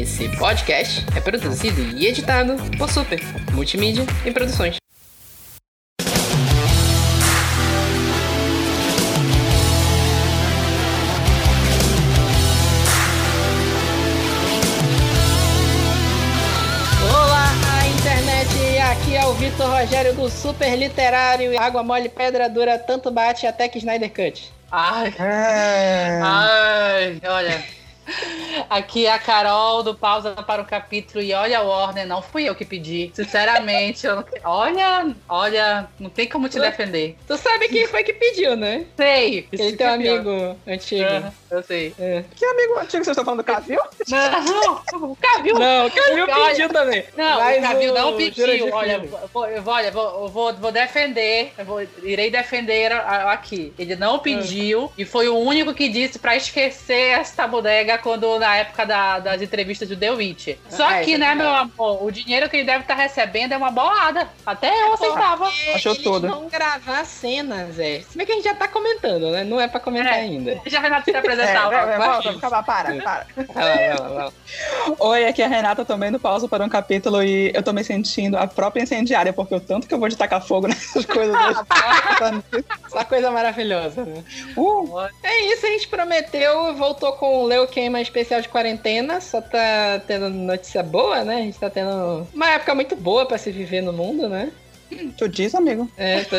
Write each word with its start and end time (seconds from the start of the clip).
Esse 0.00 0.26
podcast 0.38 1.04
é 1.14 1.20
produzido 1.20 1.82
e 1.98 2.06
editado 2.06 2.54
por 2.78 2.88
Super 2.90 3.20
Multimídia 3.52 4.06
e 4.24 4.30
Produções. 4.30 4.76
Olá, 17.10 17.48
internet! 17.88 18.78
Aqui 18.92 19.16
é 19.16 19.24
o 19.26 19.32
Vitor 19.34 19.68
Rogério 19.68 20.14
do 20.14 20.28
Super 20.30 20.76
Literário. 20.76 21.58
Água 21.60 21.82
mole, 21.82 22.08
pedra 22.08 22.48
dura, 22.48 22.78
tanto 22.78 23.10
bate 23.10 23.46
até 23.46 23.68
que 23.68 23.78
Snyder 23.78 24.10
Cut. 24.10 24.52
Ai, 24.70 25.12
É. 25.18 26.20
ai, 26.22 27.20
olha. 27.26 27.81
Aqui 28.68 29.06
é 29.06 29.12
a 29.12 29.18
Carol 29.18 29.82
do 29.82 29.94
Pausa 29.94 30.32
para 30.32 30.60
o 30.62 30.64
Capítulo 30.64 31.22
e 31.22 31.32
olha, 31.32 31.62
Warner, 31.62 32.06
não 32.06 32.20
fui 32.20 32.48
eu 32.48 32.54
que 32.54 32.64
pedi. 32.64 33.10
Sinceramente, 33.14 34.06
eu 34.06 34.16
não... 34.16 34.24
olha, 34.44 35.14
olha, 35.28 35.88
não 35.98 36.10
tem 36.10 36.28
como 36.28 36.48
te 36.48 36.58
defender. 36.58 37.16
Tu 37.26 37.36
sabe 37.36 37.68
quem 37.68 37.86
foi 37.86 38.02
que 38.02 38.12
pediu, 38.12 38.56
né? 38.56 38.84
Sei. 38.96 39.48
Isso 39.52 39.76
teu 39.76 39.88
amigo 39.90 40.56
antigo. 40.66 41.04
Aham, 41.04 41.32
Eu 41.50 41.62
sei. 41.62 41.94
É. 41.98 42.24
Que 42.36 42.44
amigo 42.44 42.78
antigo 42.78 43.04
vocês 43.04 43.08
estão 43.08 43.24
falando 43.24 43.40
do 43.40 43.44
Cavil? 43.44 43.80
Não, 44.08 45.10
o 45.12 45.16
Caviu. 45.16 45.54
Não, 45.58 45.86
o 45.86 45.90
Olha, 46.32 46.48
pediu 46.48 46.68
também. 46.68 47.04
Não, 47.16 47.38
Mas 47.38 47.58
o 47.58 47.62
Caviu 47.62 47.94
não 47.94 48.16
pediu. 48.16 48.74
Olha, 48.74 48.98
vou, 49.32 49.48
olha, 49.66 49.90
vou, 49.90 50.28
vou, 50.28 50.52
vou 50.54 50.72
defender, 50.72 51.52
vou- 51.64 51.86
irei 52.02 52.30
defender 52.30 52.92
aqui. 52.92 53.72
Ele 53.78 53.96
não 53.96 54.18
pediu 54.18 54.92
e 54.96 55.04
foi 55.04 55.28
o 55.28 55.36
único 55.38 55.74
que 55.74 55.88
disse 55.88 56.18
pra 56.18 56.36
esquecer 56.36 57.18
esta 57.18 57.46
bodega 57.46 57.91
quando 57.98 58.38
na 58.38 58.56
época 58.56 58.84
da- 58.86 59.18
das 59.18 59.42
entrevistas 59.42 59.88
do 59.88 59.96
The 59.96 60.10
Witch. 60.10 60.48
Só 60.68 60.86
Ah, 60.88 61.00
que, 61.00 61.14
é 61.14 61.18
né, 61.18 61.34
verdade. 61.34 61.38
meu 61.38 61.48
amor, 61.54 62.04
o 62.04 62.10
dinheiro 62.10 62.48
que 62.48 62.56
ele 62.56 62.64
deve 62.66 62.80
estar 62.80 62.94
recebendo 62.94 63.52
é 63.52 63.56
uma 63.56 63.70
bolada. 63.70 64.28
Até 64.46 64.68
eu 64.82 64.92
aceitava. 64.94 65.46
Achou 65.74 65.92
Eles 65.92 66.04
tudo. 66.04 66.28
vão 66.28 66.48
gravar 66.48 67.04
cenas, 67.04 67.78
é. 67.78 68.00
Se 68.00 68.16
bem 68.16 68.26
que 68.26 68.32
a 68.32 68.34
gente 68.36 68.44
já 68.44 68.54
tá 68.54 68.68
comentando, 68.68 69.30
né? 69.30 69.44
Não 69.44 69.60
é 69.60 69.68
pra 69.68 69.80
comentar 69.80 70.14
É. 70.14 70.20
ainda. 70.20 70.60
Já 70.66 70.80
Renato 70.80 71.04
se 71.04 71.10
É, 71.16 71.18
apresentar. 71.18 71.68
vai, 71.68 71.86
vai, 71.86 71.98
vai. 71.98 72.08
volta, 72.08 72.38
calma, 72.40 72.62
para, 72.62 72.94
para. 73.02 73.26
Vai 73.36 73.64
lá, 73.68 73.74
vai 73.74 73.88
lá, 73.98 74.08
vai 74.08 74.24
lá. 74.24 74.32
Oi, 74.98 75.24
aqui 75.26 75.42
é 75.42 75.44
a 75.44 75.48
Renata 75.48 75.84
também 75.84 76.10
do 76.12 76.18
Pausa 76.20 76.48
para 76.48 76.64
um 76.64 76.68
Capítulo 76.68 77.22
e 77.22 77.50
eu 77.54 77.62
tô 77.62 77.72
me 77.72 77.82
sentindo 77.84 78.36
a 78.36 78.46
própria 78.46 78.82
incendiária, 78.82 79.32
porque 79.32 79.54
o 79.54 79.60
tanto 79.60 79.86
que 79.86 79.94
eu 79.94 79.98
vou 79.98 80.08
de 80.08 80.16
tacar 80.16 80.42
fogo 80.42 80.66
nessas 80.68 81.04
coisas. 81.06 81.34
hoje. 81.34 82.54
Só 82.88 83.04
coisa 83.04 83.30
maravilhosa, 83.30 84.04
né? 84.04 84.22
uh, 84.56 85.00
É 85.22 85.40
isso, 85.52 85.66
a 85.66 85.70
gente 85.70 85.88
prometeu, 85.88 86.74
voltou 86.74 87.12
com 87.14 87.42
o 87.42 87.46
Leo 87.46 87.66
Queima 87.82 88.00
especial 88.00 88.40
de 88.40 88.48
quarentena, 88.48 89.20
só 89.20 89.40
tá 89.40 90.00
tendo 90.06 90.30
notícia 90.30 90.84
boa, 90.84 91.24
né? 91.24 91.34
A 91.34 91.40
gente 91.40 91.58
tá 91.58 91.68
tendo 91.68 92.28
uma 92.32 92.48
época 92.50 92.76
muito 92.76 92.94
boa 92.94 93.26
pra 93.26 93.36
se 93.36 93.50
viver 93.50 93.80
no 93.80 93.92
mundo, 93.92 94.28
né? 94.28 94.52
Tu 95.16 95.28
diz, 95.28 95.54
amigo? 95.54 95.90
É, 95.96 96.22
tô... 96.24 96.36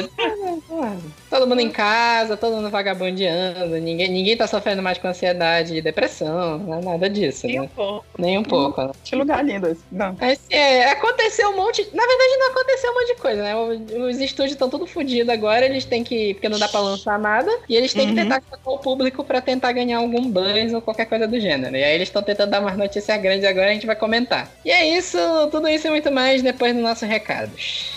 todo 1.30 1.48
mundo 1.48 1.60
em 1.62 1.70
casa, 1.70 2.38
todo 2.38 2.56
mundo 2.56 2.70
vagabundeando, 2.70 3.76
ninguém, 3.78 4.10
ninguém 4.10 4.38
tá 4.38 4.48
sofrendo 4.48 4.82
mais 4.82 4.98
com 4.98 5.08
ansiedade 5.08 5.76
e 5.76 5.82
depressão, 5.82 6.58
não 6.60 6.80
é 6.80 6.82
nada 6.84 7.10
disso, 7.10 7.48
né? 7.48 7.70
Nem 8.18 8.38
um 8.38 8.44
pouco. 8.44 8.82
né? 8.82 8.92
Que 9.04 9.16
lugar 9.16 9.44
lindo 9.44 9.68
esse. 9.68 9.82
Não. 9.92 10.16
É, 10.50 10.86
aconteceu 10.92 11.50
um 11.50 11.56
monte. 11.56 11.82
Na 11.94 12.06
verdade, 12.06 12.38
não 12.40 12.52
aconteceu 12.52 12.92
um 12.92 12.94
monte 12.96 13.08
de 13.08 13.16
coisa, 13.22 13.44
né? 13.44 13.56
Os 13.56 14.20
estúdios 14.20 14.54
estão 14.54 14.70
tudo 14.70 14.86
fodidos 14.86 15.30
agora, 15.30 15.66
eles 15.66 15.86
têm 15.86 16.04
que. 16.04 16.34
Porque 16.36 16.50
não 16.50 16.60
dá 16.60 16.68
pra 16.68 16.80
lançar 16.80 17.18
nada. 17.20 17.52
E 17.68 17.76
eles 17.76 17.94
têm 17.94 18.06
que 18.08 18.14
Uhum. 18.14 18.16
tentar 18.30 18.42
focar 18.42 18.74
o 18.74 18.78
público 18.80 19.24
pra 19.24 19.42
tentar 19.42 19.72
ganhar 19.72 19.98
algum 19.98 20.30
buzz 20.30 20.74
ou 20.74 20.82
qualquer 20.82 21.06
coisa 21.06 21.28
do 21.28 21.40
gênero. 21.40 21.76
E 21.76 21.84
aí 21.84 21.96
eles 21.96 22.08
estão 22.10 22.22
tentando 22.22 22.52
dar 22.52 22.62
umas 22.62 22.78
notícias 22.78 23.20
grandes 23.22 23.46
agora, 23.46 23.70
a 23.70 23.74
gente 23.74 23.86
vai 23.88 23.96
comentar. 23.96 24.50
E 24.64 24.70
é 24.72 24.98
isso, 24.98 25.18
tudo 25.52 25.68
isso 25.68 25.88
e 25.88 25.90
muito 25.90 26.12
mais 26.12 26.42
depois 26.42 26.74
dos 26.74 26.84
nossos 26.84 27.08
recados. 27.08 27.92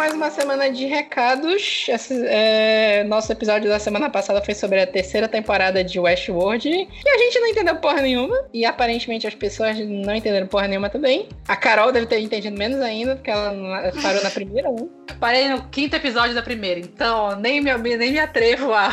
Mais 0.00 0.14
uma 0.14 0.30
semana 0.30 0.70
de 0.70 0.86
recados. 0.86 1.84
Esse, 1.86 2.24
é, 2.26 3.04
nosso 3.04 3.30
episódio 3.30 3.68
da 3.68 3.78
semana 3.78 4.08
passada 4.08 4.40
foi 4.40 4.54
sobre 4.54 4.80
a 4.80 4.86
terceira 4.86 5.28
temporada 5.28 5.84
de 5.84 6.00
Westworld. 6.00 6.70
E 6.70 6.88
a 7.06 7.18
gente 7.18 7.38
não 7.38 7.48
entendeu 7.48 7.76
porra 7.76 8.00
nenhuma. 8.00 8.48
E 8.50 8.64
aparentemente 8.64 9.26
as 9.26 9.34
pessoas 9.34 9.78
não 9.78 10.14
entenderam 10.14 10.46
porra 10.46 10.66
nenhuma 10.66 10.88
também. 10.88 11.28
A 11.46 11.54
Carol 11.54 11.92
deve 11.92 12.06
ter 12.06 12.18
entendido 12.18 12.56
menos 12.56 12.80
ainda, 12.80 13.14
porque 13.14 13.30
ela 13.30 13.52
parou 14.00 14.22
na 14.22 14.30
primeira, 14.30 14.72
né? 14.72 14.88
Parei 15.20 15.50
no 15.50 15.68
quinto 15.68 15.96
episódio 15.96 16.34
da 16.34 16.40
primeira, 16.40 16.80
então 16.80 17.38
nem 17.38 17.60
me, 17.60 17.70
nem 17.98 18.12
me 18.12 18.18
atrevo 18.18 18.72
a, 18.72 18.88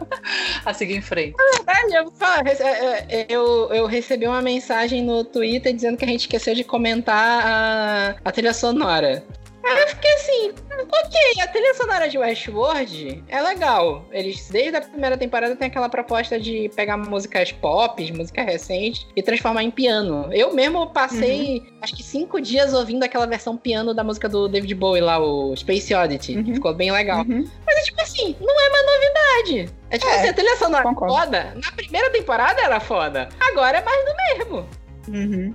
a 0.64 0.72
seguir 0.72 0.96
em 0.96 1.02
frente. 1.02 1.34
Verdade, 1.56 1.94
eu, 1.94 2.04
vou 2.04 2.12
falar, 2.14 2.42
eu, 3.28 3.68
eu 3.70 3.86
recebi 3.86 4.26
uma 4.26 4.40
mensagem 4.40 5.02
no 5.02 5.24
Twitter 5.24 5.74
dizendo 5.74 5.98
que 5.98 6.06
a 6.06 6.08
gente 6.08 6.20
esqueceu 6.20 6.54
de 6.54 6.64
comentar 6.64 7.42
a, 7.44 8.16
a 8.24 8.32
trilha 8.32 8.54
sonora. 8.54 9.22
Aí 9.64 9.78
eu 9.80 9.88
fiquei 9.88 10.12
assim, 10.14 10.52
ok, 10.72 11.42
a 11.42 11.46
trilha 11.48 11.74
sonora 11.74 12.08
de 12.08 12.18
Westworld 12.18 13.22
é 13.28 13.40
legal. 13.42 14.04
Eles, 14.10 14.48
desde 14.50 14.76
a 14.76 14.80
primeira 14.80 15.16
temporada, 15.16 15.54
tem 15.54 15.68
aquela 15.68 15.88
proposta 15.88 16.38
de 16.38 16.68
pegar 16.74 16.96
músicas 16.96 17.52
pop, 17.52 18.12
música 18.12 18.42
recente, 18.42 19.06
e 19.14 19.22
transformar 19.22 19.62
em 19.62 19.70
piano. 19.70 20.28
Eu 20.32 20.52
mesmo 20.52 20.88
passei, 20.88 21.62
acho 21.80 21.94
que 21.96 22.02
cinco 22.02 22.40
dias 22.40 22.74
ouvindo 22.74 23.04
aquela 23.04 23.26
versão 23.26 23.56
piano 23.56 23.94
da 23.94 24.02
música 24.02 24.28
do 24.28 24.48
David 24.48 24.74
Bowie 24.74 25.00
lá, 25.00 25.18
o 25.18 25.54
Space 25.56 25.94
Oddity, 25.94 26.34
que 26.42 26.48
Uhum. 26.50 26.54
ficou 26.54 26.74
bem 26.74 26.90
legal. 26.90 27.20
Uhum. 27.20 27.48
Mas 27.66 27.76
é 27.76 27.80
tipo 27.82 28.02
assim, 28.02 28.36
não 28.40 28.60
é 28.60 28.68
uma 28.68 28.82
novidade. 28.92 29.74
É 29.90 29.98
tipo 29.98 30.10
É, 30.10 30.18
assim, 30.18 30.28
a 30.28 30.32
trilha 30.32 30.56
sonora 30.56 30.82
concordo. 30.84 31.14
foda. 31.14 31.52
Na 31.64 31.72
primeira 31.72 32.10
temporada 32.10 32.60
era 32.60 32.80
foda. 32.80 33.28
Agora 33.38 33.78
é 33.78 33.82
mais 33.82 34.04
do 34.04 34.14
mesmo. 34.16 34.68
Uhum. 35.08 35.54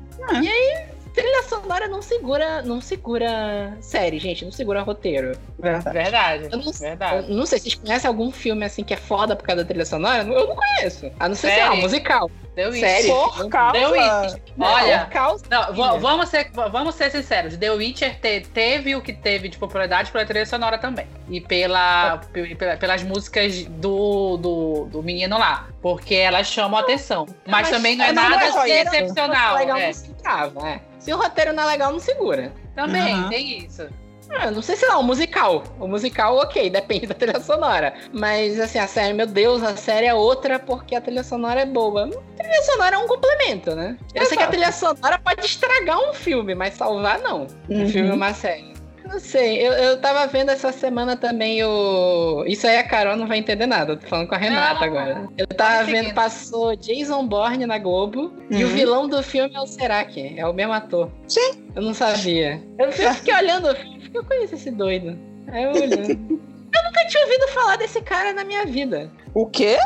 Trilha 1.17 1.43
sonora 1.49 1.87
não 1.87 1.99
segura, 1.99 2.61
não 2.61 2.79
segura 2.79 3.75
série, 3.81 4.19
gente, 4.19 4.45
não 4.45 4.51
segura 4.51 4.83
roteiro. 4.83 5.35
Verdade. 5.57 5.91
Verdade, 5.97 6.43
Eu 6.51 6.59
não, 6.59 6.71
verdade. 6.71 7.27
eu 7.31 7.35
não 7.35 7.45
sei, 7.47 7.57
vocês 7.59 7.73
conhecem 7.73 8.07
algum 8.07 8.31
filme 8.31 8.63
assim 8.63 8.83
que 8.83 8.93
é 8.93 8.97
foda 8.97 9.35
por 9.35 9.43
causa 9.43 9.63
da 9.63 9.67
trilha 9.67 9.83
sonora? 9.85 10.21
Eu 10.23 10.47
não 10.47 10.55
conheço. 10.55 11.11
A 11.19 11.27
não 11.27 11.33
ser, 11.33 11.47
sei 11.49 11.57
lá, 11.59 11.65
Série? 11.69 11.77
um 11.77 11.81
musical. 11.81 12.31
Deu 12.55 12.69
isso. 12.69 12.79
Sério? 12.79 13.13
Por 13.13 13.49
causa... 13.49 13.71
Deu 13.79 13.95
isso. 13.95 14.37
Não, 14.55 14.67
Olha, 14.67 14.99
por 15.05 15.09
causa- 15.11 15.43
Não, 15.49 15.73
va- 15.73 15.97
vamos 15.97 16.29
ser, 16.29 16.51
vamos 16.51 16.95
ser 16.95 17.09
sinceros. 17.11 17.57
The 17.57 17.71
Witcher 17.71 18.19
te- 18.19 18.41
teve 18.53 18.95
o 18.95 19.01
que 19.01 19.13
teve 19.13 19.47
de 19.49 19.57
popularidade 19.57 20.11
pela 20.11 20.23
trilha 20.25 20.45
sonora 20.45 20.77
também. 20.77 21.07
E 21.29 21.41
pela, 21.41 22.17
pe- 22.31 22.55
pela- 22.55 22.77
pelas 22.77 23.01
músicas 23.03 23.63
do, 23.65 24.37
do, 24.37 24.85
do 24.91 25.03
menino 25.03 25.37
lá. 25.37 25.67
Porque 25.81 26.13
elas 26.15 26.47
chamam 26.47 26.79
a 26.79 26.81
atenção. 26.83 27.25
Mas, 27.45 27.61
mas- 27.61 27.69
também 27.69 27.95
não 27.95 28.05
é 28.05 28.11
mas 28.11 28.23
não 28.23 28.29
nada 28.31 28.45
é 28.45 28.51
só 28.51 28.65
isso. 28.67 28.75
excepcional. 28.87 29.35
Se 29.35 29.39
o 29.47 29.49
roteiro 29.49 29.59
legal 29.59 29.77
é. 29.77 29.85
não 29.87 29.93
se 29.93 30.13
trava, 30.15 30.69
é. 30.69 30.81
Se 31.07 31.13
o 31.13 31.17
roteiro 31.17 31.53
não 31.53 31.63
é 31.63 31.67
legal, 31.67 31.89
não 31.93 32.01
segura. 32.01 32.51
Também, 32.75 33.15
Uhum. 33.23 33.29
tem 33.29 33.59
isso. 33.65 33.87
Ah, 34.29 34.51
não 34.51 34.61
sei 34.61 34.75
se 34.75 34.85
lá, 34.85 34.97
o 34.97 35.03
musical. 35.03 35.63
O 35.79 35.87
musical, 35.87 36.35
ok, 36.35 36.67
depende 36.69 37.07
da 37.07 37.13
trilha 37.13 37.39
sonora. 37.39 37.93
Mas, 38.11 38.59
assim, 38.59 38.77
a 38.77 38.87
série, 38.87 39.13
meu 39.13 39.25
Deus, 39.25 39.63
a 39.63 39.77
série 39.77 40.05
é 40.07 40.13
outra 40.13 40.59
porque 40.59 40.97
a 40.97 40.99
trilha 40.99 41.23
sonora 41.23 41.61
é 41.61 41.65
boa. 41.65 42.07
A 42.07 42.43
trilha 42.43 42.61
sonora 42.63 42.97
é 42.97 42.99
um 42.99 43.07
complemento, 43.07 43.73
né? 43.73 43.97
Eu 44.13 44.25
sei 44.25 44.35
que 44.35 44.43
a 44.43 44.47
Exato. 44.47 44.51
trilha 44.51 44.71
sonora 44.73 45.17
pode 45.17 45.45
estragar 45.45 45.97
um 45.97 46.13
filme, 46.13 46.53
mas 46.53 46.73
salvar 46.73 47.19
não. 47.19 47.47
Um 47.69 47.83
Uhum. 47.83 47.87
filme 47.87 48.09
é 48.09 48.13
uma 48.13 48.33
série. 48.33 48.73
Não 49.07 49.19
sei, 49.19 49.65
eu, 49.65 49.71
eu 49.73 50.01
tava 50.01 50.27
vendo 50.27 50.49
essa 50.49 50.71
semana 50.71 51.15
também 51.15 51.63
o. 51.63 52.43
Isso 52.45 52.67
aí 52.67 52.77
a 52.77 52.83
Carol 52.83 53.15
não 53.15 53.27
vai 53.27 53.37
entender 53.37 53.65
nada, 53.65 53.93
eu 53.93 53.97
tô 53.97 54.07
falando 54.07 54.27
com 54.27 54.35
a 54.35 54.37
Renata 54.37 54.75
Não, 54.79 54.83
agora. 54.83 55.29
Eu 55.37 55.47
tava 55.47 55.79
Pode 55.79 55.91
vendo, 55.91 56.13
passou 56.13 56.75
Jason 56.75 57.25
Bourne 57.27 57.65
na 57.65 57.77
Globo 57.77 58.33
e 58.51 58.63
o 58.63 58.67
Uhum. 58.67 58.73
vilão 58.73 59.07
do 59.07 59.23
filme 59.23 59.55
é 59.55 59.59
o 59.59 59.65
Serac, 59.67 60.35
é 60.37 60.45
o 60.45 60.53
mesmo 60.53 60.73
ator. 60.73 61.09
Sim. 61.27 61.63
Eu 61.75 61.81
não 61.81 61.93
sabia. 61.93 62.61
Eu 62.77 62.91
fiquei 62.91 63.33
olhando, 63.33 63.67
eu 63.69 63.75
fiquei, 63.75 64.09
eu 64.13 64.23
conheço 64.25 64.55
esse 64.55 64.71
doido. 64.71 65.17
Aí 65.51 65.63
eu 65.63 65.71
olhando. 65.71 66.09
eu 66.19 66.83
nunca 66.83 67.05
tinha 67.07 67.23
ouvido 67.23 67.47
falar 67.49 67.77
desse 67.77 68.01
cara 68.01 68.33
na 68.33 68.43
minha 68.43 68.65
vida. 68.65 69.09
O 69.33 69.45
quê? 69.45 69.77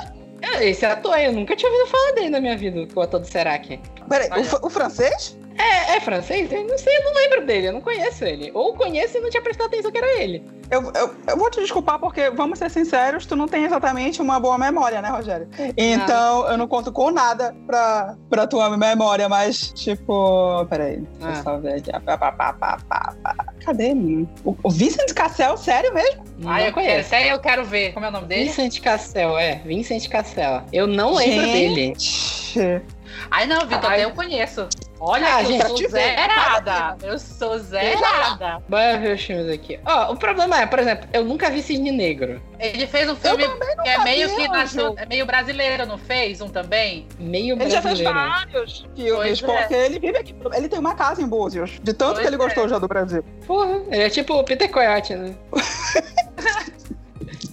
É, 0.42 0.68
Esse 0.68 0.86
ator, 0.86 1.20
eu 1.20 1.32
nunca 1.32 1.56
tinha 1.56 1.72
ouvido 1.72 1.88
falar 1.90 2.12
dele 2.14 2.30
na 2.32 2.42
minha 2.42 2.58
vida, 2.58 2.88
o 2.96 3.02
ator 3.02 3.20
do 3.20 3.28
Serac. 3.28 3.80
Peraí, 4.10 4.28
o, 4.62 4.66
o 4.66 4.70
francês? 4.72 5.38
É, 5.62 5.96
é 5.98 6.00
francês? 6.02 6.52
Eu 6.52 6.64
não 6.66 6.78
sei, 6.78 6.98
eu 6.98 7.04
não 7.04 7.14
lembro 7.14 7.46
dele, 7.46 7.68
eu 7.68 7.74
não 7.74 7.82
conheço 7.82 8.24
ele. 8.26 8.50
Ou 8.54 8.74
conheço 8.74 9.18
e 9.18 9.22
não 9.22 9.30
tinha 9.30 9.44
prestado 9.44 9.68
atenção 9.68 9.92
que 9.92 9.98
era 9.98 10.20
ele. 10.22 10.44
Eu, 10.72 10.84
eu, 10.96 11.14
eu 11.28 11.38
vou 11.38 11.52
te 11.52 11.60
desculpar 11.60 12.00
porque, 12.00 12.30
vamos 12.32 12.58
ser 12.58 12.70
sinceros, 12.72 13.26
tu 13.26 13.36
não 13.36 13.46
tem 13.48 13.66
exatamente 13.66 14.22
uma 14.22 14.40
boa 14.40 14.58
memória, 14.58 15.02
né, 15.02 15.10
Rogério? 15.10 15.48
Então, 15.78 16.48
eu 16.50 16.58
não 16.58 16.68
conto 16.68 16.92
com 16.94 17.12
nada 17.12 17.54
pra, 17.68 18.16
pra 18.30 18.48
tua 18.48 18.76
memória, 18.78 19.28
mas, 19.28 19.72
tipo... 19.74 20.66
Peraí, 20.70 20.98
deixa 21.20 21.28
Ah. 21.28 21.38
eu 21.38 21.44
só 21.44 21.58
ver 21.58 21.74
aqui. 21.76 21.92
Pá, 21.92 22.18
pá, 22.18 22.32
pá, 22.32 22.54
pá, 22.54 22.78
pá. 23.22 23.46
Cadê, 23.66 23.94
menino? 23.94 24.30
O, 24.46 24.56
o 24.64 24.70
Vincent 24.72 25.14
Cassel, 25.14 25.58
sério 25.58 25.94
mesmo? 25.94 26.24
Não 26.40 26.50
Ah, 26.50 26.60
eu 26.60 26.64
quero, 26.64 26.74
conheço. 26.76 27.00
esse 27.02 27.16
aí 27.16 27.30
eu 27.30 27.40
quero 27.40 27.66
ver. 27.66 27.94
Como 27.94 28.06
é 28.06 28.10
o 28.10 28.12
nome 28.12 28.28
dele? 28.28 28.46
Vincent 28.46 28.80
Cassel, 28.80 29.38
é. 29.38 29.56
Vincent 29.66 30.08
Cassel. 30.08 30.64
Eu 30.72 30.88
não 30.88 31.14
lembro 31.16 31.46
dele. 31.52 31.94
Gente. 31.98 32.82
Ai, 33.30 33.46
não, 33.46 33.68
Vitor, 33.68 33.92
Ai. 33.92 34.04
eu 34.06 34.12
conheço. 34.12 34.68
Olha, 35.04 35.36
Ah, 35.38 35.42
eu 35.42 35.48
gente, 35.48 35.66
sou 35.66 35.76
te 35.76 35.88
ver, 35.88 35.90
zerada. 36.16 36.96
Eu 37.02 37.18
sou 37.18 37.58
zerada. 37.58 38.62
Bora 38.70 39.00
ver 39.00 39.16
os 39.16 39.24
filmes 39.24 39.50
aqui. 39.52 39.80
Ó, 39.84 40.12
o 40.14 40.16
problema 40.16 40.62
é, 40.62 40.66
por 40.68 40.78
exemplo, 40.78 41.10
eu 41.12 41.26
nunca 41.26 41.50
vi 41.50 41.64
Cisne 41.64 41.92
Negro. 41.92 42.40
Ele 42.60 42.86
fez 42.86 43.10
um 43.10 43.16
filme 43.16 43.44
que 43.82 43.90
é 43.90 43.98
meio 44.04 44.30
que 44.36 44.48
nacio- 44.48 44.94
é 44.98 45.06
meio 45.08 45.26
brasileiro, 45.26 45.88
não 45.88 45.98
fez? 45.98 46.40
Um 46.40 46.50
também? 46.50 47.08
Meio 47.18 47.56
Ele 47.60 47.70
já 47.72 47.82
fez 47.82 48.00
brasileiro. 48.00 48.30
vários 48.30 48.86
filmes, 48.96 49.42
Pois 49.42 49.56
é. 49.56 49.58
porque 49.62 49.74
ele 49.74 50.00
vive 50.00 50.18
aqui. 50.20 50.36
Ele 50.54 50.70
tem 50.70 50.78
uma 50.78 50.94
casa 50.94 51.20
em 51.20 51.28
Búzios, 51.28 51.80
de 51.82 51.94
tanto 51.94 52.12
Pois 52.14 52.20
que 52.22 52.28
ele 52.28 52.36
é. 52.36 52.38
gostou 52.38 52.70
já 52.70 52.78
do 52.78 52.88
Brasil. 52.88 53.24
Porra, 53.48 53.82
ele 53.90 54.04
é 54.04 54.10
tipo 54.10 54.36
o 54.36 54.44
Peter 54.44 54.70
Coyote, 54.70 55.16
né? 55.16 55.34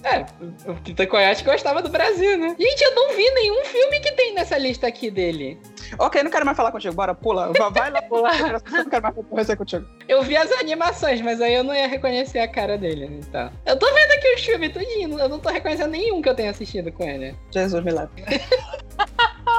é, 0.03 0.25
o 0.69 0.75
Peter 0.75 1.07
Coyote 1.07 1.43
gostava 1.43 1.81
do 1.81 1.89
Brasil, 1.89 2.37
né? 2.37 2.55
Gente, 2.59 2.81
eu 2.83 2.95
não 2.95 3.09
vi 3.15 3.29
nenhum 3.31 3.63
filme 3.65 3.99
que 3.99 4.11
tem 4.13 4.33
nessa 4.33 4.57
lista 4.57 4.87
aqui 4.87 5.09
dele. 5.11 5.59
Ok, 5.97 6.21
não 6.23 6.29
quero 6.31 6.45
mais 6.45 6.55
falar 6.55 6.71
contigo, 6.71 6.93
bora, 6.93 7.13
pula. 7.15 7.51
Vai- 7.71 7.89
lá, 7.91 8.01
pula. 8.03 8.29
Eu 8.35 8.83
não 8.83 8.89
quero 8.89 9.03
mais 9.03 9.15
conversar 9.15 9.55
contigo. 9.57 9.85
Eu 10.07 10.21
vi 10.23 10.37
as 10.37 10.51
animações, 10.53 11.21
mas 11.21 11.41
aí 11.41 11.53
eu 11.55 11.63
não 11.63 11.73
ia 11.73 11.87
reconhecer 11.87 12.39
a 12.39 12.47
cara 12.47 12.77
dele, 12.77 13.07
né? 13.07 13.19
Tá. 13.31 13.51
Eu 13.65 13.77
tô 13.77 13.85
vendo 13.93 14.11
aqui 14.11 14.33
os 14.35 14.41
filmes 14.45 14.71
tudinho, 14.71 15.19
eu 15.19 15.29
não 15.29 15.39
tô 15.39 15.49
reconhecendo 15.49 15.91
nenhum 15.91 16.21
que 16.21 16.29
eu 16.29 16.35
tenha 16.35 16.51
assistido 16.51 16.91
com 16.91 17.03
ele. 17.03 17.35
Jesus 17.51 17.83
me 17.83 17.91
leve. 17.91 18.09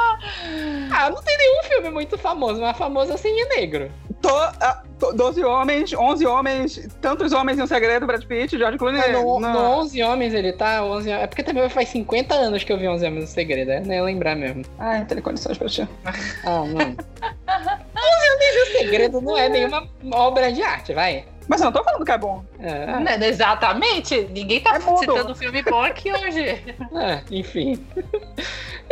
Ah, 0.93 1.09
não 1.11 1.23
tem 1.23 1.37
nenhum 1.39 1.63
filme 1.65 1.91
muito 1.91 2.19
famoso, 2.19 2.61
mas 2.61 2.77
famoso 2.77 3.13
assim 3.13 3.41
é 3.41 3.45
negro. 3.57 3.91
Tô, 4.21 4.29
ah, 4.37 4.83
tô- 4.85 4.90
12 5.01 5.43
homens, 5.45 5.93
11 5.95 6.27
homens, 6.27 6.89
tantos 7.01 7.33
homens 7.33 7.59
em 7.59 7.63
um 7.63 7.67
segredo, 7.67 8.07
Brad 8.07 8.23
Pitt, 8.25 8.57
George 8.59 8.77
Clooney. 8.79 9.01
Ah, 9.01 9.13
no, 9.13 9.41
no 9.41 9.59
11 9.81 10.03
Homens 10.03 10.35
ele 10.35 10.53
tá, 10.53 10.85
11 10.85 11.11
É 11.11 11.27
porque 11.27 11.43
também 11.43 11.69
faz 11.71 11.89
50 11.89 12.35
anos 12.35 12.63
que 12.63 12.73
eu 12.73 12.79
vi 12.79 12.87
11 12.87 13.07
Homens 13.07 13.25
no 13.25 13.31
Segredo, 13.31 13.71
é? 13.71 13.81
Nem 13.81 13.97
ia 13.99 14.05
lembrar 14.05 14.37
mesmo. 14.37 14.63
Ai, 14.79 14.99
não 14.99 15.07
tem 15.07 15.21
condições 15.21 15.57
pra 15.57 15.69
ti. 15.69 15.89
Ah, 16.45 16.65
não. 16.65 16.67
11 16.67 16.97
Homens 18.35 18.55
no 18.59 18.79
Segredo 18.79 19.21
não 19.21 19.37
é 19.39 19.49
nenhuma 19.49 19.89
obra 20.13 20.53
de 20.53 20.63
arte, 20.63 20.93
vai. 20.93 21.25
Mas 21.49 21.61
eu 21.61 21.67
não 21.67 21.73
tô 21.73 21.83
falando 21.83 22.05
que 22.05 22.13
é 22.13 22.19
bom. 22.19 22.45
É, 22.61 23.01
Né, 23.01 23.29
Exatamente. 23.29 24.29
Ninguém 24.33 24.61
tá 24.61 24.77
É 24.77 24.81
citando 24.81 25.35
filme 25.35 25.63
bom 25.63 25.83
aqui 25.83 26.13
hoje. 26.13 26.41
é, 26.43 27.23
enfim. 27.31 27.85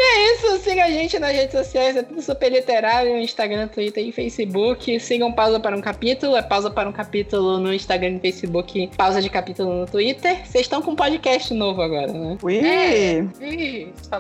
É 0.00 0.32
isso, 0.34 0.58
siga 0.58 0.84
a 0.84 0.90
gente 0.90 1.18
nas 1.18 1.32
redes 1.32 1.50
sociais, 1.50 1.96
é 1.96 2.04
tudo 2.04 2.22
super 2.22 2.52
literário, 2.52 3.18
Instagram, 3.18 3.66
Twitter 3.66 4.06
e 4.06 4.12
Facebook. 4.12 5.00
Sigam 5.00 5.32
Pausa 5.32 5.58
para 5.58 5.76
um 5.76 5.80
Capítulo, 5.80 6.36
é 6.36 6.42
Pausa 6.42 6.70
para 6.70 6.88
um 6.88 6.92
Capítulo 6.92 7.58
no 7.58 7.74
Instagram 7.74 8.10
e 8.10 8.20
Facebook, 8.20 8.90
Pausa 8.96 9.20
de 9.20 9.28
Capítulo 9.28 9.74
no 9.74 9.86
Twitter. 9.86 10.36
Vocês 10.46 10.66
estão 10.66 10.80
com 10.80 10.92
um 10.92 10.94
podcast 10.94 11.52
novo 11.52 11.82
agora, 11.82 12.12
né? 12.12 12.38
Ui! 12.40 12.58
É. 12.64 13.24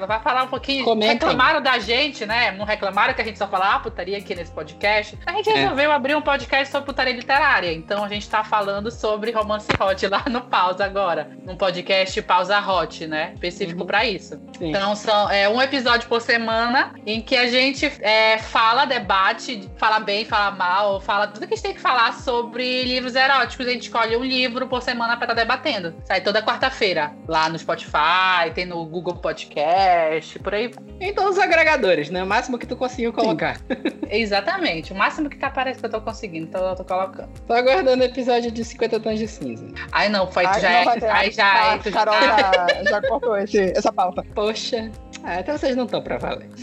Vai 0.04 0.20
falar 0.20 0.42
um 0.42 0.48
pouquinho. 0.48 0.84
Comentem. 0.84 1.14
Reclamaram 1.14 1.62
da 1.62 1.78
gente, 1.78 2.26
né? 2.26 2.50
Não 2.50 2.64
reclamaram 2.64 3.14
que 3.14 3.22
a 3.22 3.24
gente 3.24 3.38
só 3.38 3.46
fala 3.46 3.76
ah, 3.76 3.78
putaria 3.78 4.18
aqui 4.18 4.34
nesse 4.34 4.50
podcast. 4.50 5.16
A 5.26 5.32
gente 5.32 5.48
É. 5.48 5.54
resolveu 5.54 5.92
abrir 5.92 6.16
um 6.16 6.22
podcast 6.22 6.72
sobre 6.72 6.86
putaria 6.86 7.14
literária. 7.14 7.72
Então 7.72 8.02
a 8.02 8.08
gente 8.08 8.28
tá 8.28 8.42
falando 8.42 8.90
sobre 8.90 9.30
romance 9.38 9.66
hot 9.80 10.06
lá 10.08 10.24
no 10.28 10.42
Pausa 10.42 10.84
agora. 10.84 11.30
Num 11.44 11.56
podcast 11.56 12.20
Pausa 12.22 12.58
Hot, 12.60 13.06
né? 13.06 13.32
Específico 13.34 13.80
Uhum. 13.80 13.86
pra 13.86 14.04
isso. 14.04 14.40
Sim. 14.58 14.70
Então 14.70 14.94
são 14.96 15.30
é, 15.30 15.48
um 15.48 15.60
episódio 15.62 16.08
por 16.08 16.20
semana 16.20 16.92
em 17.06 17.20
que 17.20 17.36
a 17.36 17.46
gente 17.48 17.86
é, 18.00 18.38
fala, 18.38 18.84
debate, 18.84 19.68
fala 19.76 20.00
bem, 20.00 20.24
fala 20.24 20.50
mal, 20.50 21.00
fala 21.00 21.26
tudo 21.28 21.46
que 21.46 21.54
a 21.54 21.56
gente 21.56 21.64
tem 21.64 21.74
que 21.74 21.80
falar 21.80 22.12
sobre 22.14 22.84
livros 22.84 23.14
eróticos. 23.14 23.66
A 23.66 23.70
gente 23.70 23.82
escolhe 23.82 24.16
um 24.16 24.24
livro 24.24 24.66
por 24.66 24.82
semana 24.82 25.16
pra 25.16 25.24
estar 25.26 25.34
debatendo. 25.34 25.94
Sai 26.04 26.20
toda 26.20 26.42
quarta-feira 26.42 27.12
lá 27.26 27.48
no 27.48 27.58
Spotify, 27.58 28.50
tem 28.54 28.66
no 28.66 28.84
Google 28.84 29.14
Podcast, 29.16 30.38
por 30.40 30.54
aí. 30.54 30.70
Em 31.00 31.12
todos 31.14 31.32
os 31.32 31.38
agregadores, 31.38 32.10
né? 32.10 32.22
O 32.22 32.26
máximo 32.26 32.58
que 32.58 32.66
tu 32.66 32.76
conseguiu 32.76 33.12
colocar. 33.12 33.60
Exatamente. 34.10 34.92
O 34.92 34.96
máximo 34.96 35.28
que 35.30 35.36
tá 35.36 35.46
aparecendo 35.46 35.80
que 35.80 35.86
eu 35.86 35.90
tô 35.90 36.00
conseguindo, 36.00 36.46
então 36.48 36.66
eu 36.66 36.74
tô 36.74 36.84
colocando. 36.84 37.28
Tô 37.46 37.52
aguardando 37.52 38.02
o 38.02 38.06
episódio 38.06 38.50
de 38.50 38.64
50 38.64 38.98
tons 39.00 39.18
de 39.18 39.27
cinza. 39.28 39.66
Ai, 39.92 40.08
não, 40.08 40.30
foi, 40.30 40.44
Ai, 40.44 40.60
já 40.60 40.68
não 40.70 40.76
é. 40.78 40.84
vai 40.84 41.00
ter. 41.00 41.08
Aí 41.10 41.30
já 41.30 41.52
Ah, 41.70 41.74
é. 41.74 41.78
tu 41.78 41.90
já 41.90 41.96
Carol 42.04 42.14
tá- 42.14 42.66
já, 42.84 42.84
já 42.90 43.02
cortou 43.08 43.36
esse, 43.38 43.72
essa 43.76 43.92
pauta. 43.92 44.24
Poxa. 44.34 44.90
Ah, 45.24 45.40
então 45.40 45.56
vocês 45.58 45.76
não 45.76 45.84
estão 45.84 46.02
pra 46.02 46.16
valer. 46.18 46.48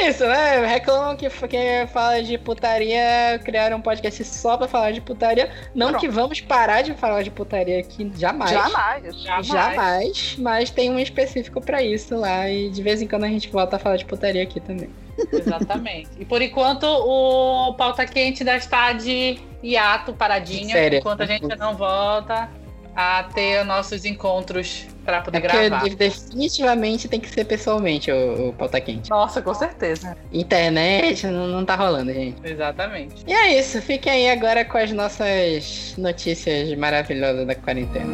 É 0.00 0.08
isso, 0.08 0.24
né? 0.26 0.66
Reclamam 0.66 1.14
que 1.14 1.28
quem 1.46 1.86
fala 1.88 2.22
de 2.22 2.38
putaria 2.38 3.38
criaram 3.44 3.76
um 3.76 3.82
podcast 3.82 4.24
só 4.24 4.56
pra 4.56 4.66
falar 4.66 4.92
de 4.92 5.00
putaria. 5.00 5.50
Não 5.74 5.88
Pronto. 5.88 6.00
que 6.00 6.08
vamos 6.08 6.40
parar 6.40 6.80
de 6.80 6.94
falar 6.94 7.22
de 7.22 7.30
putaria 7.30 7.78
aqui, 7.78 8.10
jamais. 8.16 8.50
Jamais. 8.50 9.14
Jamais. 9.22 9.46
Jamais, 9.46 10.36
mas 10.38 10.70
tem 10.70 10.90
um 10.90 10.98
específico 10.98 11.60
pra 11.60 11.82
isso 11.82 12.16
lá 12.16 12.48
e 12.48 12.70
de 12.70 12.82
vez 12.82 13.02
em 13.02 13.06
quando 13.06 13.24
a 13.24 13.28
gente 13.28 13.50
volta 13.50 13.76
a 13.76 13.78
falar 13.78 13.96
de 13.96 14.06
putaria 14.06 14.42
aqui 14.42 14.58
também. 14.58 14.88
Exatamente. 15.32 16.08
E 16.18 16.24
por 16.24 16.40
enquanto 16.40 16.84
o 16.84 17.74
pauta 17.74 18.06
quente 18.06 18.42
ainda 18.42 18.56
está 18.56 18.94
de 18.94 19.38
hiato, 19.62 20.14
paradinha, 20.14 20.74
Sério? 20.74 20.98
enquanto 20.98 21.20
a 21.22 21.26
gente 21.26 21.46
não 21.58 21.74
volta 21.76 22.48
a 22.96 23.24
ter 23.34 23.64
nossos 23.64 24.06
encontros 24.06 24.86
para 25.10 25.20
poder 25.22 25.38
É 25.38 25.40
porque 25.40 25.68
gravar. 25.68 25.88
definitivamente 25.96 27.08
tem 27.08 27.18
que 27.20 27.28
ser 27.28 27.44
pessoalmente 27.44 28.10
o, 28.12 28.48
o 28.48 28.52
pauta 28.52 28.80
quente. 28.80 29.10
Nossa, 29.10 29.42
com 29.42 29.52
certeza. 29.52 30.16
Internet 30.32 31.26
não, 31.26 31.48
não 31.48 31.64
tá 31.64 31.74
rolando, 31.74 32.12
gente. 32.12 32.36
Exatamente. 32.44 33.24
E 33.26 33.32
é 33.32 33.58
isso, 33.58 33.82
fiquem 33.82 34.12
aí 34.12 34.30
agora 34.30 34.64
com 34.64 34.78
as 34.78 34.92
nossas 34.92 35.94
notícias 35.98 36.72
maravilhosas 36.78 37.46
da 37.46 37.54
quarentena. 37.54 38.12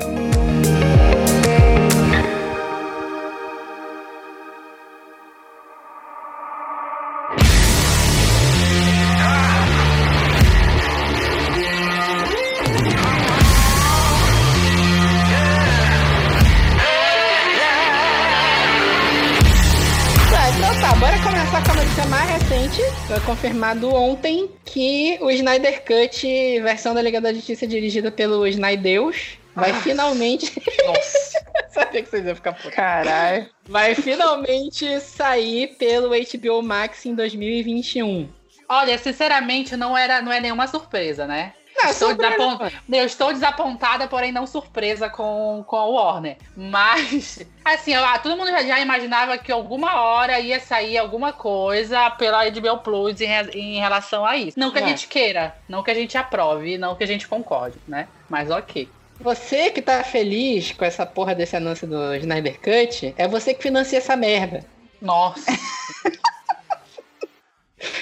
Confirmado 23.57 23.89
ontem 23.95 24.51
que 24.67 25.17
o 25.21 25.31
Snyder 25.31 25.83
Cut, 25.83 26.61
versão 26.61 26.93
da 26.95 27.01
Liga 27.01 27.21
da 27.23 27.33
Justiça 27.33 27.67
dirigida 27.67 28.11
pelo 28.11 28.47
Snydeus, 28.47 29.39
vai 29.55 29.71
Ah. 29.71 29.81
finalmente. 29.81 30.53
Nossa. 30.87 31.45
Sabia 31.73 32.03
que 32.03 32.09
vocês 32.11 32.25
iam 32.27 32.35
ficar 32.37 32.53
putos. 32.53 32.75
Caralho. 32.75 33.49
Vai 33.67 33.95
finalmente 33.95 35.01
sair 35.01 35.69
pelo 35.79 36.11
HBO 36.11 36.63
Max 36.63 37.07
em 37.07 37.15
2021. 37.15 38.29
Olha, 38.69 38.99
sinceramente, 38.99 39.75
não, 39.77 39.97
era, 39.97 40.21
não 40.21 40.33
é 40.33 40.39
nenhuma 40.41 40.67
surpresa, 40.67 41.27
né? 41.27 41.55
Não, 41.79 41.91
Estou, 41.91 42.09
surpresa, 42.09 42.33
desapon- 42.37 42.59
mano. 42.59 42.73
Eu 42.93 43.05
estou 43.05 43.33
desapontada, 43.33 44.09
porém 44.09 44.33
não 44.33 44.47
surpresa 44.47 45.09
com, 45.11 45.63
com 45.67 45.77
a 45.77 45.85
Warner. 45.85 46.37
Mas, 46.57 47.41
assim, 47.65 47.95
ó, 47.97 48.17
todo 48.19 48.37
mundo 48.37 48.51
já, 48.51 48.63
já 48.63 48.81
imaginava 48.81 49.37
que 49.37 49.53
alguma 49.53 50.01
hora 50.01 50.41
ia 50.41 50.59
sair 50.59 50.97
alguma 50.97 51.33
coisa 51.33 52.11
pela 52.11 52.49
HBO 52.49 52.79
Plus 52.79 53.21
em, 53.21 53.31
em 53.55 53.79
relação 53.79 54.25
a 54.25 54.37
isso. 54.37 54.59
Não 54.59 54.71
que 54.71 54.79
a 54.79 54.83
É. 54.83 54.89
gente 54.89 55.07
queira, 55.07 55.55
não 55.69 55.83
que 55.83 55.91
a 55.91 55.95
gente 55.95 56.17
aprove, 56.17 56.79
não 56.79 56.95
que 56.95 57.05
a 57.05 57.07
gente 57.07 57.29
concorde, 57.29 57.77
né? 57.87 58.09
Mas 58.29 58.51
ok. 58.51 58.89
Você 59.21 59.71
que 59.71 59.81
tá 59.83 60.03
feliz 60.05 60.73
com 60.73 60.85
essa 60.85 61.05
porra 61.07 61.35
desse 61.35 61.57
anúncio 61.57 61.87
do 61.87 62.15
Snyder 62.17 62.59
Cut, 62.61 63.15
é 63.17 63.27
você 63.29 63.55
que 63.55 63.63
financia 63.63 63.99
essa 63.99 64.15
merda. 64.17 64.65
Nossa. 65.01 65.45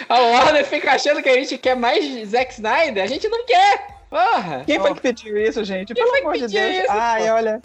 A 0.08 0.18
Warner 0.20 0.64
fica 0.64 0.92
achando 0.92 1.22
que 1.22 1.28
a 1.28 1.34
gente 1.34 1.58
quer 1.58 1.76
mais 1.76 2.28
Zack 2.28 2.52
Snyder. 2.54 3.02
A 3.02 3.06
gente 3.06 3.28
não 3.28 3.44
quer. 3.44 3.86
Porra. 4.10 4.62
Quem 4.66 4.78
foi 4.78 4.94
que 4.94 5.00
pediu 5.00 5.36
isso, 5.36 5.64
gente? 5.64 5.92
Quem 5.92 6.04
Pelo 6.04 6.16
amor 6.18 6.34
de 6.34 6.46
Deus. 6.46 6.76
isso, 6.76 6.86
Ai, 6.90 7.26
pô? 7.26 7.34
olha. 7.34 7.62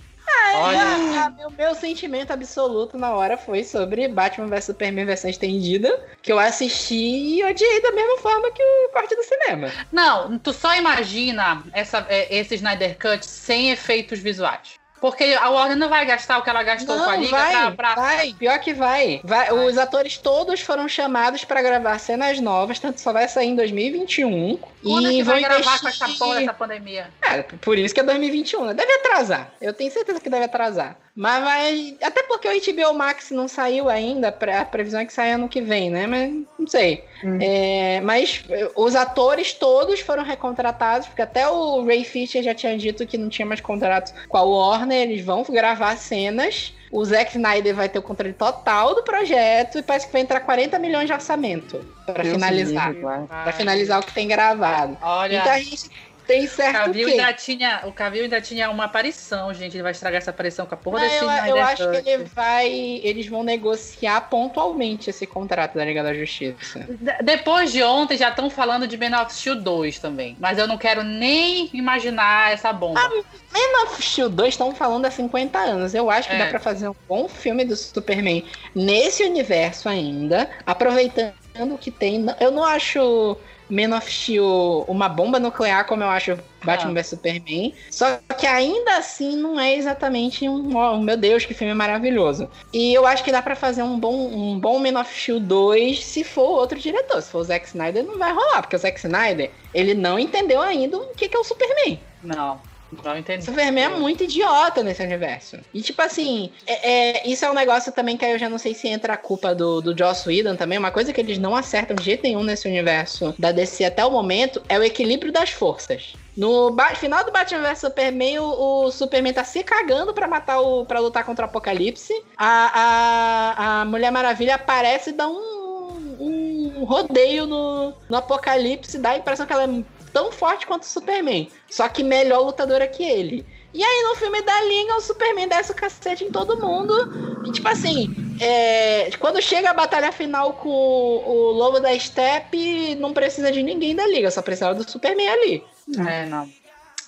Olha. 0.55 0.79
Ah, 0.79 1.25
ah, 1.25 1.29
meu, 1.31 1.49
meu 1.51 1.75
sentimento 1.75 2.31
absoluto 2.31 2.97
na 2.97 3.13
hora 3.13 3.37
foi 3.37 3.63
sobre 3.63 4.07
Batman 4.07 4.47
vs 4.47 4.65
Superman 4.65 5.05
versão 5.05 5.29
estendida, 5.29 6.03
que 6.21 6.31
eu 6.31 6.39
assisti 6.39 6.95
e 6.95 7.43
odiei 7.43 7.81
da 7.81 7.91
mesma 7.91 8.17
forma 8.17 8.51
que 8.51 8.61
o 8.61 8.89
corte 8.91 9.15
do 9.15 9.23
cinema. 9.23 9.71
Não, 9.91 10.37
tu 10.39 10.53
só 10.53 10.75
imagina 10.75 11.63
essa, 11.73 12.05
é, 12.09 12.35
esse 12.35 12.55
Snyder 12.55 12.97
Cut 12.97 13.25
sem 13.25 13.71
efeitos 13.71 14.19
visuais. 14.19 14.78
Porque 14.99 15.23
a 15.39 15.49
Warner 15.49 15.77
não 15.77 15.87
vai 15.89 16.05
gastar 16.05 16.37
o 16.37 16.41
que 16.43 16.49
ela 16.49 16.61
gastou 16.63 16.95
com 16.97 17.03
a 17.03 17.13
Não, 17.15 17.21
Liga 17.21 17.31
vai, 17.37 17.51
pra, 17.53 17.71
pra- 17.71 17.95
vai. 17.95 18.33
Pior 18.33 18.59
que 18.59 18.73
vai. 18.73 19.21
Vai- 19.23 19.49
Vai. 19.49 19.65
Os 19.65 19.77
atores 19.77 20.17
todos 20.17 20.59
foram 20.61 20.87
chamados 20.87 21.43
pra 21.45 21.61
gravar 21.61 21.97
cenas 21.99 22.39
novas, 22.39 22.79
tanto 22.79 22.99
só 22.99 23.13
vai 23.13 23.27
sair 23.27 23.47
em 23.49 23.55
2021. 23.55 24.59
Quando 24.83 25.07
é 25.07 25.13
e 25.13 25.21
vão 25.21 25.33
vai 25.33 25.41
gravar 25.43 25.59
investir... 25.59 25.81
com 25.81 25.87
essa 25.87 26.07
porra 26.19 26.39
dessa 26.39 26.53
pandemia? 26.53 27.07
É, 27.21 27.41
por 27.43 27.77
isso 27.77 27.93
que 27.93 27.99
é 27.99 28.03
2021, 28.03 28.65
né? 28.65 28.73
Deve 28.73 28.91
atrasar. 28.93 29.51
Eu 29.61 29.73
tenho 29.73 29.91
certeza 29.91 30.19
que 30.19 30.29
deve 30.29 30.45
atrasar. 30.45 30.97
Mas 31.19 31.43
vai. 31.43 31.97
Até 32.01 32.23
porque 32.23 32.47
o 32.47 32.73
HBO 32.73 32.97
Max 32.97 33.29
não 33.31 33.45
saiu 33.49 33.89
ainda, 33.89 34.29
a 34.29 34.63
previsão 34.63 35.01
é 35.01 35.05
que 35.05 35.11
saia 35.11 35.35
ano 35.35 35.49
que 35.49 35.59
vem, 35.59 35.89
né? 35.89 36.07
Mas 36.07 36.33
não 36.57 36.65
sei. 36.65 37.03
Hum. 37.21 37.37
É, 37.41 37.99
mas 37.99 38.41
os 38.73 38.95
atores 38.95 39.51
todos 39.51 39.99
foram 39.99 40.23
recontratados, 40.23 41.07
porque 41.07 41.21
até 41.21 41.45
o 41.49 41.83
Ray 41.85 42.05
Fisher 42.05 42.41
já 42.41 42.55
tinha 42.55 42.77
dito 42.77 43.05
que 43.05 43.17
não 43.17 43.27
tinha 43.27 43.45
mais 43.45 43.59
contrato 43.59 44.13
com 44.29 44.37
a 44.37 44.43
Warner, 44.43 44.97
eles 44.97 45.25
vão 45.25 45.43
gravar 45.43 45.97
cenas. 45.97 46.73
O 46.89 47.03
Zack 47.03 47.35
Snyder 47.35 47.75
vai 47.75 47.89
ter 47.89 47.99
o 47.99 48.01
controle 48.01 48.33
total 48.33 48.95
do 48.95 49.03
projeto 49.03 49.77
e 49.77 49.83
parece 49.83 50.07
que 50.07 50.13
vai 50.13 50.21
entrar 50.21 50.39
40 50.39 50.79
milhões 50.79 51.05
de 51.05 51.13
orçamento 51.13 51.85
para 52.05 52.23
finalizar. 52.23 52.95
Para 53.27 53.51
finalizar 53.51 53.99
o 53.99 54.05
que 54.05 54.13
tem 54.13 54.27
gravado. 54.27 54.97
Olha. 55.01 55.37
Então 55.37 55.51
a 55.51 55.59
gente 55.59 55.91
tem 56.29 56.45
certo 56.45 56.75
o 56.75 56.85
Cavil 56.85 57.07
ainda 57.07 57.33
tinha 57.33 57.81
O 57.85 57.91
Cavil 57.91 58.23
ainda 58.23 58.39
tinha 58.39 58.69
uma 58.69 58.83
aparição, 58.83 59.51
gente. 59.51 59.75
Ele 59.75 59.81
vai 59.81 59.91
estragar 59.91 60.19
essa 60.19 60.29
aparição 60.29 60.67
com 60.67 60.75
a 60.75 60.77
porra 60.77 60.99
desse 60.99 61.23
Eu, 61.23 61.29
eu 61.29 61.57
acho 61.57 61.89
que 61.89 62.09
ele 62.09 62.23
vai. 62.25 62.69
Eles 63.03 63.27
vão 63.27 63.43
negociar 63.43 64.21
pontualmente 64.29 65.09
esse 65.09 65.25
contrato 65.25 65.75
da 65.75 65.83
Liga 65.83 66.03
da 66.03 66.13
Justiça. 66.13 66.87
depois 67.23 67.71
de 67.71 67.81
ontem 67.81 68.15
já 68.15 68.29
estão 68.29 68.47
falando 68.49 68.87
de 68.87 68.95
Man 68.95 69.19
of 69.19 69.33
Steel 69.33 69.55
2 69.55 69.97
também. 69.97 70.37
Mas 70.39 70.59
eu 70.59 70.67
não 70.67 70.77
quero 70.77 71.03
nem 71.03 71.69
imaginar 71.73 72.53
essa 72.53 72.71
bomba. 72.71 72.99
Ah, 72.99 73.09
Man 73.09 73.83
of 73.83 74.01
Steel 74.01 74.29
2 74.29 74.49
estão 74.49 74.75
falando 74.75 75.05
há 75.05 75.11
50 75.11 75.57
anos. 75.57 75.95
Eu 75.95 76.11
acho 76.11 76.29
que 76.29 76.35
é. 76.35 76.37
dá 76.37 76.45
pra 76.45 76.59
fazer 76.59 76.87
um 76.87 76.95
bom 77.07 77.27
filme 77.27 77.65
do 77.65 77.75
Superman 77.75 78.45
nesse 78.75 79.23
universo 79.23 79.89
ainda, 79.89 80.47
aproveitando 80.63 81.33
o 81.73 81.77
que 81.77 81.89
tem. 81.89 82.23
Eu 82.39 82.51
não 82.51 82.63
acho 82.63 83.35
Man 83.69 83.95
of 83.95 84.11
Steel 84.11 84.85
uma 84.87 85.07
bomba 85.07 85.39
nuclear, 85.39 85.85
como 85.85 86.03
eu 86.03 86.09
acho 86.09 86.37
Batman 86.63 86.93
vs 86.93 87.07
Superman. 87.07 87.73
Só 87.89 88.19
que 88.37 88.47
ainda 88.47 88.97
assim 88.97 89.35
não 89.35 89.59
é 89.59 89.75
exatamente 89.75 90.47
um, 90.47 90.75
oh, 90.75 90.97
meu 90.97 91.15
Deus, 91.15 91.45
que 91.45 91.53
filme 91.53 91.73
maravilhoso. 91.73 92.49
E 92.73 92.93
eu 92.93 93.05
acho 93.05 93.23
que 93.23 93.31
dá 93.31 93.41
para 93.41 93.55
fazer 93.55 93.83
um 93.83 93.99
bom, 93.99 94.15
um 94.15 94.59
bom 94.59 94.79
Man 94.79 94.99
of 94.99 95.13
Steel 95.13 95.39
2 95.39 96.03
se 96.03 96.23
for 96.23 96.59
outro 96.59 96.79
diretor. 96.79 97.21
Se 97.21 97.31
for 97.31 97.39
o 97.39 97.43
Zack 97.43 97.67
Snyder, 97.67 98.03
não 98.03 98.17
vai 98.17 98.33
rolar, 98.33 98.61
porque 98.61 98.75
o 98.75 98.79
Zack 98.79 98.97
Snyder, 98.97 99.51
ele 99.73 99.93
não 99.93 100.17
entendeu 100.19 100.61
ainda 100.61 100.97
o 100.97 101.07
que, 101.15 101.29
que 101.29 101.37
é 101.37 101.39
o 101.39 101.43
Superman. 101.43 101.99
Não. 102.23 102.59
Não 103.03 103.17
entendi. 103.17 103.45
Superman 103.45 103.85
é 103.85 103.89
muito 103.89 104.23
idiota 104.23 104.83
nesse 104.83 105.03
universo. 105.03 105.57
E, 105.73 105.81
tipo 105.81 106.01
assim, 106.01 106.51
é, 106.65 107.19
é, 107.19 107.27
isso 107.27 107.45
é 107.45 107.51
um 107.51 107.53
negócio 107.53 107.91
também 107.91 108.17
que 108.17 108.25
eu 108.25 108.39
já 108.39 108.49
não 108.49 108.57
sei 108.57 108.73
se 108.73 108.87
entra 108.87 109.13
a 109.13 109.17
culpa 109.17 109.53
do, 109.53 109.81
do 109.81 109.97
Joss 109.97 110.27
Whedon 110.27 110.55
também. 110.55 110.77
Uma 110.77 110.91
coisa 110.91 111.13
que 111.13 111.21
eles 111.21 111.37
não 111.37 111.55
acertam 111.55 111.95
de 111.95 112.03
jeito 112.03 112.23
nenhum 112.23 112.43
nesse 112.43 112.67
universo 112.67 113.33
da 113.37 113.51
DC 113.51 113.85
até 113.85 114.03
o 114.03 114.11
momento 114.11 114.61
é 114.67 114.77
o 114.79 114.83
equilíbrio 114.83 115.31
das 115.31 115.51
forças. 115.51 116.13
No 116.35 116.75
final 116.95 117.23
do 117.23 117.31
Batman 117.31 117.61
vs 117.61 117.79
Superman, 117.79 118.39
o, 118.39 118.85
o, 118.85 118.91
Superman 118.91 119.33
tá 119.33 119.43
se 119.43 119.63
cagando 119.63 120.13
pra 120.13 120.27
matar 120.27 120.61
o. 120.61 120.85
para 120.85 120.99
lutar 120.99 121.25
contra 121.25 121.45
o 121.45 121.49
Apocalipse. 121.49 122.13
A, 122.37 122.71
a, 122.73 123.81
a 123.81 123.85
Mulher 123.85 124.11
Maravilha 124.11 124.55
aparece 124.55 125.09
e 125.09 125.13
dá 125.13 125.27
um, 125.27 126.15
um 126.17 126.83
rodeio 126.85 127.45
no, 127.45 127.93
no 128.09 128.17
Apocalipse, 128.17 128.97
dá 128.97 129.11
a 129.11 129.17
impressão 129.17 129.45
que 129.45 129.51
ela 129.51 129.65
é 129.65 129.83
tão 130.13 130.31
forte 130.31 130.67
quanto 130.67 130.83
o 130.83 130.87
Superman, 130.87 131.49
só 131.69 131.87
que 131.87 132.03
melhor 132.03 132.41
lutadora 132.41 132.87
que 132.87 133.03
ele. 133.03 133.45
E 133.73 133.83
aí 133.83 134.03
no 134.03 134.15
filme 134.15 134.41
da 134.41 134.61
Liga, 134.63 134.95
o 134.95 135.01
Superman 135.01 135.47
desce 135.47 135.71
o 135.71 135.75
cacete 135.75 136.23
em 136.23 136.31
todo 136.31 136.59
mundo. 136.59 137.43
E 137.45 137.51
tipo 137.51 137.67
assim, 137.67 138.15
é, 138.41 139.11
quando 139.19 139.41
chega 139.41 139.69
a 139.69 139.73
batalha 139.73 140.11
final 140.11 140.53
com 140.53 140.69
o, 140.69 141.29
o 141.29 141.51
Lobo 141.51 141.79
da 141.79 141.97
Steppe, 141.97 142.95
não 142.95 143.13
precisa 143.13 143.51
de 143.51 143.61
ninguém 143.61 143.95
da 143.95 144.07
Liga, 144.07 144.31
só 144.31 144.41
precisa 144.41 144.73
do 144.73 144.89
Superman 144.89 145.29
ali. 145.29 145.63
É, 146.07 146.25
não. 146.25 146.49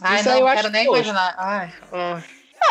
Ai, 0.02 0.20
Isso 0.20 0.30
não, 0.30 0.38
eu 0.38 0.56
quero 0.56 0.70
nem 0.70 0.86
imaginar. 0.86 1.36
Ai, 1.38 1.74
oh. 1.92 2.22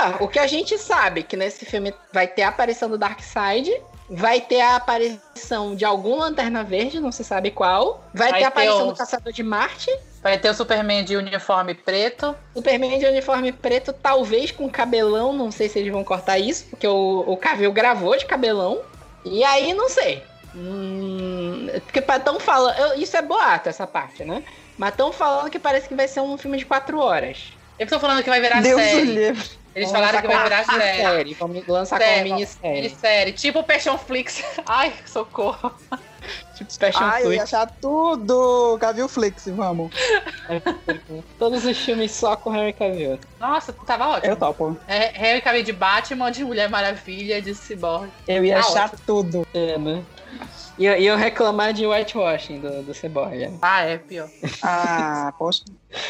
ah, 0.01 0.17
o 0.21 0.29
que 0.29 0.39
a 0.39 0.47
gente 0.47 0.79
sabe 0.79 1.23
que 1.23 1.37
nesse 1.37 1.65
filme 1.65 1.95
vai 2.13 2.27
ter 2.27 2.43
a 2.43 2.49
aparição 2.49 2.89
do 2.89 2.99
Darkseid, 2.99 3.71
vai 4.09 4.41
ter 4.41 4.61
a 4.61 4.77
aparição 4.77 5.75
de 5.75 5.85
algum 5.85 6.17
Lanterna 6.17 6.65
Verde, 6.65 7.01
não 7.01 7.13
se 7.13 7.23
sabe 7.23 7.51
qual. 7.51 8.05
Vai, 8.13 8.31
vai 8.31 8.41
ter 8.41 8.45
a 8.45 8.49
aparição 8.49 8.87
ter 8.87 8.93
do 8.93 8.99
Caçador 8.99 9.33
de 9.33 9.43
Marte. 9.43 9.91
Vai 10.23 10.37
ter 10.39 10.51
o 10.51 10.55
Superman 10.55 11.03
de 11.03 11.17
uniforme 11.17 11.75
preto. 11.75 12.37
Superman 12.55 12.99
de 12.99 13.07
uniforme 13.07 13.53
preto, 13.53 13.93
talvez 13.93 14.51
com 14.51 14.69
cabelão. 14.69 15.33
Não 15.33 15.51
sei 15.51 15.69
se 15.69 15.79
eles 15.79 15.91
vão 15.91 16.05
cortar 16.05 16.39
isso, 16.39 16.67
porque 16.67 16.87
o, 16.87 17.25
o 17.27 17.37
Cavill 17.37 17.73
gravou 17.73 18.17
de 18.17 18.27
cabelão. 18.27 18.81
E 19.25 19.43
aí, 19.45 19.73
não 19.73 19.89
sei. 19.89 20.23
Hum, 20.55 21.69
porque 21.85 22.03
tão 22.03 22.39
falando. 22.39 23.01
Isso 23.01 23.17
é 23.17 23.23
boato, 23.23 23.69
essa 23.69 23.87
parte, 23.87 24.25
né? 24.25 24.43
Mas 24.77 24.91
estão 24.91 25.13
falando 25.13 25.51
que 25.51 25.59
parece 25.59 25.89
que 25.89 25.95
vai 25.95 26.09
ser 26.09 26.21
um 26.21 26.37
filme 26.37 26.59
de 26.59 26.67
quatro 26.67 26.99
horas. 26.99 27.53
Eu 27.79 27.87
tô 27.87 27.99
falando 27.99 28.23
que 28.23 28.29
vai 28.29 28.41
virar 28.41 28.61
Deus 28.61 28.81
série. 28.81 29.61
Eles 29.75 29.91
falaram 29.91 30.21
que 30.21 30.27
vai 30.27 30.43
virar 30.43 30.65
série. 30.65 31.03
série. 31.03 31.35
Vamos 31.35 31.67
lançar 31.67 31.99
série, 31.99 32.23
como 32.23 32.35
minissérie. 32.35 32.83
Minissérie. 32.83 33.33
Tipo 33.33 33.63
Passion 33.63 33.97
Flix. 33.97 34.43
Ai, 34.67 34.93
socorro. 35.07 35.73
Tipo 36.55 36.79
Passion 36.79 37.03
Ai, 37.05 37.23
Flix. 37.23 37.25
eu 37.25 37.33
ia 37.33 37.43
achar 37.43 37.67
tudo 37.81 38.79
Cavill 38.81 39.09
Flix, 39.09 39.47
vamos. 39.47 39.91
Todos 41.39 41.65
os 41.65 41.79
filmes 41.79 42.13
só 42.13 42.37
com 42.37 42.51
Harry 42.51 42.73
Cavill. 42.73 43.19
Nossa, 43.39 43.73
tava 43.73 44.09
ótimo. 44.09 44.33
Eu 44.33 44.37
topo. 44.37 44.77
É, 44.87 45.11
Harry 45.19 45.41
Cavill 45.41 45.63
de 45.63 45.73
Batman, 45.73 46.31
de 46.31 46.45
Mulher 46.45 46.69
Maravilha, 46.69 47.41
de 47.41 47.55
Cyborg. 47.55 48.11
Eu 48.29 48.45
ia 48.45 48.55
tá 48.55 48.61
achar 48.61 48.85
ótimo. 48.87 49.01
tudo. 49.07 49.47
É, 49.55 49.79
né? 49.79 50.05
E 50.79 50.87
eu, 50.87 50.95
eu 50.95 51.17
reclamar 51.17 51.73
de 51.73 51.87
whitewashing 51.87 52.61
do, 52.61 52.83
do 52.83 52.95
Cyborg. 52.95 53.59
Ah, 53.61 53.83
é 53.83 53.99
pior. 53.99 54.29
ah, 54.63 55.33
poxa. 55.39 55.65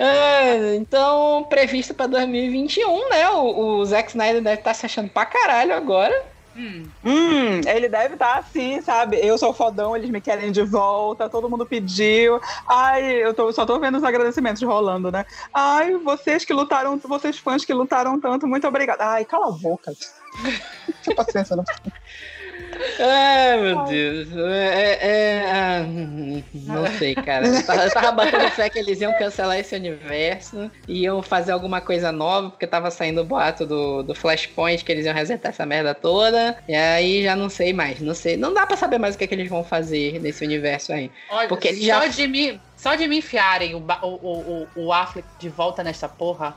É, 0.00 0.76
então, 0.76 1.44
previsto 1.50 1.92
pra 1.92 2.06
2021, 2.06 3.08
né? 3.08 3.28
O, 3.30 3.78
o 3.78 3.84
Zack 3.84 4.10
Snyder 4.10 4.40
deve 4.40 4.60
estar 4.60 4.70
tá 4.70 4.74
se 4.74 4.86
achando 4.86 5.10
pra 5.10 5.26
caralho 5.26 5.74
agora. 5.74 6.24
Hum. 6.58 6.82
hum, 7.04 7.60
ele 7.68 7.88
deve 7.88 8.14
estar 8.14 8.32
tá 8.32 8.38
assim, 8.40 8.82
sabe? 8.82 9.16
Eu 9.22 9.38
sou 9.38 9.54
fodão, 9.54 9.96
eles 9.96 10.10
me 10.10 10.20
querem 10.20 10.50
de 10.50 10.64
volta, 10.64 11.28
todo 11.28 11.48
mundo 11.48 11.64
pediu. 11.64 12.40
Ai, 12.68 13.04
eu 13.04 13.32
tô, 13.32 13.52
só 13.52 13.64
tô 13.64 13.78
vendo 13.78 13.96
os 13.96 14.02
agradecimentos 14.02 14.60
rolando, 14.62 15.12
né? 15.12 15.24
Ai, 15.54 15.94
vocês 15.98 16.44
que 16.44 16.52
lutaram, 16.52 16.98
vocês 16.98 17.38
fãs 17.38 17.64
que 17.64 17.72
lutaram 17.72 18.18
tanto, 18.18 18.48
muito 18.48 18.66
obrigada. 18.66 19.04
Ai, 19.06 19.24
cala 19.24 19.46
a 19.46 19.52
boca. 19.52 19.92
Não 21.06 21.14
paciência, 21.14 21.54
não. 21.54 21.64
Ai, 23.00 23.60
meu 23.60 23.84
Deus. 23.84 24.28
É, 24.36 24.98
é, 25.00 25.44
é, 25.50 25.86
não 26.54 26.86
sei, 26.98 27.14
cara. 27.14 27.46
Eu 27.46 27.64
tava, 27.64 27.84
eu 27.84 27.90
tava 27.90 28.12
batendo 28.12 28.50
fé 28.50 28.68
que 28.68 28.78
eles 28.78 29.00
iam 29.00 29.16
cancelar 29.18 29.58
esse 29.58 29.74
universo, 29.74 30.70
iam 30.86 31.22
fazer 31.22 31.52
alguma 31.52 31.80
coisa 31.80 32.10
nova, 32.10 32.50
porque 32.50 32.66
tava 32.66 32.90
saindo 32.90 33.20
o 33.20 33.24
boato 33.24 33.64
do, 33.66 34.02
do 34.02 34.14
Flashpoint, 34.14 34.84
que 34.84 34.92
eles 34.92 35.06
iam 35.06 35.14
resetar 35.14 35.50
essa 35.50 35.64
merda 35.64 35.94
toda. 35.94 36.56
E 36.68 36.74
aí 36.74 37.22
já 37.22 37.36
não 37.36 37.48
sei 37.48 37.72
mais. 37.72 38.00
Não 38.00 38.14
sei. 38.14 38.36
Não 38.36 38.52
dá 38.52 38.66
pra 38.66 38.76
saber 38.76 38.98
mais 38.98 39.14
o 39.14 39.18
que, 39.18 39.24
é 39.24 39.26
que 39.26 39.34
eles 39.34 39.48
vão 39.48 39.62
fazer 39.62 40.20
nesse 40.20 40.44
universo 40.44 40.92
aí. 40.92 41.10
Olha, 41.30 41.48
porque 41.48 41.68
eles 41.68 41.84
já. 41.84 42.06
De 42.08 42.26
mim, 42.26 42.58
só 42.78 42.94
de 42.94 43.08
me 43.08 43.18
enfiarem 43.18 43.74
o, 43.74 43.84
o, 44.02 44.06
o, 44.06 44.68
o 44.76 44.92
Affleck 44.92 45.26
de 45.38 45.48
volta 45.48 45.82
nesta 45.82 46.08
porra. 46.08 46.56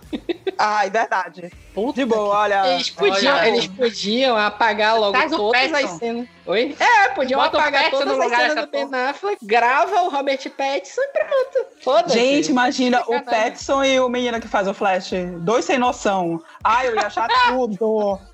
Ai, 0.55 0.87
verdade. 0.91 1.51
Puta 1.73 1.99
de 1.99 2.05
boa, 2.05 2.37
olha. 2.41 2.73
Eles 2.73 2.91
podiam, 2.91 3.35
olha, 3.35 3.47
eles 3.47 3.65
podiam 3.65 4.37
apagar 4.37 4.99
logo 4.99 5.17
todas 5.29 5.73
as 5.73 5.89
cenas. 5.91 6.27
Oi? 6.45 6.75
É, 6.79 7.09
podiam 7.09 7.41
Bota 7.41 7.57
apagar 7.57 7.89
todas 7.89 8.19
as 8.19 8.29
cenas 8.29 8.65
do 8.65 8.71
Ben 8.71 8.87
Affleck, 8.93 9.43
grava 9.43 10.03
o 10.03 10.09
Robert 10.09 10.47
Pattinson 10.51 11.01
e 11.01 11.07
pronto. 11.07 11.67
Foda-se. 11.81 12.13
Gente, 12.13 12.51
imagina 12.51 13.01
o 13.07 13.19
Pattinson 13.23 13.83
e 13.83 13.99
o 13.99 14.07
menino 14.07 14.39
que 14.39 14.47
faz 14.47 14.67
o 14.67 14.73
Flash. 14.75 15.13
Dois 15.39 15.65
sem 15.65 15.79
noção. 15.79 16.39
Ai, 16.63 16.87
eu 16.87 16.95
ia 16.95 17.07
achar 17.07 17.27
tudo. 17.47 18.19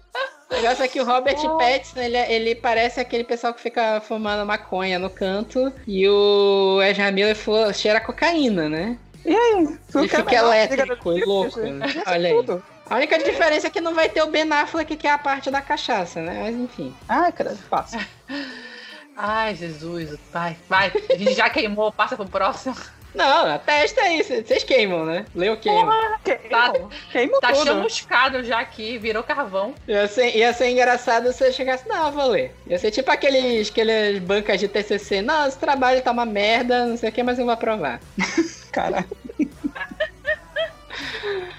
O 0.49 0.55
negócio 0.55 0.83
é 0.83 0.87
que 0.87 1.01
o 1.01 1.05
Robert 1.05 1.37
oh. 1.43 1.57
Pattinson, 1.57 1.99
ele, 1.99 2.17
ele 2.17 2.55
parece 2.55 2.99
aquele 2.99 3.23
pessoal 3.23 3.53
que 3.53 3.61
fica 3.61 3.99
fumando 4.01 4.45
maconha 4.45 4.97
no 4.97 5.09
canto 5.09 5.71
e 5.85 6.07
o 6.07 6.81
Ezra 6.81 7.11
Miller 7.11 7.35
cheira 7.73 7.99
cocaína, 7.99 8.69
né? 8.69 8.97
E 9.25 9.35
aí? 9.35 9.77
Ele 9.93 10.07
fica 10.07 10.35
elétrico 10.35 11.11
e 11.11 11.25
louco, 11.25 11.59
né? 11.59 11.85
Olha 12.07 12.29
aí. 12.29 12.61
A 12.89 12.95
única 12.95 13.17
diferença 13.17 13.67
é 13.67 13.69
que 13.69 13.81
não 13.81 13.93
vai 13.93 14.07
ter 14.07 14.21
o 14.23 14.27
Ben 14.27 14.49
Affleck, 14.49 14.95
que 14.95 15.05
é 15.05 15.11
a 15.11 15.17
parte 15.17 15.51
da 15.51 15.61
cachaça, 15.61 16.21
né? 16.21 16.39
Mas 16.41 16.55
enfim. 16.55 16.95
Ai, 17.09 17.31
cara, 17.33 17.57
passa. 17.69 17.99
Ai, 19.17 19.55
Jesus, 19.55 20.17
vai, 20.31 20.55
vai. 20.69 20.93
A 21.09 21.17
gente 21.17 21.33
já 21.33 21.49
queimou, 21.49 21.91
passa 21.91 22.15
pro 22.15 22.27
próximo. 22.27 22.75
Não, 23.17 23.57
testa 23.57 24.01
aí, 24.01 24.21
vocês 24.23 24.63
queimam, 24.63 25.03
né? 25.03 25.25
Leu 25.33 25.57
queima. 25.57 26.19
tá, 26.51 26.73
queima 27.11 27.39
tá 27.41 27.51
tudo. 27.51 27.65
chamuscado 27.65 28.43
já 28.43 28.59
aqui, 28.59 28.99
virou 28.99 29.23
carvão. 29.23 29.73
Ia 29.87 30.07
ser, 30.07 30.37
ia 30.37 30.53
ser 30.53 30.69
engraçado 30.69 31.31
se 31.33 31.39
você 31.39 31.51
chegasse, 31.51 31.89
não, 31.89 32.11
vou 32.11 32.27
ler. 32.27 32.53
Ia 32.67 32.77
ser 32.77 32.91
tipo 32.91 33.09
aqueles, 33.09 33.69
aqueles 33.71 34.19
bancas 34.19 34.59
de 34.59 34.67
TCC, 34.67 35.23
não, 35.23 35.47
esse 35.47 35.57
trabalho 35.57 36.01
tá 36.03 36.11
uma 36.11 36.27
merda, 36.27 36.85
não 36.85 36.95
sei 36.95 37.09
o 37.09 37.11
que, 37.11 37.23
mas 37.23 37.39
eu 37.39 37.45
vou 37.45 37.53
aprovar. 37.55 37.99
Caralho. 38.71 39.07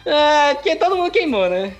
É, 0.05 0.55
porque 0.55 0.77
todo 0.77 0.97
mundo 0.97 1.11
queimou, 1.11 1.49
né? 1.49 1.75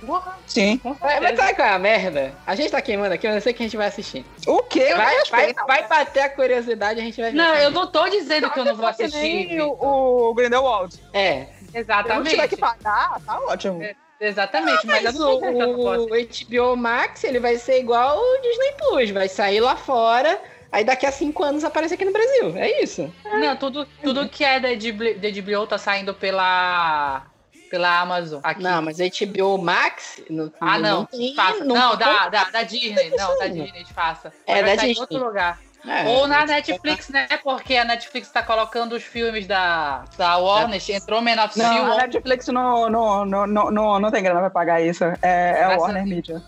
Sim. 0.47 0.81
É, 1.03 1.21
mas 1.21 1.37
sabe 1.37 1.55
qual 1.55 1.69
é 1.69 1.73
a 1.73 1.79
merda? 1.79 2.35
A 2.47 2.55
gente 2.55 2.71
tá 2.71 2.81
queimando 2.81 3.15
aqui, 3.15 3.27
mas 3.27 3.37
eu 3.37 3.43
sei 3.43 3.53
que 3.53 3.63
a 3.63 3.67
gente 3.67 3.77
vai 3.77 3.87
assistir. 3.87 4.25
O 4.47 4.63
quê? 4.63 4.95
Vai, 4.95 5.17
vai, 5.31 5.55
vai 5.67 5.89
bater 5.89 6.21
a 6.21 6.29
curiosidade, 6.29 7.01
a 7.01 7.03
gente 7.03 7.21
vai 7.21 7.31
ver. 7.31 7.37
Não, 7.37 7.55
eu 7.55 7.71
não 7.71 7.87
tô 7.87 8.09
dizendo 8.09 8.51
que 8.51 8.61
eu 8.61 8.65
não 8.65 8.75
vou 8.75 8.87
assistir. 8.87 9.61
o, 9.63 10.31
o 10.31 10.35
Grindelwald. 10.35 10.97
É. 11.13 11.47
Exatamente. 11.75 12.31
Se 12.31 12.37
não 12.37 12.47
tiver 12.47 12.49
que 12.49 12.57
pagar, 12.57 13.21
tá 13.25 13.39
ótimo. 13.41 13.83
É. 13.83 13.95
Exatamente, 14.21 14.85
mas, 14.85 15.05
Mas 15.05 15.15
não 15.15 15.37
o, 15.37 15.53
não 15.53 15.71
o 15.81 16.09
HBO 16.09 16.77
Max, 16.77 17.23
ele 17.23 17.39
vai 17.39 17.57
ser 17.57 17.79
igual 17.79 18.19
o 18.19 18.41
Disney 18.43 18.73
Plus, 18.77 19.11
vai 19.11 19.29
sair 19.29 19.61
lá 19.61 19.77
fora, 19.77 20.41
aí 20.73 20.83
daqui 20.83 21.07
a 21.07 21.13
cinco 21.13 21.45
anos 21.45 21.63
aparece 21.63 21.95
aqui 21.95 22.05
no 22.05 22.13
Brasil. 22.13 22.57
É 22.57 22.83
isso. 22.83 23.13
Não, 23.25 23.57
tudo, 23.57 23.87
tudo 24.03 24.29
que 24.29 24.45
é 24.45 24.59
da 24.59 24.71
HBO, 24.71 25.15
da 25.21 25.31
HBO 25.31 25.67
tá 25.69 25.79
saindo 25.79 26.13
pela, 26.13 27.27
pela 27.69 28.01
Amazon. 28.01 28.41
Aqui. 28.43 28.63
Não, 28.63 28.83
mas 28.83 28.99
HBO 28.99 29.59
Max. 29.59 30.21
Não, 30.29 30.53
ah, 30.61 30.79
não. 30.79 31.05
tem- 31.07 31.35
faça. 31.35 31.65
não 31.65 31.75
Não, 31.75 31.97
tem 31.97 32.07
da, 32.07 32.29
da, 32.29 32.45
da 32.45 32.63
Disney. 32.63 33.11
Não, 33.17 33.39
da. 33.39 33.47
Disney, 33.49 33.85
faça. 33.95 34.33
É, 34.47 34.63
da 34.63 34.77
sair 34.77 34.91
em 34.91 34.95
Disney. 34.95 35.01
outro 35.01 35.25
lugar. 35.27 35.61
É, 35.87 36.05
Ou 36.09 36.27
na 36.27 36.45
Netflix, 36.45 37.09
né? 37.09 37.29
Porque 37.43 37.77
a 37.77 37.85
Netflix 37.85 38.29
tá 38.31 38.43
colocando 38.43 38.95
os 38.95 39.03
filmes 39.03 39.47
da, 39.47 40.05
da 40.17 40.37
Warner. 40.37 40.81
Entrou 40.91 41.23
Man 41.23 41.43
of 41.45 41.53
Steel. 41.53 41.69
Não, 41.69 41.93
a 41.93 41.97
Netflix 41.99 42.49
não, 42.49 42.91
não, 42.91 43.25
não, 43.25 43.47
não, 43.47 43.71
não, 43.71 44.01
não 44.01 44.11
tem 44.11 44.23
grana 44.23 44.41
pra 44.41 44.51
pagar 44.51 44.81
isso. 44.83 45.05
É, 45.23 45.61
é 45.61 45.65
a 45.65 45.77
Warner. 45.79 46.07
Media. 46.07 46.43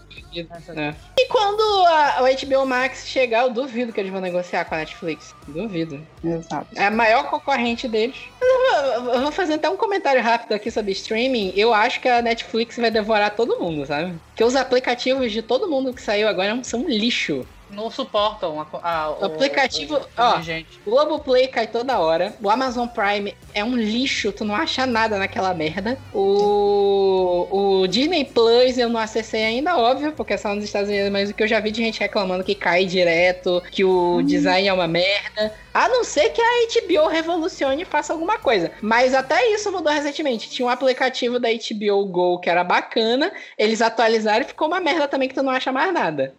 É. 0.76 0.94
E 1.18 1.28
quando 1.28 1.60
a, 1.86 2.22
o 2.22 2.46
HBO 2.46 2.66
Max 2.66 3.06
chegar, 3.06 3.42
eu 3.42 3.50
duvido 3.50 3.92
que 3.92 4.00
eles 4.00 4.12
vão 4.12 4.20
negociar 4.20 4.64
com 4.64 4.74
a 4.74 4.78
Netflix. 4.78 5.34
Duvido. 5.46 6.00
Exato. 6.22 6.66
É 6.76 6.86
a 6.86 6.90
maior 6.90 7.28
concorrente 7.28 7.88
deles. 7.88 8.16
Eu 8.40 9.02
vou, 9.02 9.14
eu 9.14 9.20
vou 9.22 9.32
fazer 9.32 9.54
até 9.54 9.68
um 9.68 9.76
comentário 9.76 10.22
rápido 10.22 10.52
aqui 10.52 10.70
sobre 10.70 10.92
streaming. 10.92 11.52
Eu 11.56 11.72
acho 11.72 12.00
que 12.00 12.08
a 12.08 12.22
Netflix 12.22 12.76
vai 12.76 12.90
devorar 12.90 13.34
todo 13.34 13.58
mundo, 13.58 13.86
sabe? 13.86 14.14
Porque 14.28 14.44
os 14.44 14.56
aplicativos 14.56 15.32
de 15.32 15.42
todo 15.42 15.68
mundo 15.68 15.92
que 15.92 16.02
saiu 16.02 16.28
agora 16.28 16.58
são 16.62 16.80
um 16.80 16.88
lixo. 16.88 17.46
Não 17.72 17.90
suportam 17.90 18.60
a, 18.60 18.66
a, 18.82 19.10
O 19.10 19.24
aplicativo- 19.24 19.94
o- 19.94 19.98
o- 19.98 20.06
ó. 20.16 20.40
gente. 20.40 20.80
O 20.84 20.90
Globoplay 20.90 21.48
cai 21.48 21.66
toda 21.66 21.98
hora. 21.98 22.34
O 22.42 22.50
Amazon 22.50 22.86
Prime 22.88 23.34
é 23.54 23.62
um 23.64 23.76
lixo, 23.76 24.32
tu 24.32 24.44
não 24.44 24.54
acha 24.54 24.86
nada 24.86 25.18
naquela 25.18 25.54
merda. 25.54 25.96
O, 26.12 27.80
o 27.82 27.86
Disney 27.86 28.24
Plus 28.24 28.76
eu 28.78 28.88
não 28.88 29.00
acessei 29.00 29.44
ainda, 29.44 29.76
óbvio, 29.76 30.12
porque 30.12 30.32
é 30.34 30.36
só 30.36 30.54
nos 30.54 30.64
Estados 30.64 30.88
Unidos, 30.88 31.10
mas 31.10 31.30
o 31.30 31.34
que 31.34 31.42
eu 31.42 31.48
já 31.48 31.60
vi 31.60 31.70
de 31.70 31.82
gente 31.82 32.00
reclamando 32.00 32.44
que 32.44 32.54
cai 32.54 32.84
direto, 32.84 33.62
que 33.70 33.84
o 33.84 34.22
design 34.22 34.68
é 34.68 34.72
uma 34.72 34.88
merda. 34.88 35.52
A 35.72 35.88
não 35.88 36.02
ser 36.02 36.30
que 36.30 36.40
a 36.42 36.66
HBO 36.80 37.06
revolucione 37.08 37.82
e 37.82 37.84
faça 37.84 38.12
alguma 38.12 38.38
coisa. 38.38 38.72
Mas 38.82 39.14
até 39.14 39.48
isso 39.54 39.70
mudou 39.70 39.92
recentemente. 39.92 40.50
Tinha 40.50 40.66
um 40.66 40.70
aplicativo 40.70 41.38
da 41.38 41.48
HBO 41.48 42.04
Go 42.06 42.38
que 42.40 42.50
era 42.50 42.64
bacana, 42.64 43.32
eles 43.56 43.80
atualizaram 43.80 44.42
e 44.44 44.48
ficou 44.48 44.66
uma 44.66 44.80
merda 44.80 45.06
também 45.06 45.28
que 45.28 45.34
tu 45.34 45.42
não 45.42 45.52
acha 45.52 45.70
mais 45.70 45.92
nada. 45.94 46.34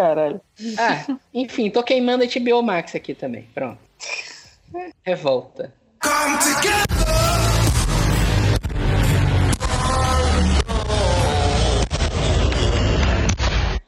Caralho. 0.00 0.40
Ah, 0.78 1.18
enfim, 1.34 1.68
tô 1.68 1.82
queimando 1.82 2.24
a 2.24 2.26
HBO 2.26 2.62
Max 2.62 2.94
aqui 2.94 3.14
também. 3.14 3.46
Pronto. 3.52 3.78
Revolta. 5.04 5.74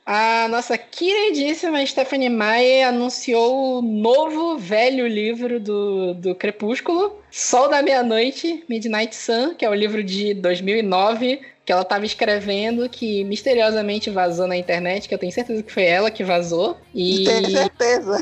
A 0.04 0.48
nossa 0.50 0.76
queridíssima 0.76 1.86
Stephanie 1.86 2.28
Meyer 2.28 2.88
anunciou 2.88 3.78
o 3.78 3.82
novo 3.82 4.58
velho 4.58 5.06
livro 5.06 5.58
do, 5.58 6.12
do 6.12 6.34
Crepúsculo, 6.34 7.21
Sol 7.32 7.68
da 7.70 7.82
Meia-Noite, 7.82 8.62
Midnight 8.68 9.16
Sun, 9.16 9.54
que 9.54 9.64
é 9.64 9.70
o 9.70 9.74
livro 9.74 10.04
de 10.04 10.34
2009 10.34 11.40
que 11.64 11.70
ela 11.70 11.82
estava 11.82 12.04
escrevendo, 12.04 12.88
que 12.88 13.22
misteriosamente 13.22 14.10
vazou 14.10 14.48
na 14.48 14.56
internet, 14.56 15.08
que 15.08 15.14
eu 15.14 15.18
tenho 15.18 15.30
certeza 15.30 15.62
que 15.62 15.72
foi 15.72 15.84
ela 15.84 16.10
que 16.10 16.24
vazou. 16.24 16.76
E 16.92 17.22
Tenho 17.24 17.50
certeza. 17.52 18.18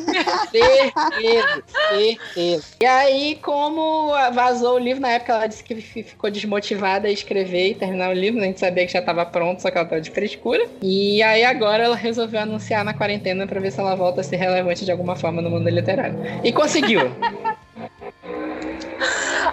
Certeza, 0.51 1.63
certeza. 1.89 2.65
E 2.83 2.85
aí, 2.85 3.39
como 3.41 4.11
vazou 4.35 4.75
o 4.75 4.79
livro, 4.79 5.01
na 5.01 5.13
época 5.13 5.33
ela 5.33 5.47
disse 5.47 5.65
que 5.65 5.75
fi- 5.77 6.03
ficou 6.03 6.31
desmotivada 6.31 7.09
a 7.09 7.11
escrever 7.11 7.71
e 7.71 7.75
terminar 7.75 8.11
o 8.11 8.13
livro, 8.13 8.39
né? 8.39 8.45
a 8.45 8.49
gente 8.49 8.61
sabia 8.61 8.85
que 8.85 8.93
já 8.93 8.99
estava 8.99 9.25
pronto, 9.25 9.63
só 9.63 9.71
que 9.71 9.79
ela 9.79 9.87
tava 9.87 10.03
de 10.03 10.11
frescura. 10.11 10.63
E 10.83 11.23
aí 11.23 11.43
agora 11.43 11.85
ela 11.85 11.97
resolveu 11.97 12.41
anunciar 12.41 12.85
na 12.85 12.93
quarentena 12.93 13.47
pra 13.47 13.59
ver 13.59 13.73
se 13.73 13.81
ela 13.81 13.95
volta 13.95 14.21
a 14.21 14.25
ser 14.25 14.37
relevante 14.37 14.85
de 14.85 14.93
alguma 14.93 15.17
forma 15.17 15.41
no 15.41 15.49
mundo 15.49 15.67
literário. 15.71 16.17
E 16.45 16.53
conseguiu. 16.53 17.01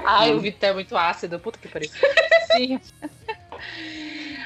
Ai, 0.08 0.34
o 0.34 0.40
Vitor 0.40 0.70
é 0.70 0.74
muito 0.74 0.96
ácido. 0.98 1.40
Puta 1.40 1.60
que 1.60 1.68
pariu. 1.68 1.90
Sim. 2.56 2.80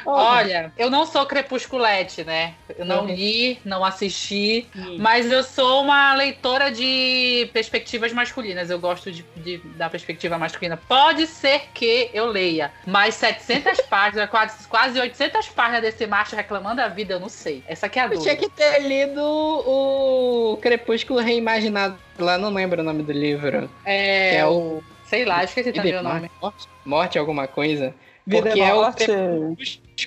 Olha, 0.05 0.73
eu 0.77 0.89
não 0.89 1.05
sou 1.05 1.25
crepusculete, 1.25 2.23
né? 2.23 2.55
Eu 2.77 2.85
não 2.85 3.01
Uhum. 3.01 3.13
li, 3.13 3.59
não 3.63 3.85
assisti, 3.85 4.67
mas 4.97 5.31
eu 5.31 5.43
sou 5.43 5.83
uma 5.83 6.13
leitora 6.15 6.71
de 6.71 7.47
perspectivas 7.53 8.11
masculinas. 8.11 8.69
Eu 8.69 8.79
gosto 8.79 9.11
de, 9.11 9.23
de- 9.35 9.59
da 9.77 9.89
perspectiva 9.89 10.37
masculina. 10.39 10.75
Pode 10.87 11.27
ser 11.27 11.63
que 11.73 12.09
eu 12.13 12.25
leia, 12.25 12.71
mas 12.85 13.13
700 13.15 13.81
páginas, 13.87 14.29
quase, 14.29 14.67
quase 14.67 14.99
800 14.99 15.49
páginas 15.49 15.81
desse 15.81 16.07
macho 16.07 16.35
reclamando 16.35 16.77
da 16.77 16.87
vida, 16.87 17.13
eu 17.13 17.19
não 17.19 17.29
sei. 17.29 17.63
Essa 17.67 17.85
aqui 17.85 17.99
é 17.99 18.03
a 18.03 18.05
Eu 18.05 18.19
tinha 18.19 18.35
dúvida. 18.35 18.37
que 18.37 18.49
ter 18.49 18.79
lido 18.79 19.21
o 19.23 20.57
Crepúsculo 20.61 21.19
Reimaginado 21.19 21.97
lá, 22.17 22.37
não 22.39 22.49
lembro 22.51 22.81
o 22.81 22.83
nome 22.83 23.03
do 23.03 23.11
livro. 23.11 23.69
É, 23.85 24.29
Que 24.31 24.35
é 24.37 24.45
o... 24.47 24.81
Sei 25.11 25.25
lá, 25.25 25.43
esqueci 25.43 25.73
também 25.73 25.93
o 25.97 26.01
nome. 26.01 26.31
Morte, 26.41 26.67
morte 26.85 27.19
alguma 27.19 27.45
coisa. 27.45 27.93
Vida 28.25 28.43
Porque 28.43 28.59
e 28.59 28.61
é 28.61 28.73
o 28.73 28.77
morte. 28.77 29.03
Crepúsculo. 29.05 29.57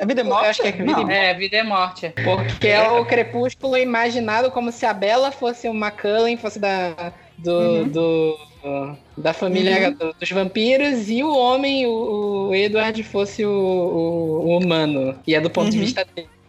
É 0.01 0.07
vida 0.07 0.21
e 0.23 0.25
morte? 0.25 0.45
Eu 0.45 0.51
acho 0.51 0.63
que 0.63 0.69
é 0.69 0.73
vida 0.73 0.83
e 0.83 1.05
Não. 1.05 1.11
É, 1.11 1.35
Vida 1.35 1.57
e 1.59 1.63
Morte. 1.63 2.13
Porque 2.25 2.69
é 2.69 2.89
o 2.91 3.05
crepúsculo 3.05 3.77
imaginado 3.77 4.51
como 4.51 4.73
se 4.73 4.87
a 4.87 4.95
Bela 4.95 5.31
fosse 5.31 5.69
uma 5.69 5.91
Cullen, 5.91 6.39
fosse 6.39 6.59
da, 6.59 7.13
do, 7.37 7.51
Uhum. 7.53 7.89
do- 7.91 8.99
da 9.19 9.35
família 9.35 9.91
do- 9.91 10.15
dos 10.19 10.31
vampiros, 10.31 11.11
e 11.11 11.23
o 11.23 11.37
homem, 11.37 11.87
o, 11.87 12.49
o 12.49 12.55
Edward, 12.55 13.03
fosse 13.03 13.45
o, 13.45 13.51
o- 13.51 14.47
o 14.47 14.57
humano. 14.59 15.21
E 15.27 15.35
é 15.35 15.41
do 15.41 15.51
ponto 15.51 15.71
de 15.71 15.77
Uhum. 15.77 15.85
vista 15.85 16.07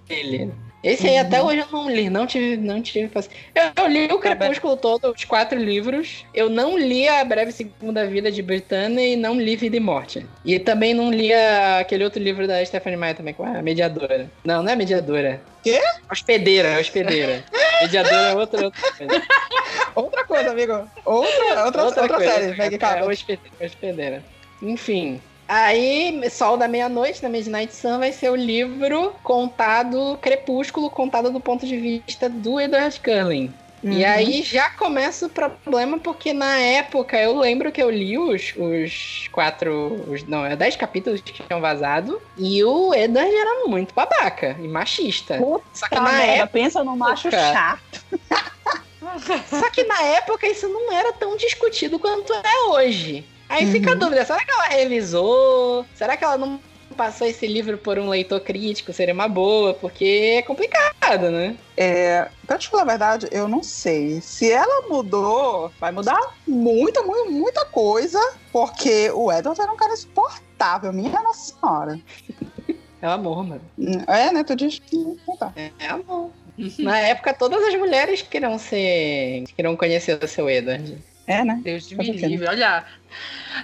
dele. 0.08 0.54
Esse 0.86 1.08
aí 1.08 1.18
até 1.18 1.42
hoje 1.42 1.60
eu 1.62 1.68
não 1.72 1.90
li, 1.90 2.10
não 2.12 2.28
tive, 2.28 2.58
não 2.58 2.80
tive. 2.80 3.10
Eu, 3.56 3.84
eu 3.84 3.88
li 3.88 4.06
o 4.14 4.20
Crepúsculo 4.20 4.78
todo, 4.78 5.12
os 5.12 5.24
quatro 5.26 5.58
livros. 5.58 6.24
Eu 6.32 6.48
não 6.48 6.78
li 6.78 7.08
a 7.08 7.26
Breve 7.26 7.52
Segunda 7.52 8.06
Vida 8.06 8.32
de 8.32 8.42
Britânia 8.44 9.02
e 9.04 9.16
não 9.16 9.34
li 9.40 9.56
Vida 9.56 9.76
e 9.76 9.80
Morte. 9.80 10.24
E 10.46 10.60
também 10.60 10.94
não 10.94 11.12
li 11.12 11.34
a- 11.34 11.80
aquele 11.80 12.04
outro 12.04 12.22
livro 12.22 12.48
da 12.48 12.64
Stephanie 12.64 12.98
Meyer 13.00 13.16
também, 13.18 13.34
com 13.34 13.44
a 13.44 13.64
Mediadora. 13.64 14.30
Não, 14.44 14.62
não 14.62 14.72
é 14.72 14.76
Mediadora. 14.76 15.42
Quê? 15.64 15.82
Hospedeira, 16.12 16.80
hospedeira. 16.80 17.44
Mediadora 17.82 18.16
é 18.16 18.36
outra, 18.36 18.66
outra 18.66 18.92
coisa. 18.94 19.24
Outra 19.96 20.26
coisa, 20.26 20.52
amigo. 20.52 20.88
Outra, 21.04 21.66
outra, 21.66 21.84
outra, 21.86 22.08
coisa. 22.10 22.32
série. 22.32 22.58
Meg 22.58 22.76
É, 22.76 22.78
Cabot. 22.78 23.12
hospedeira, 23.12 23.56
hospedeira. 23.66 24.24
Enfim. 24.62 25.20
Aí, 25.48 26.28
Sol 26.32 26.58
da 26.58 26.68
Meia-Noite, 26.68 27.22
na 27.22 27.30
Midnight 27.30 27.74
Sun, 27.76 28.00
vai 28.00 28.12
ser 28.12 28.30
o 28.32 28.36
livro 28.36 29.14
contado, 29.24 30.18
Crepúsculo, 30.22 30.90
contado 30.90 31.30
do 31.32 31.40
ponto 31.40 31.66
de 31.68 31.78
vista 31.78 32.28
do 32.30 32.60
Edward 32.60 33.00
Cullen. 33.00 33.54
E 33.84 33.88
Uhum. 34.04 34.10
aí 34.10 34.42
já 34.42 34.72
começa 34.72 35.28
o 35.28 35.30
problema, 35.30 36.00
porque 36.00 36.34
na 36.34 36.58
época 36.58 37.22
eu 37.22 37.38
lembro 37.38 37.72
que 37.72 37.84
eu 37.84 37.92
li 37.92 38.18
os, 38.18 38.56
os 38.58 39.28
quatro. 39.32 40.04
Os, 40.10 40.24
não, 40.24 40.44
é 40.44 40.56
dez 40.56 40.76
capítulos 40.76 41.22
que 41.22 41.32
tinham 41.34 41.62
vazado. 41.62 42.20
E 42.36 42.64
o 42.64 42.92
Edward 42.96 43.32
era 43.36 43.68
muito 43.68 43.94
babaca 43.94 44.56
e 44.60 44.68
machista. 44.68 45.38
Puta 45.38 45.64
Só 45.72 45.88
que 45.88 45.96
na 45.96 46.02
merda, 46.14 46.24
época. 46.34 46.48
pensa 46.48 46.84
no 46.84 46.98
macho 46.98 47.30
chato. 47.30 48.04
Só 49.48 49.70
que 49.70 49.84
na 49.84 50.02
época 50.02 50.48
isso 50.48 50.68
não 50.68 50.92
era 50.92 51.14
tão 51.14 51.38
discutido 51.38 52.00
quanto 52.00 52.34
é 52.34 52.70
hoje. 52.70 53.24
Aí 53.56 53.66
fica 53.72 53.90
a 53.92 53.94
Uhum. 53.94 54.00
dúvida: 54.00 54.26
será 54.26 54.44
que 54.44 54.52
ela 54.52 54.68
revisou? 54.68 55.86
Será 55.96 56.18
que 56.18 56.24
ela 56.24 56.38
não 56.38 56.60
passou 56.98 57.26
esse 57.28 57.48
livro 57.48 57.78
por 57.78 57.98
um 57.98 58.10
leitor 58.10 58.40
crítico? 58.42 58.92
Seria 58.94 59.14
uma 59.14 59.28
boa, 59.28 59.74
porque 59.74 60.36
é 60.38 60.42
complicado, 60.42 61.30
né? 61.32 61.56
É, 61.78 62.30
pra 62.46 62.58
te 62.58 62.68
falar 62.70 62.84
a 62.84 62.86
verdade, 62.86 63.28
eu 63.32 63.48
não 63.48 63.64
sei. 63.64 64.20
Se 64.22 64.52
ela 64.52 64.88
mudou, 64.90 65.72
vai 65.80 65.92
mudar 65.92 66.20
muita, 66.48 67.02
muita, 67.04 67.32
muita 67.32 67.66
coisa, 67.66 68.20
porque 68.52 69.10
o 69.12 69.32
Edward 69.32 69.60
era 69.62 69.72
um 69.72 69.78
cara 69.78 69.94
insuportável, 69.94 70.92
minha 70.94 71.22
nossa 71.22 71.54
senhora. 71.54 72.00
É 73.02 73.08
amor, 73.08 73.44
mano. 73.46 73.62
É, 74.08 74.32
né? 74.32 74.44
Tu 74.44 74.56
diz 74.56 74.80
que. 74.80 74.98
Tá. 75.40 75.54
É 75.56 75.88
amor. 75.88 76.32
Na 76.80 76.98
época, 77.00 77.34
todas 77.34 77.62
as 77.64 77.76
mulheres 77.76 78.22
queriam 78.22 78.58
ser. 78.58 79.44
queriam 79.56 79.76
conhecer 79.76 80.18
o 80.24 80.28
seu 80.28 80.50
Edward. 80.50 80.98
É, 81.28 81.44
né? 81.44 81.60
Deus 81.64 81.88
de 81.88 81.96
me 81.96 82.12
livre. 82.12 82.48
Olha, 82.48 82.86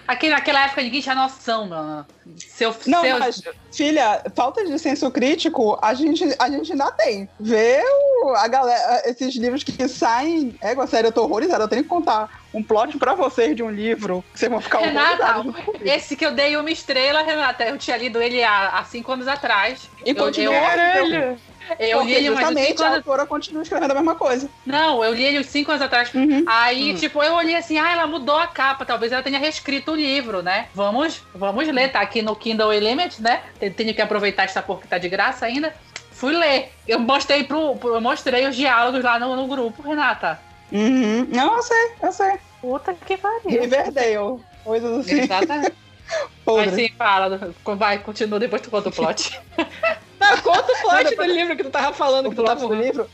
aquele, 0.08 0.34
naquela 0.34 0.66
época 0.66 0.82
ninguém 0.82 1.02
tinha 1.02 1.14
noção, 1.14 1.68
mano. 1.68 2.06
Seu, 2.38 2.76
Não, 2.88 3.02
seu, 3.02 3.20
mas, 3.20 3.42
filha, 3.72 4.24
falta 4.36 4.66
de 4.66 4.80
senso 4.80 5.12
crítico, 5.12 5.78
a 5.82 5.94
gente, 5.94 6.24
a 6.40 6.50
gente 6.50 6.72
ainda 6.72 6.92
tem. 6.92 7.30
Vê 7.40 7.84
o, 7.84 8.30
a 8.36 8.48
galera, 8.48 9.04
esses 9.06 9.36
livros 9.36 9.64
que 9.64 9.88
saem. 9.88 10.56
Égua, 10.62 10.88
sério, 10.88 11.10
eu 11.10 11.12
tô 11.12 11.24
horrorizada. 11.24 11.66
Eu 11.66 11.68
tenho 11.68 11.84
que 11.84 11.90
contar 11.90 12.42
um 12.52 12.64
plot 12.64 12.98
pra 12.98 13.14
vocês 13.14 13.56
de 13.56 13.62
um 13.62 13.70
livro 13.70 14.24
que 14.34 14.40
vocês 14.40 14.52
vão 14.52 14.60
ficar 14.60 14.80
Renata, 14.80 15.46
esse 15.82 16.16
que 16.16 16.26
eu 16.26 16.34
dei 16.34 16.58
uma 16.58 16.72
estrela, 16.72 17.22
Renata, 17.22 17.64
eu 17.64 17.78
tinha 17.78 17.96
lido 17.96 18.22
ele 18.22 18.44
há, 18.44 18.70
há 18.70 18.84
cinco 18.86 19.12
anos 19.12 19.28
atrás. 19.28 19.88
E 20.04 20.10
eu, 20.10 20.16
continua 20.16 20.56
eu-. 20.56 21.38
Eu 21.80 22.00
Porque 22.00 22.20
li 22.20 22.26
justamente 22.26 22.68
cinco 22.68 22.82
a 22.84 22.86
anos. 22.86 22.98
autora 22.98 23.26
continua 23.26 23.64
escrevendo 23.64 23.92
a 23.92 23.96
mesma 23.96 24.16
coisa. 24.16 24.50
Não, 24.66 25.04
eu 25.04 25.14
li 25.14 25.24
ele 25.24 25.40
uns 25.40 25.48
cinco 25.48 25.72
anos 25.72 25.82
atrás. 25.84 26.14
Uhum. 26.14 26.44
Aí, 26.48 26.92
Hum. 26.94 26.96
tipo, 26.96 27.22
eu 27.24 27.34
olhei 27.34 27.56
assim, 27.56 27.78
ah, 27.78 27.92
ela 27.92 28.08
mudou 28.08 28.38
a 28.38 28.48
capa, 28.48 28.86
talvez 28.86 29.12
ela 29.12 29.24
tenha 29.24 29.40
reescrito 29.40 29.92
o 29.92 29.96
livro, 29.96 30.42
né? 30.42 30.68
Vamos, 30.74 31.22
vamos 31.34 31.68
ler, 31.68 31.92
tá 31.92 32.02
aqui 32.02 32.22
no 32.22 32.36
Kindle 32.36 32.72
Element, 32.74 33.12
né? 33.20 33.42
Tem- 33.60 33.72
Tenho 33.72 33.94
que 33.94 34.02
aproveitar 34.02 34.44
essa 34.44 34.62
porra 34.62 34.82
que 34.82 34.88
tá 34.88 34.98
de 34.98 35.10
graça 35.10 35.46
ainda. 35.46 35.74
Fui 36.12 36.34
ler. 36.36 36.72
Eu 36.88 37.00
mostrei 37.00 37.44
pro, 37.44 37.76
pro- 37.78 37.96
eu 37.96 38.02
mostrei 38.02 38.46
os 38.48 38.56
diálogos 38.56 39.04
lá 39.04 39.18
no, 39.18 39.36
no 39.36 39.48
grupo, 39.48 39.82
Renata. 39.82 40.40
Uhum. 40.72 41.28
Não, 41.32 41.56
eu 41.56 41.62
sei, 41.64 41.92
eu 42.04 42.12
sei. 42.12 42.34
Puta 42.62 42.94
que 42.94 43.18
pariu. 43.18 43.62
Riverdale. 43.62 44.40
Coisas 44.64 45.00
assim. 45.00 45.20
Exatamente. 45.22 45.74
Mas 46.46 46.74
sim, 46.74 46.90
fala. 46.98 47.54
Vai, 47.66 47.98
continua, 48.00 48.40
depois 48.40 48.62
tu 48.62 48.70
conta 48.70 48.90
o 48.90 48.92
plot. 48.92 49.40
Não, 50.22 50.38
conta 50.38 50.72
o 50.72 50.82
plot 50.82 51.16
do 51.16 51.24
livro 51.24 51.56
que 51.58 51.64
tu 51.64 51.70
tava 51.70 51.92
falando, 51.94 52.28
O 52.28 52.30
que 52.30 52.36
tu 52.36 52.44
plot 52.44 52.60
tava 52.60 52.68
do 52.68 52.82
livro, 52.82 53.10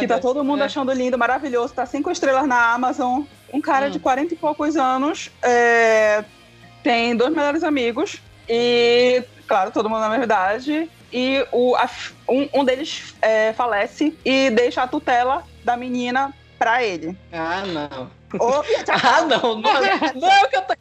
que 0.00 0.06
tá 0.08 0.18
todo 0.18 0.42
mundo 0.42 0.62
É. 0.62 0.66
achando 0.66 0.90
lindo, 0.92 1.18
maravilhoso, 1.18 1.74
tá 1.74 1.84
cinco 1.86 2.10
estrelas 2.10 2.46
na 2.46 2.72
Amazon. 2.72 3.22
Um 3.52 3.60
cara 3.60 3.86
Hum. 3.86 3.90
de 3.90 3.98
40 4.00 4.34
e 4.34 4.36
poucos 4.36 4.76
anos 4.76 5.30
é, 5.42 6.24
tem 6.82 7.14
dois 7.14 7.32
melhores 7.34 7.62
amigos 7.62 8.20
e, 8.48 9.22
claro, 9.46 9.70
todo 9.70 9.88
mundo 9.88 10.00
na 10.00 10.08
mesma 10.08 10.24
idade. 10.24 10.90
E 11.12 11.46
o, 11.52 11.76
a- 11.76 11.88
um, 12.28 12.48
um 12.54 12.64
deles 12.64 13.14
é, 13.22 13.52
falece 13.52 14.16
e 14.24 14.50
deixa 14.50 14.82
a 14.82 14.88
tutela 14.88 15.44
da 15.64 15.76
menina 15.76 16.34
pra 16.58 16.82
ele. 16.82 17.16
Ah, 17.32 17.62
não. 17.66 18.10
Ô, 18.40 18.62
Ah, 18.90 19.20
não. 19.22 19.60
Não, 19.60 19.72
não 20.14 20.30
é 20.32 20.42
o 20.44 20.48
que 20.48 20.56
eu 20.56 20.62
tô... 20.62 20.74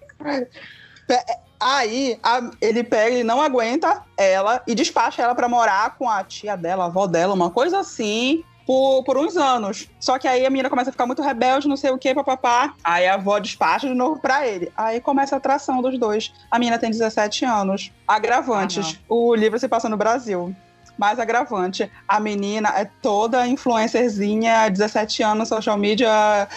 Aí 1.67 2.19
a- 2.21 2.51
ele 2.61 2.83
pega 2.83 3.15
e 3.17 3.23
não 3.23 3.41
aguenta 3.41 4.03
ela 4.15 4.61
e 4.67 4.75
despacha 4.75 5.23
ela 5.23 5.33
pra 5.33 5.49
morar 5.49 5.95
com 5.97 6.07
a 6.07 6.23
tia 6.23 6.55
dela, 6.55 6.83
a 6.83 6.87
avó 6.87 7.07
dela, 7.07 7.33
uma 7.33 7.49
coisa 7.49 7.79
assim. 7.79 8.43
Por, 8.67 9.03
por 9.03 9.15
uns 9.15 9.37
anos. 9.37 9.87
Só 9.99 10.17
que 10.17 10.27
aí 10.27 10.43
a 10.43 10.49
menina 10.49 10.71
começa 10.71 10.89
a 10.89 10.91
ficar 10.91 11.05
muito 11.05 11.21
rebelde, 11.21 11.67
não 11.67 11.77
sei 11.77 11.91
o 11.91 11.99
que, 11.99 12.15
papapá. 12.15 12.73
Aí 12.83 13.05
a 13.07 13.13
avó 13.13 13.37
despacha 13.37 13.87
de 13.87 13.93
novo 13.93 14.19
pra 14.19 14.47
ele. 14.47 14.71
Aí 14.75 14.99
começa 14.99 15.35
a 15.35 15.37
atração 15.37 15.83
dos 15.83 15.99
dois. 15.99 16.33
A 16.49 16.57
menina 16.57 16.79
tem 16.79 16.89
17 16.89 17.45
anos. 17.45 17.91
Agravantes. 18.07 18.99
o 19.07 19.35
livro 19.35 19.59
se 19.59 19.67
passa 19.67 19.87
no 19.87 19.95
Brasil. 19.97 20.55
Mais 20.97 21.19
agravante. 21.19 21.91
A 22.07 22.19
menina 22.19 22.69
é 22.75 22.85
toda 23.01 23.45
influencerzinha, 23.47 24.69
17 24.69 25.23
anos, 25.23 25.49
social 25.49 25.77
media, 25.77 26.47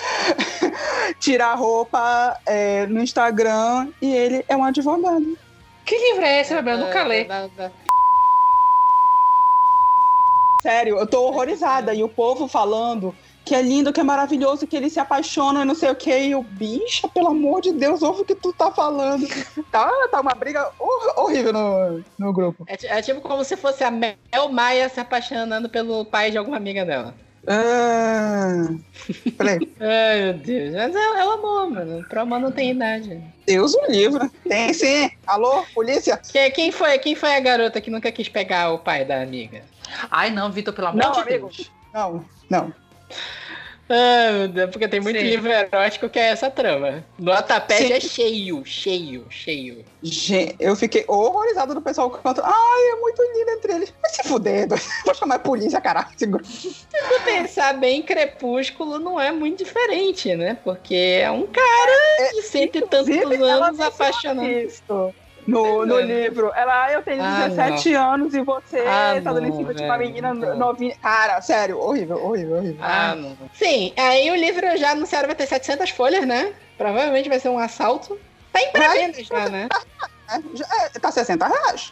tira 1.19 1.47
a 1.47 1.55
roupa 1.55 2.39
é, 2.47 2.87
no 2.87 3.03
Instagram 3.03 3.89
e 4.01 4.13
ele 4.15 4.45
é 4.49 4.57
um 4.57 4.65
advogado. 4.65 5.37
que 5.85 5.97
livro 5.99 6.25
é 6.25 6.41
esse, 6.41 6.55
meu? 6.63 6.75
Eu 6.75 6.87
nunca 6.87 7.03
lê. 7.05 7.25
Da- 7.25 7.49
Sério, 10.63 10.99
eu 10.99 11.07
tô 11.07 11.23
horrorizada. 11.23 11.95
E 11.95 12.03
o 12.03 12.09
povo 12.09 12.49
falando 12.49 13.15
que 13.49 13.55
é 13.55 13.63
lindo, 13.63 13.93
que 13.93 14.01
é 14.01 14.05
maravilhoso, 14.05 14.67
que 14.67 14.77
ele 14.77 14.91
se 14.91 15.01
apaixona 15.01 15.63
e 15.63 15.65
não 15.65 15.75
sei 15.75 15.91
o 15.91 15.95
que. 15.95 16.11
E 16.11 16.33
eu, 16.33 16.43
bicha, 16.43 17.09
pelo 17.09 17.29
amor 17.29 17.63
de 17.63 17.73
Deus, 17.73 18.03
ouve 18.03 18.21
o 18.21 18.25
que 18.25 18.35
tu 18.35 18.53
tá 18.53 18.71
falando. 18.71 19.27
Tá, 19.73 19.91
tá 20.11 20.21
uma 20.21 20.35
briga 20.35 20.71
hor- 20.79 21.15
horrível 21.17 21.53
no, 21.53 22.05
no 22.19 22.33
grupo. 22.33 22.65
É, 22.67 22.99
é 22.99 23.03
tipo 23.03 23.21
como 23.21 23.45
se 23.45 23.57
fosse 23.57 23.85
a 23.85 23.91
Mel 23.91 24.17
Maia 24.51 24.89
se 24.89 24.99
apaixonando 24.99 25.69
pelo 25.69 26.05
pai 26.07 26.31
de 26.31 26.39
alguma 26.39 26.57
amiga 26.57 26.85
dela. 26.87 27.15
Ah. 27.47 28.67
Ai, 29.81 30.23
meu 30.23 30.35
Deus. 30.35 30.75
Mas 30.75 30.95
ela, 30.97 31.21
ela 31.21 31.35
amou, 31.35 31.71
mano. 31.71 32.05
Pro 32.09 32.21
amor 32.21 32.41
não 32.41 32.51
tem 32.53 32.71
idade. 32.71 33.21
Deus 33.47 33.75
o 33.75 33.91
livro. 33.91 34.31
Tem 34.49 34.73
sim. 34.73 35.11
Alô, 35.27 35.65
polícia? 35.75 36.17
Que- 36.17 36.51
Quem 36.51 36.71
foi, 36.73 36.99
quem 36.99 37.15
foi 37.15 37.35
a 37.35 37.41
garota 37.41 37.81
que 37.81 37.91
nunca 37.91 38.11
quis 38.13 38.29
pegar 38.29 38.73
o 38.73 38.79
pai 38.79 39.05
da 39.05 39.21
amiga? 39.23 39.63
Ai, 40.11 40.31
não, 40.31 40.51
Vitor, 40.53 40.75
pelo 40.75 40.89
amor 40.89 41.03
Não, 41.03 41.13
de 41.13 41.21
amigo. 41.21 41.47
Deus. 41.49 41.71
Não, 41.95 42.25
não. 42.51 42.73
Porque 44.71 44.87
tem 44.87 45.01
muito 45.01 45.19
Sim. 45.19 45.25
livro 45.25 45.51
erótico 45.51 46.09
que 46.11 46.19
é 46.19 46.29
essa 46.29 46.51
trama. 46.51 47.03
Notapad 47.19 47.91
é 47.91 47.99
cheio, 47.99 48.63
cheio, 48.65 49.25
cheio. 49.31 49.85
Gente, 50.03 50.57
eu 50.61 50.77
fiquei 50.77 51.05
horrorizada 51.09 51.75
do 51.75 51.81
pessoal 51.81 52.11
que. 52.11 52.19
Ai, 52.25 52.93
é 52.93 52.97
muito 53.01 53.23
lindo 53.23 53.51
entre 53.51 53.73
eles. 53.73 53.95
Vai 54.01 54.11
se 54.11 54.23
fuder. 54.25 54.69
Vou 55.07 55.15
chamar 55.15 55.37
a 55.37 55.39
polícia, 55.39 55.81
caralho. 55.81 56.09
Se 56.17 56.27
pensar 57.25 57.75
bem, 57.75 58.03
Crepúsculo 58.03 58.99
não 58.99 59.19
é 59.19 59.33
muito 59.33 59.65
diferente, 59.65 60.35
né? 60.37 60.59
Porque 60.63 61.21
é 61.23 61.31
um 61.31 61.47
cara 61.47 62.33
de 62.35 62.43
cento 62.43 62.77
e 62.77 62.83
tantos 62.83 63.09
anos 63.41 63.81
apaixonado. 63.81 64.47
Isso. 64.47 65.15
No, 65.49 65.87
no 65.87 65.99
É. 65.99 66.03
livro. 66.03 66.53
Ela, 66.55 66.85
ah, 66.85 66.93
eu 66.93 67.03
tenho 67.03 67.23
Ah, 67.23 67.49
17 67.49 67.95
anos 67.95 68.35
e 68.35 68.43
você 68.43 68.85
Ah, 68.87 69.19
tá 69.25 69.33
dando 69.33 69.47
em 69.47 69.51
não, 69.51 69.57
cima 69.57 69.73
de 69.75 69.83
uma 69.83 69.97
velho, 69.97 70.09
menina 70.11 70.35
não. 70.35 70.57
novinha. 70.59 70.95
Cara, 71.01 71.41
sério, 71.41 71.79
horrível, 71.81 72.23
horrível, 72.23 72.57
horrível. 72.59 72.77
Ah, 72.85 73.15
não. 73.15 73.35
Sim, 73.55 73.95
aí 73.97 74.31
o 74.31 74.35
livro 74.37 74.77
já 74.77 74.91
anunciaram 74.91 75.27
vai 75.27 75.35
ter 75.35 75.47
700 75.47 75.89
folhas, 75.91 76.27
né? 76.27 76.53
Provavelmente 76.77 77.31
vai 77.31 77.41
ser 77.41 77.49
um 77.49 77.59
assalto. 77.59 78.19
Tá 78.53 78.61
em 78.61 78.71
pré-venda 78.73 79.25
já, 79.25 79.49
né? 79.49 79.69
É, 80.31 80.37
é, 80.97 80.99
tá 81.01 81.11
60 81.11 81.47
reais. 81.49 81.91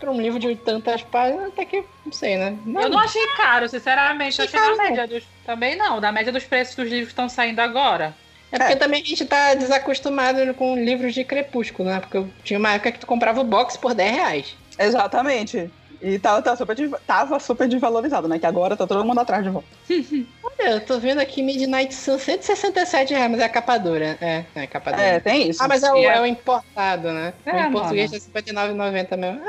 Pra 0.00 0.10
um 0.10 0.18
livro 0.18 0.38
de 0.38 0.56
tantas 0.56 1.02
páginas, 1.02 1.48
até 1.48 1.66
que, 1.66 1.84
não 2.06 2.10
sei, 2.10 2.38
né? 2.38 2.56
Eu 2.66 2.88
não 2.88 2.98
achei 2.98 3.26
caro, 3.36 3.68
sinceramente. 3.68 4.38
Eu 4.38 4.46
achei 4.46 4.58
na 4.58 4.66
caro, 4.68 4.78
média 4.78 5.06
dos. 5.06 5.24
Também 5.44 5.76
não, 5.76 6.00
da 6.00 6.10
média 6.10 6.32
dos 6.32 6.44
preços 6.44 6.74
dos 6.74 6.86
livros 6.88 7.08
que 7.08 7.12
estão 7.12 7.28
saindo 7.28 7.60
agora. 7.60 8.14
É 8.52 8.58
porque 8.58 8.72
É. 8.74 8.76
também 8.76 9.02
a 9.02 9.04
gente 9.04 9.24
tá 9.24 9.54
desacostumado 9.54 10.54
com 10.54 10.76
livros 10.76 11.12
de 11.14 11.24
Crepúsculo, 11.24 11.88
né? 11.88 12.00
Porque 12.00 12.16
eu 12.16 12.28
tinha 12.44 12.58
uma 12.58 12.72
época 12.74 12.92
que 12.92 12.98
tu 13.00 13.06
comprava 13.06 13.40
o 13.40 13.44
box 13.44 13.76
por 13.76 13.94
10 13.94 14.14
reais. 14.14 14.56
Exatamente. 14.78 15.70
E 16.02 16.18
tá, 16.18 16.40
tá 16.42 16.54
super, 16.54 16.76
tava 17.06 17.40
super 17.40 17.66
desvalorizado, 17.66 18.28
né? 18.28 18.38
Que 18.38 18.44
agora 18.44 18.76
tá 18.76 18.86
todo 18.86 19.02
mundo 19.04 19.20
atrás 19.20 19.42
de 19.42 19.48
volta. 19.48 19.66
Olha, 20.44 20.70
eu 20.72 20.80
tô 20.80 20.98
vendo 20.98 21.18
aqui 21.18 21.42
Midnight 21.42 21.94
Sun, 21.94 22.18
167 22.18 23.14
reais, 23.14 23.30
mas 23.30 23.40
é 23.40 23.44
a 23.44 23.48
capa 23.48 23.78
dura. 23.78 24.18
É, 24.20 24.44
é 24.54 24.62
a 24.62 24.66
capa 24.66 24.90
dura. 24.92 25.02
É, 25.02 25.18
tem 25.20 25.48
isso. 25.48 25.62
Ah, 25.62 25.66
mas 25.68 25.82
é 25.82 25.90
o, 25.92 25.96
é- 25.96 26.04
é 26.18 26.20
o 26.20 26.26
importado, 26.26 27.10
né? 27.10 27.32
É, 27.46 27.52
o 27.52 27.60
em 27.68 27.72
português 27.72 28.10
mano. 28.10 28.22
tá 28.32 28.40
R$59,90 28.40 29.16
mesmo. 29.16 29.40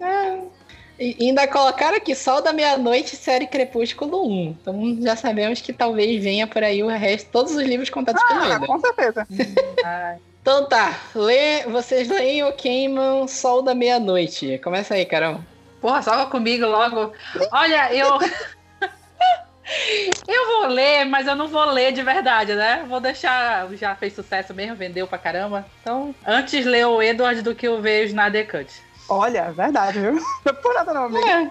É, 0.00 0.04
é. 0.04 0.38
E 0.98 1.16
ainda 1.20 1.46
colocaram 1.48 1.96
aqui 1.96 2.14
Sol 2.14 2.40
da 2.40 2.52
Meia-Noite, 2.52 3.16
série 3.16 3.46
Crepúsculo 3.46 4.26
1. 4.28 4.56
Então 4.60 4.98
já 5.00 5.16
sabemos 5.16 5.60
que 5.60 5.72
talvez 5.72 6.22
venha 6.22 6.46
por 6.46 6.62
aí 6.62 6.82
o 6.82 6.88
resto, 6.88 7.30
todos 7.32 7.54
os 7.56 7.62
livros 7.64 7.90
contados 7.90 8.22
Ah, 8.30 8.54
Eda. 8.56 8.66
com 8.66 8.78
certeza. 8.78 9.26
Então 10.44 10.68
tá, 10.68 11.00
lê, 11.14 11.62
vocês 11.62 12.06
leem 12.06 12.44
ou 12.44 12.52
queimam 12.52 13.26
Sol 13.26 13.62
da 13.62 13.74
Meia-Noite. 13.74 14.58
Começa 14.62 14.92
aí, 14.92 15.06
Carol. 15.06 15.40
Porra, 15.80 16.02
salva 16.02 16.26
comigo 16.26 16.66
logo. 16.66 17.14
Olha, 17.50 17.94
eu. 17.94 18.18
eu 20.28 20.46
vou 20.46 20.66
ler, 20.66 21.06
mas 21.06 21.26
eu 21.26 21.34
não 21.34 21.48
vou 21.48 21.64
ler 21.64 21.92
de 21.92 22.02
verdade, 22.02 22.54
né? 22.54 22.84
Vou 22.86 23.00
deixar. 23.00 23.66
Já 23.74 23.94
fez 23.96 24.12
sucesso 24.12 24.52
mesmo, 24.52 24.76
vendeu 24.76 25.06
pra 25.06 25.16
caramba. 25.16 25.64
Então, 25.80 26.14
antes 26.26 26.66
ler 26.66 26.84
o 26.86 27.00
Edward 27.02 27.40
do 27.40 27.54
que 27.54 27.66
eu 27.66 27.80
ver 27.80 28.02
o 28.02 28.06
Snyder 28.08 28.46
Cut. 28.50 28.70
Olha, 29.08 29.38
é 29.38 29.52
verdade, 29.52 30.00
viu? 30.00 30.12
Não 30.12 30.22
é 30.46 30.52
por 30.52 30.74
nada 30.74 30.94
não, 30.94 31.04
amigo. 31.04 31.26
Ah, 31.26 31.50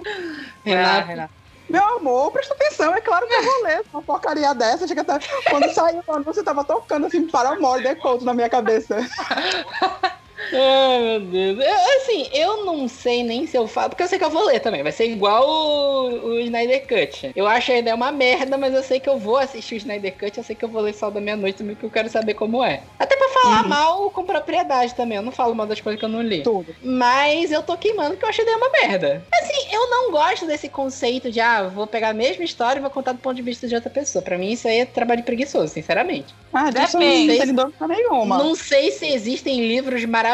Renato. 0.64 1.08
Renato. 1.08 1.34
Meu 1.70 1.98
amor, 1.98 2.32
presta 2.32 2.54
atenção, 2.54 2.94
é 2.94 3.02
claro 3.02 3.26
que 3.28 3.34
eu 3.34 3.44
vou 3.44 3.64
ler 3.64 3.84
uma 3.92 4.02
porcaria 4.02 4.54
dessa. 4.54 4.88
Chega 4.88 5.02
até... 5.02 5.20
Quando 5.50 5.74
saiu, 5.74 6.04
quando 6.04 6.24
você 6.24 6.44
tava 6.44 6.64
tocando 6.64 7.08
assim, 7.08 7.28
para 7.28 7.52
o 7.52 7.62
mole 7.62 7.84
de 7.84 7.96
conto 7.96 8.26
na 8.26 8.34
minha 8.34 8.50
cabeça. 8.50 8.98
Ai, 10.52 11.00
meu 11.02 11.20
Deus. 11.22 11.60
Eu, 11.60 11.98
assim, 11.98 12.30
eu 12.34 12.66
não 12.66 12.88
sei 12.88 13.24
nem 13.24 13.46
se 13.48 13.58
eu 13.58 13.68
falo, 13.68 13.90
porque 13.90 14.04
eu 14.04 14.08
sei 14.08 14.18
que 14.20 14.26
eu 14.26 14.30
vou 14.30 14.46
ler 14.46 14.60
também. 14.60 14.84
Vai 14.84 14.92
ser 14.92 15.06
igual 15.06 15.48
o, 15.48 16.28
o 16.36 16.40
Snyder 16.40 16.88
Cut. 16.88 17.32
Eu 17.36 17.48
acho 17.48 17.72
a 17.72 17.78
ideia 17.78 17.96
uma 17.96 18.12
merda, 18.12 18.58
mas 18.58 18.74
eu 18.74 18.84
sei 18.84 19.00
que 19.00 19.10
eu 19.10 19.18
vou 19.18 19.38
assistir 19.38 19.76
o 19.76 19.78
Snyder 19.78 20.18
Cut. 20.18 20.38
Eu 20.38 20.44
sei 20.44 20.56
que 20.56 20.66
eu 20.66 20.70
vou 20.70 20.82
ler 20.82 20.94
Sol 20.94 21.12
da 21.12 21.22
Meia-Noite 21.22 21.58
também, 21.60 21.76
porque 21.76 21.86
eu 21.86 21.92
quero 21.92 22.10
saber 22.10 22.34
como 22.34 22.64
é. 22.64 22.84
Até 23.00 23.16
pra 23.16 23.28
falar 23.30 23.64
Uhum. 23.64 23.68
mal 23.70 24.10
com 24.12 24.24
propriedade 24.24 24.96
também. 24.96 25.18
Eu 25.18 25.22
não 25.24 25.32
falo 25.32 25.54
mal 25.54 25.68
das 25.68 25.82
coisas 25.82 26.00
que 26.00 26.06
eu 26.06 26.10
não 26.10 26.22
li. 26.22 26.44
Tudo. 26.44 26.74
Mas 26.82 27.52
eu 27.52 27.62
tô 27.62 27.76
queimando 27.78 28.12
porque 28.12 28.26
eu 28.26 28.30
acho 28.30 28.40
a 28.42 28.44
ideia 28.44 28.58
uma 28.58 28.70
merda. 28.70 29.28
Assim, 29.34 29.68
eu 29.74 29.90
não 29.90 30.12
gosto 30.12 30.46
desse 30.46 30.70
conceito 30.70 31.30
de, 31.32 31.40
ah, 31.40 31.64
vou 31.64 31.86
pegar 31.88 32.10
a 32.10 32.14
mesma 32.14 32.44
história 32.44 32.80
e 32.80 32.82
vou 32.82 32.90
contar 32.92 33.12
do 33.12 33.20
ponto 33.20 33.36
de 33.36 33.42
vista 33.42 33.68
de 33.68 33.76
outra 33.76 33.90
pessoa. 33.90 34.24
Pra 34.24 34.38
mim, 34.38 34.52
isso 34.52 34.68
aí 34.68 34.80
é 34.80 34.86
trabalho 34.86 35.24
preguiçoso, 35.24 35.74
sinceramente. 35.74 36.34
Ah, 36.54 36.70
Depende. 36.70 37.28
não 37.28 37.38
tem 37.46 37.56
dúvida 37.56 37.88
nenhuma. 37.88 38.38
Não 38.38 38.56
sei 38.56 38.92
se 38.92 39.08
existem 39.08 39.68
livros 39.68 40.06
maravilhosos 40.06 40.33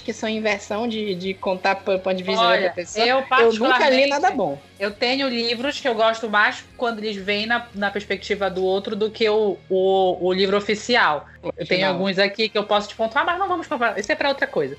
que 0.00 0.12
são 0.12 0.28
em 0.28 0.40
versão 0.40 0.86
de, 0.88 1.14
de 1.14 1.34
contar 1.34 1.76
ponto 1.76 2.14
de 2.14 2.22
vista 2.22 2.40
Olha, 2.42 2.56
outra 2.60 2.74
pessoa. 2.74 3.06
eu 3.06 3.24
Eu 3.38 3.52
nunca 3.54 3.88
li 3.88 4.06
nada 4.06 4.30
bom. 4.30 4.58
Eu 4.78 4.90
tenho 4.90 5.28
livros 5.28 5.78
que 5.78 5.86
eu 5.86 5.94
gosto 5.94 6.28
mais 6.28 6.64
quando 6.76 6.98
eles 7.00 7.16
vêm 7.16 7.46
na, 7.46 7.66
na 7.74 7.90
perspectiva 7.90 8.48
do 8.48 8.64
outro 8.64 8.96
do 8.96 9.10
que 9.10 9.28
o, 9.28 9.58
o, 9.68 10.26
o 10.26 10.32
livro 10.32 10.56
oficial. 10.56 11.26
Eu 11.56 11.66
tenho 11.66 11.88
alguns 11.88 12.18
aqui 12.18 12.48
que 12.48 12.56
eu 12.56 12.64
posso 12.64 12.88
te 12.88 12.94
pontuar, 12.94 13.24
mas 13.24 13.38
não 13.38 13.48
vamos 13.48 13.66
comparar. 13.66 13.98
Isso 13.98 14.10
é 14.10 14.14
pra 14.14 14.28
outra 14.28 14.46
coisa. 14.46 14.76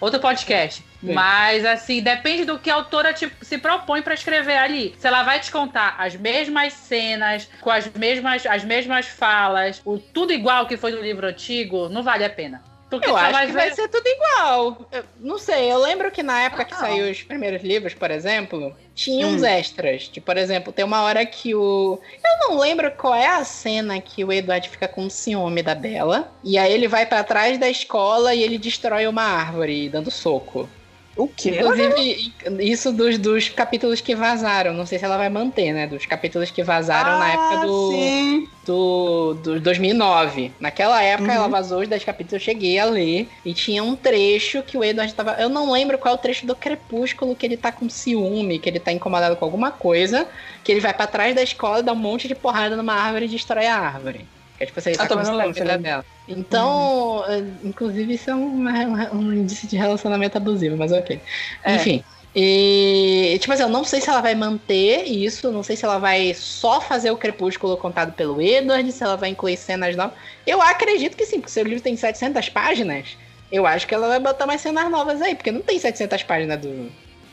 Outro 0.00 0.20
podcast. 0.20 0.82
Sim. 1.00 1.12
Mas, 1.12 1.64
assim, 1.64 2.02
depende 2.02 2.44
do 2.44 2.58
que 2.58 2.70
a 2.70 2.74
autora 2.74 3.12
te- 3.12 3.32
se 3.42 3.58
propõe 3.58 4.02
pra 4.02 4.14
escrever 4.14 4.56
ali. 4.56 4.94
Se 4.98 5.06
ela 5.06 5.22
vai 5.22 5.40
te 5.40 5.50
contar 5.50 5.96
as 5.98 6.14
mesmas 6.16 6.72
cenas, 6.72 7.48
com 7.60 7.70
as 7.70 7.90
mesmas, 7.92 8.46
as 8.46 8.64
mesmas 8.64 9.06
falas, 9.06 9.80
o 9.84 9.98
tudo 9.98 10.32
igual 10.32 10.66
que 10.66 10.76
foi 10.76 10.92
no 10.92 11.00
livro 11.00 11.26
antigo, 11.26 11.88
não 11.88 12.02
vale 12.02 12.24
a 12.24 12.30
pena. 12.30 12.62
Porque 12.98 13.10
eu 13.10 13.14
só 13.14 13.18
acho 13.20 13.40
que 13.40 13.46
ver- 13.46 13.52
vai 13.52 13.70
ser 13.74 13.88
tudo 13.88 14.06
igual. 14.06 14.86
Eu 14.92 15.04
não 15.20 15.38
sei, 15.38 15.70
eu 15.72 15.78
lembro 15.78 16.10
que 16.10 16.22
na 16.22 16.42
época 16.42 16.64
que 16.64 16.74
Ah. 16.74 16.78
saiu 16.78 17.10
os 17.10 17.22
primeiros 17.22 17.62
livros, 17.62 17.94
por 17.94 18.10
exemplo, 18.10 18.74
tinha 18.94 19.26
Hum. 19.26 19.34
uns 19.34 19.42
extras. 19.42 20.08
Tipo, 20.08 20.26
por 20.26 20.36
exemplo, 20.36 20.72
tem 20.72 20.84
uma 20.84 21.02
hora 21.02 21.24
que 21.24 21.54
o. 21.54 21.98
Eu 22.22 22.48
não 22.48 22.58
lembro 22.58 22.90
qual 22.92 23.14
é 23.14 23.26
a 23.26 23.44
cena 23.44 24.00
que 24.00 24.24
o 24.24 24.32
Edward 24.32 24.68
fica 24.68 24.86
com 24.88 25.08
ciúme 25.08 25.62
da 25.62 25.74
Bela. 25.74 26.30
E 26.44 26.58
aí 26.58 26.72
ele 26.72 26.88
vai 26.88 27.06
pra 27.06 27.24
trás 27.24 27.58
da 27.58 27.68
escola 27.68 28.34
e 28.34 28.42
ele 28.42 28.58
destrói 28.58 29.06
uma 29.06 29.22
árvore 29.22 29.88
dando 29.88 30.10
soco. 30.10 30.68
O 31.14 31.28
quê? 31.28 31.50
Inclusive, 31.50 32.34
isso 32.60 32.90
dos, 32.92 33.18
dos 33.18 33.48
capítulos 33.50 34.00
que 34.00 34.14
vazaram. 34.16 34.72
Não 34.72 34.86
sei 34.86 34.98
se 34.98 35.04
ela 35.04 35.18
vai 35.18 35.28
manter, 35.28 35.72
né? 35.72 35.86
Dos 35.86 36.06
capítulos 36.06 36.50
que 36.50 36.62
vazaram 36.62 37.16
na 37.16 37.32
época 37.32 37.58
do, 37.58 37.66
Ah, 37.66 38.12
Sim. 38.16 38.48
do, 38.64 39.34
do 39.34 39.60
2009. 39.60 40.56
Naquela 40.58 41.02
época 41.02 41.30
Uhum. 41.30 41.36
ela 41.36 41.48
vazou 41.48 41.80
os 41.82 41.88
10 41.88 42.02
capítulos, 42.04 42.32
eu 42.34 42.44
cheguei 42.44 42.78
a 42.78 42.86
ler. 42.86 43.36
E 43.44 43.52
tinha 43.54 43.84
um 43.84 43.94
trecho 43.94 44.62
que 44.62 44.76
o 44.78 44.82
Edward 44.82 45.14
tava. 45.14 45.32
Eu 45.40 45.50
não 45.50 45.70
lembro 45.70 45.98
qual 45.98 46.14
é 46.14 46.16
o 46.16 46.20
trecho 46.20 46.46
do 46.46 46.56
Crepúsculo 46.56 47.36
que 47.36 47.44
ele 47.44 47.58
tá 47.58 47.70
com 47.72 47.88
ciúme, 47.90 48.58
que 48.58 48.68
ele 48.70 48.80
tá 48.80 48.90
incomodado 48.92 49.36
com 49.36 49.44
alguma 49.44 49.70
coisa. 49.70 50.30
Que 50.64 50.72
ele 50.72 50.80
vai 50.80 50.94
pra 50.94 51.06
trás 51.06 51.34
da 51.34 51.42
escola 51.42 51.80
e 51.80 51.82
dá 51.82 51.92
um 51.92 51.96
monte 51.96 52.26
de 52.28 52.34
porrada 52.34 52.74
numa 52.76 52.94
árvore 52.94 53.26
e 53.26 53.28
destrói 53.28 53.66
a 53.66 53.76
árvore. 53.78 54.30
É 54.62 54.66
tipo 54.66 54.78
assim, 54.78 54.90
ele 54.90 54.98
Ah, 54.98 55.02
tá 55.02 55.08
também 55.08 55.24
com 55.24 55.32
não 55.32 55.38
lembro, 55.38 55.82
dela. 55.82 56.04
Então, 56.28 57.24
eh, 57.28 57.42
inclusive, 57.64 58.14
isso 58.14 58.30
é 58.30 58.34
um, 58.34 58.64
um 59.12 59.32
indício 59.32 59.68
de 59.68 59.76
relacionamento 59.76 60.38
abusivo, 60.38 60.76
mas 60.76 60.92
ok. 60.92 61.20
É. 61.64 61.74
Enfim. 61.74 62.04
E, 62.34 63.36
tipo 63.40 63.52
assim, 63.52 63.62
eu 63.62 63.68
não 63.68 63.84
sei 63.84 64.00
se 64.00 64.08
ela 64.08 64.20
vai 64.22 64.34
manter 64.34 65.04
isso, 65.04 65.50
não 65.52 65.62
sei 65.64 65.76
se 65.76 65.84
ela 65.84 65.98
vai 65.98 66.32
só 66.32 66.80
fazer 66.80 67.10
o 67.10 67.16
Crepúsculo 67.16 67.76
contado 67.76 68.12
pelo 68.14 68.40
Edward, 68.40 68.90
se 68.92 69.02
ela 69.02 69.16
vai 69.16 69.30
incluir 69.30 69.56
cenas 69.56 69.96
novas. 69.96 70.16
Eu 70.46 70.62
acredito 70.62 71.16
que 71.16 71.26
sim, 71.26 71.40
porque 71.40 71.50
seu 71.52 71.64
livro 71.64 71.82
tem 71.82 71.96
700 71.96 72.48
páginas, 72.48 73.16
eu 73.50 73.66
acho 73.66 73.86
que 73.86 73.94
ela 73.94 74.08
vai 74.08 74.20
botar 74.20 74.46
mais 74.46 74.60
cenas 74.62 74.90
novas 74.90 75.20
aí, 75.20 75.34
porque 75.34 75.52
não 75.52 75.60
tem 75.60 75.78
700 75.78 76.22
páginas 76.22 76.58
do, 76.60 76.88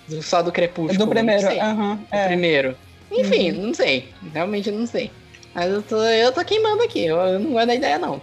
do- 0.07 0.21
só 0.23 0.41
do 0.41 0.51
Crepúsculo. 0.51 1.05
Do 1.05 1.07
primeiro. 1.07 1.47
aham, 1.47 1.95
do 1.97 2.07
é. 2.11 2.27
primeiro. 2.27 2.77
Enfim, 3.11 3.51
não 3.51 3.73
sei, 3.73 4.13
realmente 4.33 4.69
não 4.69 4.85
sei. 4.85 5.11
Mas 5.53 5.71
eu 5.71 5.81
tô, 5.81 6.01
eu 6.01 6.31
tô 6.31 6.43
queimando 6.43 6.83
aqui, 6.83 7.05
eu, 7.05 7.17
eu 7.17 7.39
não 7.39 7.51
gosto 7.51 7.67
da 7.67 7.75
ideia 7.75 7.97
não. 7.97 8.21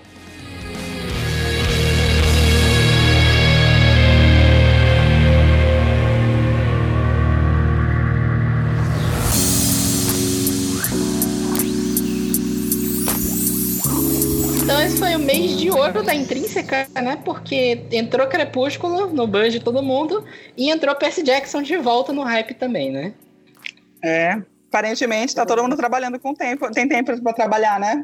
Então 14.62 14.80
esse 14.82 14.98
foi 14.98 15.14
o 15.14 15.18
mês 15.20 15.56
de 15.56 15.70
ouro 15.70 16.02
da 16.02 16.12
Intrínseca, 16.12 16.88
né? 16.94 17.16
Porque 17.24 17.84
entrou 17.92 18.26
Crepúsculo 18.26 19.06
no 19.12 19.26
ban 19.26 19.48
de 19.48 19.60
todo 19.60 19.82
mundo 19.82 20.24
e 20.56 20.70
entrou 20.70 20.94
Percy 20.96 21.22
Jackson 21.22 21.62
de 21.62 21.76
volta 21.76 22.12
no 22.12 22.22
hype 22.22 22.54
também, 22.54 22.90
né? 22.90 23.14
É. 24.02 24.42
Aparentemente, 24.76 25.34
tá 25.34 25.46
todo 25.46 25.62
mundo 25.62 25.74
trabalhando 25.74 26.20
com 26.20 26.34
tempo. 26.34 26.70
Tem 26.70 26.86
tempo 26.86 27.18
pra 27.22 27.32
trabalhar, 27.32 27.80
né? 27.80 28.02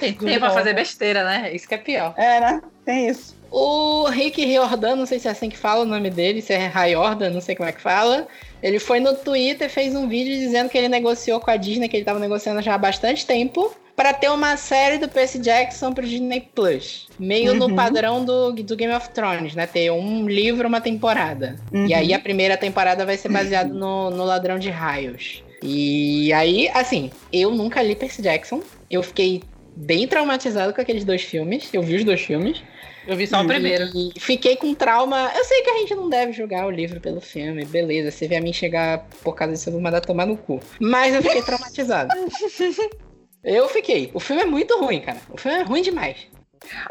Tem 0.00 0.14
tempo 0.14 0.40
pra 0.40 0.50
fazer 0.50 0.72
besteira, 0.72 1.22
né? 1.24 1.54
Isso 1.54 1.68
que 1.68 1.74
é 1.74 1.78
pior. 1.78 2.14
É, 2.16 2.40
né? 2.40 2.62
Tem 2.86 3.08
isso. 3.08 3.36
O 3.50 4.06
Rick 4.08 4.42
Riordan, 4.42 4.96
não 4.96 5.04
sei 5.04 5.18
se 5.18 5.28
é 5.28 5.30
assim 5.30 5.50
que 5.50 5.58
fala 5.58 5.82
o 5.82 5.84
nome 5.84 6.08
dele, 6.08 6.40
se 6.40 6.54
é 6.54 6.68
Riordan, 6.68 7.28
não 7.28 7.42
sei 7.42 7.54
como 7.54 7.68
é 7.68 7.72
que 7.72 7.82
fala. 7.82 8.26
Ele 8.62 8.78
foi 8.78 8.98
no 8.98 9.14
Twitter, 9.14 9.68
fez 9.68 9.94
um 9.94 10.08
vídeo 10.08 10.32
dizendo 10.34 10.70
que 10.70 10.78
ele 10.78 10.88
negociou 10.88 11.38
com 11.38 11.50
a 11.50 11.56
Disney, 11.56 11.86
que 11.86 11.98
ele 11.98 12.04
tava 12.06 12.18
negociando 12.18 12.62
já 12.62 12.74
há 12.74 12.78
bastante 12.78 13.26
tempo, 13.26 13.70
para 13.96 14.12
ter 14.12 14.30
uma 14.30 14.56
série 14.58 14.98
do 14.98 15.08
Percy 15.08 15.38
Jackson 15.38 15.92
pro 15.92 16.06
Disney 16.06 16.48
Plus. 16.54 17.08
Meio 17.18 17.54
no 17.54 17.66
Uhum. 17.66 17.74
padrão 17.74 18.24
do, 18.24 18.52
do 18.52 18.76
Game 18.76 18.92
of 18.94 19.08
Thrones, 19.10 19.54
né? 19.54 19.66
Ter 19.66 19.90
um 19.90 20.28
livro, 20.28 20.68
uma 20.68 20.80
temporada. 20.80 21.56
Uhum. 21.72 21.86
E 21.86 21.94
aí 21.94 22.12
a 22.12 22.18
primeira 22.18 22.56
temporada 22.58 23.06
vai 23.06 23.16
ser 23.16 23.30
baseada 23.30 23.72
no, 23.72 24.10
no 24.10 24.24
Ladrão 24.24 24.58
de 24.58 24.68
Raios. 24.68 25.42
E 25.62 26.30
aí, 26.34 26.68
assim, 26.74 27.10
eu 27.32 27.50
nunca 27.50 27.82
li 27.82 27.96
Percy 27.96 28.20
Jackson. 28.20 28.60
Eu 28.90 29.02
fiquei 29.02 29.42
bem 29.74 30.06
traumatizado 30.06 30.74
com 30.74 30.80
aqueles 30.80 31.02
dois 31.02 31.22
filmes. 31.22 31.68
Eu 31.72 31.82
vi 31.82 31.96
os 31.96 32.04
dois 32.04 32.20
filmes. 32.20 32.62
Eu 33.08 33.16
vi 33.16 33.26
só 33.26 33.40
o 33.40 33.46
primeiro. 33.46 33.84
E 33.94 34.12
fiquei 34.20 34.56
com 34.56 34.74
trauma. 34.74 35.30
Eu 35.34 35.44
sei 35.44 35.62
que 35.62 35.70
a 35.70 35.78
gente 35.78 35.94
não 35.94 36.10
deve 36.10 36.32
julgar 36.32 36.66
o 36.66 36.70
livro 36.70 37.00
pelo 37.00 37.20
filme, 37.20 37.64
beleza. 37.64 38.10
Se 38.10 38.26
vier 38.26 38.40
a 38.40 38.44
mim 38.44 38.52
chegar 38.52 39.06
por 39.22 39.34
causa 39.34 39.54
disso, 39.54 39.68
eu 39.68 39.72
vou 39.74 39.80
mandar 39.80 40.00
tomar 40.00 40.26
no 40.26 40.36
cu. 40.36 40.60
Mas 40.80 41.14
eu 41.14 41.22
fiquei 41.22 41.40
traumatizado. 41.40 42.12
eu 43.46 43.68
fiquei. 43.68 44.10
O 44.12 44.20
filme 44.20 44.42
é 44.42 44.46
muito 44.46 44.78
ruim, 44.78 45.00
cara. 45.00 45.18
O 45.30 45.38
filme 45.38 45.58
é 45.58 45.62
ruim 45.62 45.80
demais. 45.80 46.26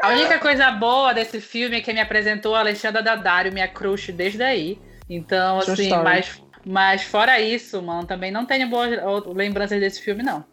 A 0.00 0.08
única 0.08 0.38
coisa 0.38 0.70
boa 0.70 1.12
desse 1.12 1.40
filme 1.40 1.76
é 1.76 1.80
que 1.80 1.92
me 1.92 2.00
apresentou 2.00 2.54
a 2.54 2.60
Alexandra 2.60 3.02
Daddario, 3.02 3.52
minha 3.52 3.68
crush 3.68 4.10
desde 4.10 4.42
aí. 4.42 4.78
Então, 5.08 5.58
assim, 5.58 5.84
story. 5.84 6.02
mas, 6.02 6.42
mas 6.64 7.02
fora 7.02 7.38
isso, 7.40 7.80
mano, 7.82 8.06
também 8.06 8.30
não 8.30 8.46
tenho 8.46 8.68
boas 8.68 8.90
lembranças 9.26 9.78
desse 9.78 10.00
filme, 10.00 10.22
não. 10.22 10.44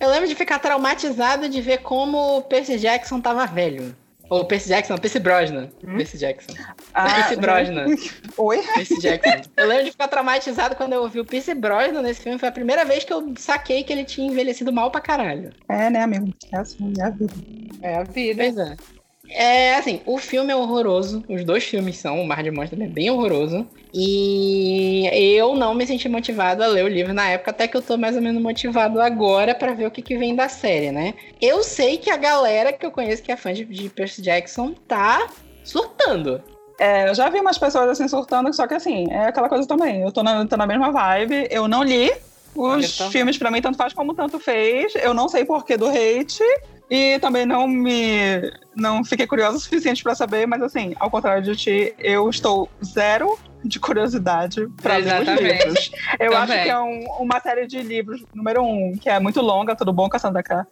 Eu 0.00 0.10
lembro 0.10 0.26
de 0.26 0.34
ficar 0.34 0.58
traumatizado 0.58 1.48
de 1.48 1.60
ver 1.60 1.78
como 1.78 2.38
o 2.38 2.42
Percy 2.42 2.78
Jackson 2.78 3.20
tava 3.20 3.46
velho. 3.46 3.94
Ou 4.30 4.44
Percy 4.44 4.68
Jackson, 4.68 4.96
Percy 4.96 5.18
Brosnan. 5.18 5.68
Hum? 5.84 5.96
Percy 5.96 6.16
Jackson. 6.16 6.54
Ah, 6.94 7.14
Percy 7.14 7.36
Brosnan. 7.36 7.86
Oi? 8.38 8.62
Percy 8.74 9.00
Jackson. 9.00 9.50
Eu 9.56 9.66
lembro 9.66 9.84
de 9.84 9.90
ficar 9.90 10.06
traumatizado 10.06 10.76
quando 10.76 10.92
eu 10.92 11.02
ouvi 11.02 11.18
o 11.18 11.24
Percy 11.24 11.52
Brosnan 11.52 12.02
nesse 12.02 12.22
filme. 12.22 12.38
Foi 12.38 12.48
a 12.48 12.52
primeira 12.52 12.84
vez 12.84 13.02
que 13.02 13.12
eu 13.12 13.34
saquei 13.36 13.82
que 13.82 13.92
ele 13.92 14.04
tinha 14.04 14.30
envelhecido 14.30 14.72
mal 14.72 14.90
pra 14.90 15.00
caralho. 15.00 15.52
É, 15.68 15.90
né, 15.90 16.02
amigo? 16.02 16.32
É 16.52 16.58
assim, 16.58 16.92
é 16.98 17.02
a 17.02 17.10
vida. 17.10 17.34
É 17.82 17.96
a 17.96 18.04
vida. 18.04 18.44
Pois 18.44 18.56
é. 18.56 18.99
É, 19.30 19.76
assim, 19.76 20.00
o 20.04 20.18
filme 20.18 20.52
é 20.52 20.56
horroroso. 20.56 21.24
Os 21.28 21.44
dois 21.44 21.64
filmes 21.64 21.96
são. 21.96 22.20
O 22.20 22.26
Mar 22.26 22.42
de 22.42 22.50
Monstros 22.50 22.80
é 22.80 22.86
bem 22.86 23.10
horroroso. 23.10 23.66
E 23.92 25.08
eu 25.12 25.54
não 25.54 25.74
me 25.74 25.86
senti 25.86 26.08
motivado 26.08 26.62
a 26.62 26.66
ler 26.66 26.84
o 26.84 26.88
livro 26.88 27.12
na 27.12 27.28
época, 27.28 27.50
até 27.50 27.66
que 27.66 27.76
eu 27.76 27.82
tô 27.82 27.96
mais 27.96 28.16
ou 28.16 28.22
menos 28.22 28.40
motivado 28.40 29.00
agora 29.00 29.54
pra 29.54 29.72
ver 29.72 29.86
o 29.86 29.90
que, 29.90 30.02
que 30.02 30.16
vem 30.16 30.34
da 30.34 30.48
série, 30.48 30.92
né? 30.92 31.14
Eu 31.40 31.62
sei 31.62 31.96
que 31.96 32.10
a 32.10 32.16
galera 32.16 32.72
que 32.72 32.84
eu 32.84 32.90
conheço 32.90 33.22
que 33.22 33.32
é 33.32 33.36
fã 33.36 33.52
de, 33.52 33.64
de 33.64 33.88
Percy 33.88 34.22
Jackson 34.22 34.74
tá 34.86 35.28
surtando. 35.64 36.42
É, 36.78 37.10
eu 37.10 37.14
já 37.14 37.28
vi 37.28 37.40
umas 37.40 37.58
pessoas 37.58 37.88
assim 37.90 38.08
surtando, 38.08 38.52
só 38.54 38.66
que 38.66 38.74
assim, 38.74 39.06
é 39.10 39.26
aquela 39.26 39.48
coisa 39.48 39.66
também. 39.66 40.02
Eu 40.02 40.12
tô 40.12 40.22
na, 40.22 40.46
tô 40.46 40.56
na 40.56 40.66
mesma 40.66 40.90
vibe, 40.90 41.48
eu 41.50 41.68
não 41.68 41.82
li. 41.82 42.10
Os 42.54 42.98
filmes 43.12 43.38
pra 43.38 43.50
mim 43.50 43.60
tanto 43.60 43.76
faz 43.76 43.92
como 43.92 44.14
tanto 44.14 44.38
fez. 44.38 44.94
Eu 44.96 45.14
não 45.14 45.28
sei 45.28 45.44
porquê 45.44 45.76
do 45.76 45.88
hate. 45.88 46.42
E 46.90 47.18
também 47.20 47.46
não 47.46 47.68
me. 47.68 48.50
Não 48.74 49.04
fiquei 49.04 49.26
curiosa 49.26 49.56
o 49.56 49.60
suficiente 49.60 50.02
pra 50.02 50.14
saber, 50.14 50.46
mas 50.46 50.60
assim, 50.60 50.92
ao 50.98 51.08
contrário 51.10 51.42
de 51.42 51.54
ti, 51.54 51.94
eu 51.98 52.28
estou 52.28 52.68
zero 52.84 53.38
de 53.64 53.78
curiosidade 53.78 54.66
pra 54.82 54.96
ler 54.96 55.20
os 55.22 55.28
livros. 55.40 55.90
Eu 56.18 56.32
Também. 56.32 56.36
acho 56.56 56.62
que 56.64 56.68
é 56.70 56.78
um- 56.80 57.04
uma 57.20 57.38
série 57.40 57.66
de 57.66 57.80
livros, 57.82 58.24
número 58.34 58.62
um, 58.64 58.96
que 58.98 59.08
é 59.08 59.20
muito 59.20 59.40
longa, 59.40 59.76
tudo 59.76 59.92
bom, 59.92 60.08
Cassandra 60.08 60.42
Clare. 60.42 60.66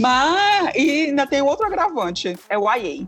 Mas. 0.00 0.74
E 0.74 1.06
ainda 1.06 1.26
tem 1.26 1.42
outro 1.42 1.66
agravante, 1.66 2.36
é 2.48 2.58
o 2.58 2.64
YA. 2.74 3.06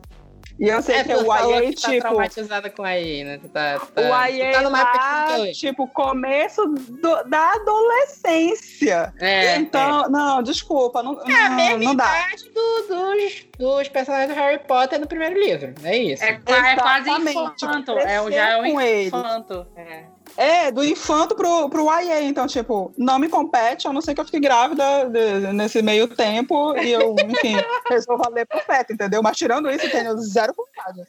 E 0.58 0.68
eu 0.68 0.82
sei 0.82 0.96
É, 0.96 1.04
que 1.04 1.14
tu 1.14 1.20
o 1.28 1.32
YA, 1.34 1.60
que 1.70 1.80
tá 1.80 1.88
tipo. 1.90 2.00
traumatizada 2.00 2.68
com 2.70 2.82
a 2.82 2.98
EA, 2.98 3.24
né? 3.24 3.38
Tu 3.38 3.48
tá, 3.48 3.78
tu 3.78 3.86
tá, 3.92 4.00
O 4.02 4.04
tu 4.04 4.32
YA 4.34 4.52
tá 4.52 4.62
numa 4.62 4.82
lá, 4.82 5.36
ler. 5.36 5.52
tipo, 5.52 5.86
começo 5.86 6.66
do- 6.66 7.22
da 7.24 7.52
adolescência. 7.52 9.12
É, 9.20 9.56
então, 9.56 10.08
não, 10.10 10.42
desculpa, 10.42 11.02
não, 11.02 11.12
é. 11.24 11.30
é 11.32 11.42
a 11.46 11.48
não, 11.50 11.56
mesma 11.56 11.84
não 11.84 11.94
dá. 11.94 12.04
idade 12.04 12.50
do- 12.50 12.86
dos, 12.88 13.46
dos 13.58 13.88
personagens 13.88 14.34
do 14.34 14.34
Harry 14.40 14.58
Potter 14.66 14.98
no 15.00 15.06
primeiro 15.06 15.38
livro. 15.38 15.74
É 15.84 15.96
isso. 15.96 16.24
É, 16.24 16.40
é 16.46 16.74
quase 16.76 17.08
infanto. 17.10 17.92
É, 17.98 18.30
já 18.32 18.58
é 18.58 18.68
ele. 18.68 19.06
infanto. 19.06 19.66
É. 19.76 20.04
É, 20.38 20.70
do 20.70 20.85
infanto 20.85 21.35
pro, 21.35 21.68
pro 21.68 21.87
YA, 22.01 22.22
então, 22.22 22.46
tipo, 22.46 22.92
não 22.96 23.18
me 23.18 23.29
compete, 23.29 23.88
a 23.88 23.92
não 23.92 24.01
ser 24.01 24.14
que 24.14 24.20
eu 24.20 24.24
fique 24.24 24.38
grávida 24.38 24.85
de- 25.11 25.53
nesse 25.53 25.83
meio 25.83 26.07
tempo 26.07 26.77
e 26.77 26.92
eu, 26.92 27.16
enfim, 27.29 27.57
resolva 27.90 28.29
ler 28.29 28.46
pro 28.46 28.61
feto, 28.61 28.92
entendeu? 28.92 29.20
Mas 29.20 29.37
tirando 29.37 29.68
isso, 29.68 29.87
eu 29.87 29.90
tenho 29.90 30.16
zero 30.18 30.55
vontade. 30.57 31.03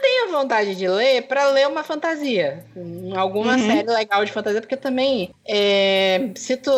tenho 0.00 0.32
vontade 0.32 0.74
de 0.76 0.88
ler 0.88 1.22
pra 1.28 1.48
ler 1.48 1.68
uma 1.68 1.84
fantasia. 1.84 2.64
Alguma 3.14 3.52
Uhum. 3.56 3.66
série 3.66 3.86
legal 3.90 4.24
de 4.24 4.32
fantasia, 4.32 4.60
porque 4.62 4.76
também 4.78 5.28
é, 5.46 6.30
se 6.34 6.56
tu, 6.56 6.70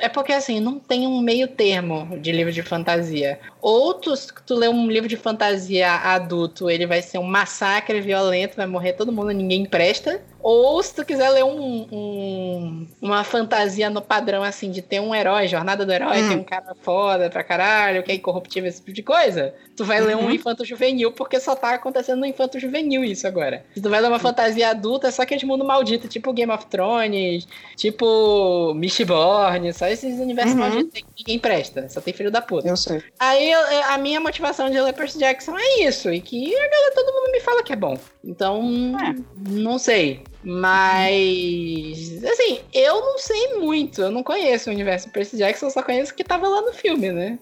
é 0.00 0.08
porque 0.10 0.32
assim, 0.34 0.60
não 0.60 0.78
tem 0.78 1.06
um 1.06 1.20
meio 1.20 1.48
termo 1.48 2.18
de 2.20 2.32
livro 2.32 2.52
de 2.52 2.62
fantasia. 2.62 3.40
Ou 3.62 3.94
tu, 3.94 4.12
tu 4.46 4.54
lê 4.54 4.68
um 4.68 4.88
livro 4.88 5.08
de 5.08 5.16
fantasia 5.16 5.90
adulto, 5.90 6.68
ele 6.68 6.86
vai 6.86 7.00
ser 7.00 7.18
um 7.18 7.22
massacre 7.24 8.00
violento, 8.00 8.56
vai 8.56 8.66
morrer 8.66 8.92
todo 8.92 9.10
mundo, 9.12 9.30
ninguém 9.32 9.64
presta. 9.64 10.20
Ou 10.48 10.80
se 10.80 10.94
tu 10.94 11.04
quiser 11.04 11.28
ler 11.30 11.42
um, 11.44 11.88
um- 11.90 12.86
uma 13.02 13.24
fantasia 13.24 13.90
no 13.90 14.00
padrão 14.00 14.44
assim, 14.44 14.70
de 14.70 14.80
ter 14.80 15.00
um 15.00 15.12
herói, 15.12 15.48
jornada 15.48 15.84
do 15.84 15.90
herói, 15.92 16.22
Hum. 16.22 16.28
tem 16.28 16.36
um 16.38 16.44
cara 16.44 16.72
foda 16.82 17.28
pra 17.28 17.42
caralho, 17.42 18.00
que 18.04 18.12
é 18.12 18.14
incorruptível, 18.14 18.68
esse 18.68 18.78
tipo 18.78 18.92
de 18.92 19.02
coisa, 19.02 19.52
tu 19.76 19.84
vai 19.84 20.00
ler 20.00 20.14
um 20.16 20.20
Uhum. 20.26 20.30
infanto 20.30 20.64
juvenil, 20.64 21.10
porque 21.10 21.40
só 21.40 21.56
tá 21.56 21.74
acontecendo 21.74 22.20
no 22.20 22.26
infanto 22.26 22.60
juvenil 22.60 23.02
isso 23.02 23.26
agora. 23.26 23.64
Se 23.74 23.80
tu 23.80 23.90
vai 23.90 24.00
dar 24.00 24.06
uma 24.08 24.20
fantasia 24.20 24.68
adulta, 24.70 25.08
é 25.08 25.10
só 25.10 25.22
aquele 25.22 25.44
mundo 25.44 25.64
maldito, 25.64 26.06
tipo 26.06 26.32
Game 26.32 26.52
of 26.52 26.64
Thrones, 26.66 27.48
tipo 27.76 28.72
Mistborn, 28.74 29.72
só 29.72 29.88
esses 29.88 30.20
universos 30.20 30.54
Uhum. 30.54 30.60
malditos 30.60 30.92
que 31.00 31.04
ninguém 31.18 31.38
presta, 31.40 31.88
só 31.88 32.00
tem 32.00 32.14
filho 32.14 32.30
da 32.30 32.40
puta. 32.40 32.68
Eu 32.68 32.76
sei. 32.76 33.02
Aí 33.18 33.52
a 33.52 33.98
minha 33.98 34.20
motivação 34.20 34.70
de 34.70 34.80
ler 34.80 34.92
Percy 34.92 35.18
Jackson 35.18 35.56
é 35.58 35.82
isso, 35.88 36.08
e 36.12 36.20
que 36.20 36.54
a 36.54 36.68
galera, 36.70 36.94
todo 36.94 37.12
mundo 37.12 37.32
me 37.32 37.40
fala 37.40 37.64
que 37.64 37.72
é 37.72 37.76
bom. 37.76 37.98
Então, 38.24 38.94
É. 39.00 39.14
não 39.50 39.76
sei. 39.76 40.22
Mas, 40.48 42.22
assim, 42.22 42.60
eu 42.72 43.00
não 43.00 43.18
sei 43.18 43.58
muito, 43.58 44.00
eu 44.00 44.12
não 44.12 44.22
conheço 44.22 44.70
o 44.70 44.72
universo 44.72 45.10
Percy 45.10 45.36
Jackson, 45.36 45.66
eu 45.66 45.70
só 45.72 45.82
conheço 45.82 46.12
o 46.12 46.14
que 46.14 46.22
tava 46.22 46.46
lá 46.48 46.62
no 46.62 46.72
filme, 46.72 47.10
né? 47.10 47.36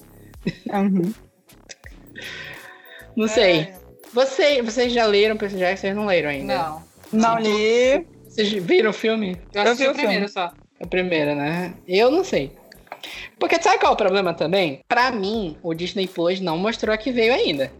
Uhum. 0.72 1.12
Não 3.14 3.28
sei. 3.28 3.74
Você, 4.14 4.62
vocês 4.62 4.90
já 4.90 5.04
leram 5.04 5.36
Percy 5.36 5.58
Jackson? 5.58 5.82
Vocês 5.82 5.96
não 5.96 6.06
leram 6.06 6.30
ainda? 6.30 6.56
Não. 6.56 6.82
Não 7.12 7.38
li. 7.38 8.06
Vocês 8.26 8.50
viram 8.50 8.88
o 8.88 8.94
filme? 8.94 9.36
Eu 9.52 9.60
assisti 9.60 9.82
vi 9.82 9.88
o 9.88 9.92
o 9.92 9.94
primeiro 9.94 10.26
só. 10.26 10.50
A 10.80 10.86
primeira, 10.86 11.34
né? 11.34 11.74
Eu 11.86 12.10
não 12.10 12.24
sei. 12.24 12.52
Porque 13.38 13.60
sabe 13.60 13.80
qual 13.80 13.92
é 13.92 13.94
o 13.94 13.98
problema 13.98 14.32
também? 14.32 14.80
Pra 14.88 15.10
mim, 15.10 15.58
o 15.62 15.74
Disney 15.74 16.08
Plus 16.08 16.40
não 16.40 16.56
mostrou 16.56 16.94
a 16.94 16.96
que 16.96 17.12
veio 17.12 17.34
ainda. 17.34 17.70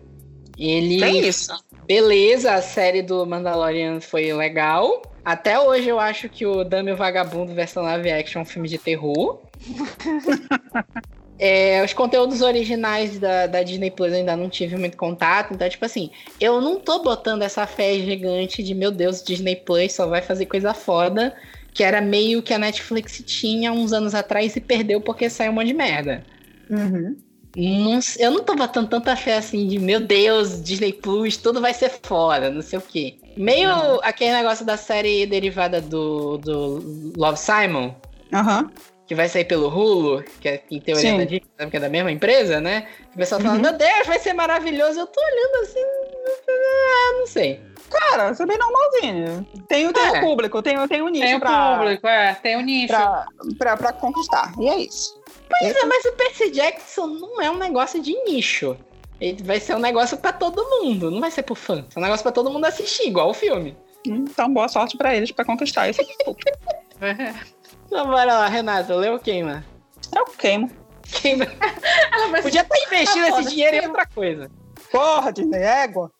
Ele. 0.58 1.00
Tem 1.00 1.26
isso. 1.26 1.52
Beleza, 1.86 2.54
a 2.54 2.62
série 2.62 3.02
do 3.02 3.26
Mandalorian 3.26 4.00
foi 4.00 4.32
legal. 4.32 5.02
Até 5.24 5.58
hoje 5.58 5.88
eu 5.88 5.98
acho 5.98 6.28
que 6.28 6.44
o 6.44 6.64
Dame 6.64 6.92
o 6.92 6.96
Vagabundo 6.96 7.54
versão 7.54 7.82
live 7.82 8.10
action 8.10 8.40
é 8.40 8.42
um 8.42 8.46
filme 8.46 8.68
de 8.68 8.78
terror. 8.78 9.40
É, 11.36 11.84
os 11.84 11.92
conteúdos 11.92 12.42
originais 12.42 13.18
da, 13.18 13.46
da 13.48 13.62
Disney 13.62 13.90
Plus 13.90 14.12
eu 14.12 14.18
ainda 14.18 14.36
não 14.36 14.48
tive 14.48 14.76
muito 14.76 14.96
contato, 14.96 15.52
então, 15.52 15.68
tipo 15.68 15.84
assim, 15.84 16.10
eu 16.40 16.60
não 16.60 16.78
tô 16.78 17.02
botando 17.02 17.42
essa 17.42 17.66
fé 17.66 17.98
gigante 17.98 18.62
de 18.62 18.72
meu 18.72 18.92
Deus, 18.92 19.22
Disney 19.22 19.56
Plus 19.56 19.92
só 19.92 20.06
vai 20.06 20.22
fazer 20.22 20.46
coisa 20.46 20.72
foda, 20.72 21.34
que 21.72 21.82
era 21.82 22.00
meio 22.00 22.40
que 22.40 22.54
a 22.54 22.58
Netflix 22.58 23.20
tinha 23.26 23.72
uns 23.72 23.92
anos 23.92 24.14
atrás 24.14 24.54
e 24.54 24.60
perdeu 24.60 25.00
porque 25.00 25.28
saiu 25.28 25.50
um 25.50 25.54
monte 25.56 25.66
de 25.66 25.74
merda. 25.74 26.24
Uhum. 26.70 27.16
Não 27.56 28.00
eu 28.18 28.30
não 28.32 28.42
tô 28.42 28.54
botando 28.56 28.88
tanta 28.88 29.14
fé 29.16 29.36
assim 29.36 29.66
de 29.68 29.78
meu 29.78 30.00
Deus, 30.00 30.60
Disney 30.62 30.92
Plus, 30.92 31.36
tudo 31.36 31.60
vai 31.60 31.72
ser 31.72 31.90
foda, 32.02 32.50
não 32.50 32.62
sei 32.62 32.78
o 32.78 32.82
quê. 32.82 33.16
Meio 33.36 33.70
aquele 34.02 34.32
negócio 34.32 34.64
da 34.64 34.76
série 34.76 35.24
derivada 35.26 35.80
do, 35.80 36.36
do 36.38 37.12
Love 37.16 37.38
Simon, 37.38 37.94
Aham. 38.32 38.70
que 39.06 39.14
vai 39.14 39.28
sair 39.28 39.44
pelo 39.44 39.68
Hulu, 39.68 40.24
que 40.40 40.48
é 40.48 40.62
em 40.70 40.80
teoria 40.80 41.10
Sim. 41.10 41.18
da 41.18 41.24
Disney, 41.24 41.70
que 41.70 41.76
é 41.76 41.80
da 41.80 41.88
mesma 41.88 42.10
empresa, 42.10 42.60
né? 42.60 42.88
O 43.14 43.18
pessoal 43.18 43.40
falando, 43.40 43.56
Uhum. 43.64 43.70
meu 43.70 43.78
Deus, 43.78 44.06
vai 44.06 44.18
ser 44.18 44.32
maravilhoso. 44.32 44.98
Eu 45.00 45.06
tô 45.06 45.20
olhando 45.20 45.62
assim, 45.62 45.80
ah, 46.48 47.12
não 47.18 47.26
sei. 47.26 47.60
Cara, 47.90 48.30
isso 48.32 48.42
é 48.42 48.46
bem 48.46 48.58
normalzinho. 48.58 49.46
Tem, 49.68 49.92
tem 49.92 50.02
É. 50.06 50.18
o 50.18 50.20
público, 50.20 50.60
tem, 50.62 50.88
tem 50.88 51.02
o 51.02 51.08
nicho 51.08 51.24
Tem 51.24 51.36
o 51.36 51.40
pra, 51.40 51.76
público, 51.78 52.06
é. 52.08 52.34
Tem 52.34 52.56
o 52.56 52.60
nicho. 52.60 52.88
pra, 52.88 53.26
pra, 53.58 53.76
pra 53.76 53.92
conquistar. 53.92 54.52
E 54.58 54.68
é 54.68 54.78
isso. 54.78 55.22
Pois 55.60 55.76
é, 55.76 55.86
mas 55.86 56.04
o 56.04 56.12
Percy 56.12 56.50
Jackson 56.50 57.06
não 57.06 57.40
é 57.40 57.50
um 57.50 57.58
negócio 57.58 58.00
de 58.02 58.12
nicho. 58.24 58.76
Ele 59.20 59.42
vai 59.42 59.60
ser 59.60 59.74
um 59.74 59.78
negócio 59.78 60.16
pra 60.18 60.32
todo 60.32 60.62
mundo, 60.80 61.10
não 61.10 61.20
vai 61.20 61.30
ser 61.30 61.42
pro 61.42 61.54
fã. 61.54 61.86
É 61.94 61.98
um 61.98 62.02
negócio 62.02 62.22
pra 62.22 62.32
todo 62.32 62.50
mundo 62.50 62.64
assistir, 62.64 63.08
igual 63.08 63.30
o 63.30 63.34
filme. 63.34 63.76
Então, 64.06 64.52
boa 64.52 64.68
sorte 64.68 64.96
pra 64.96 65.14
eles 65.14 65.30
pra 65.30 65.44
conquistar 65.44 65.88
esse 65.88 66.04
público. 66.24 66.58
Então 67.86 68.06
bora 68.06 68.24
lá, 68.24 68.48
Renata, 68.48 68.94
lê 68.96 69.10
ou 69.10 69.18
queima? 69.18 69.64
Eu 70.14 70.24
queimo. 70.24 70.70
Queima. 71.02 71.44
Ela 72.12 72.28
vai 72.28 72.42
Podia 72.42 72.62
estar 72.62 72.76
investindo 72.78 73.24
Ah, 73.24 73.28
foda, 73.28 73.40
esse 73.42 73.50
dinheiro 73.50 73.76
em 73.76 73.86
outra 73.86 74.06
coisa. 74.06 74.50
Porra, 74.90 75.32
Disney, 75.32 75.58
égua. 75.62 76.10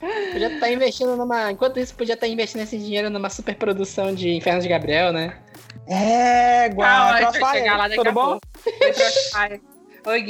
Podia 0.00 0.54
estar 0.54 0.70
investindo 0.72 1.14
numa. 1.16 1.52
Enquanto 1.52 1.78
isso, 1.78 1.94
podia 1.94 2.14
estar 2.14 2.26
investindo 2.26 2.62
esse 2.62 2.78
dinheiro 2.78 3.08
numa 3.10 3.30
superprodução 3.30 4.14
de 4.14 4.30
Inferno 4.30 4.60
de 4.62 4.68
Gabriel, 4.68 5.12
né? 5.12 5.38
Égua. 5.86 6.84
Calma, 6.84 7.10
a 7.10 7.22
gente 7.22 7.22
vai 7.22 7.32
Crossfire, 7.32 7.58
chegar 7.58 7.76
lá 7.76 7.90
tudo 7.90 8.12
bom? 8.12 8.38
Oi. 10.06 10.22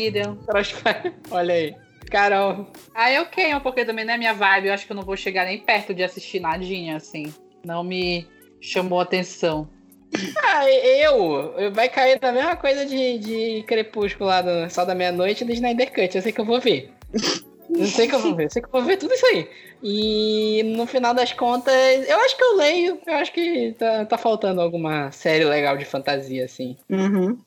Crossfire. 0.46 1.14
Olha 1.30 1.54
aí. 1.54 1.76
Carol. 2.10 2.66
Ah, 2.94 3.10
eu 3.10 3.26
queimo, 3.26 3.60
porque 3.60 3.84
também 3.84 4.04
não 4.04 4.14
é 4.14 4.18
minha 4.18 4.34
vibe. 4.34 4.68
Eu 4.68 4.74
acho 4.74 4.86
que 4.86 4.92
eu 4.92 4.96
não 4.96 5.02
vou 5.02 5.16
chegar 5.16 5.46
nem 5.46 5.58
perto 5.58 5.94
de 5.94 6.02
assistir 6.02 6.40
nadinha, 6.40 6.96
assim. 6.96 7.32
Não 7.64 7.82
me 7.82 8.26
chamou 8.60 9.00
atenção. 9.00 9.68
Ah, 10.44 10.68
eu, 10.70 11.54
eu 11.56 11.72
vai 11.72 11.88
cair 11.88 12.18
na 12.20 12.32
mesma 12.32 12.54
coisa 12.54 12.84
de, 12.84 13.18
de 13.18 13.64
Crepúsculo 13.66 14.28
lá 14.28 14.42
do 14.42 14.68
Sol 14.68 14.84
da 14.84 14.94
Meia-Noite 14.94 15.42
e 15.42 15.46
do 15.46 15.52
Snyder 15.52 15.90
Cut. 15.90 16.14
Eu 16.14 16.22
sei 16.22 16.32
que 16.32 16.40
eu 16.40 16.44
vou 16.44 16.60
ver. 16.60 16.92
Eu 17.76 17.86
sei 17.86 18.08
que 18.08 18.14
eu 18.14 18.20
vou 18.20 18.34
ver, 18.34 18.44
eu 18.44 18.50
sei 18.50 18.62
que 18.62 18.68
eu 18.68 18.72
vou 18.72 18.82
ver 18.82 18.96
tudo 18.96 19.14
isso 19.14 19.26
aí. 19.26 19.48
E 19.82 20.62
no 20.76 20.86
final 20.86 21.12
das 21.14 21.32
contas, 21.32 21.74
eu 22.08 22.18
acho 22.20 22.36
que 22.36 22.44
eu 22.44 22.56
leio. 22.56 22.98
Eu 23.06 23.14
acho 23.14 23.32
que 23.32 23.74
tá, 23.78 24.04
tá 24.04 24.18
faltando 24.18 24.60
alguma 24.60 25.10
série 25.10 25.44
legal 25.44 25.76
de 25.76 25.84
fantasia, 25.84 26.44
assim. 26.44 26.76
Uhum. 26.88 27.38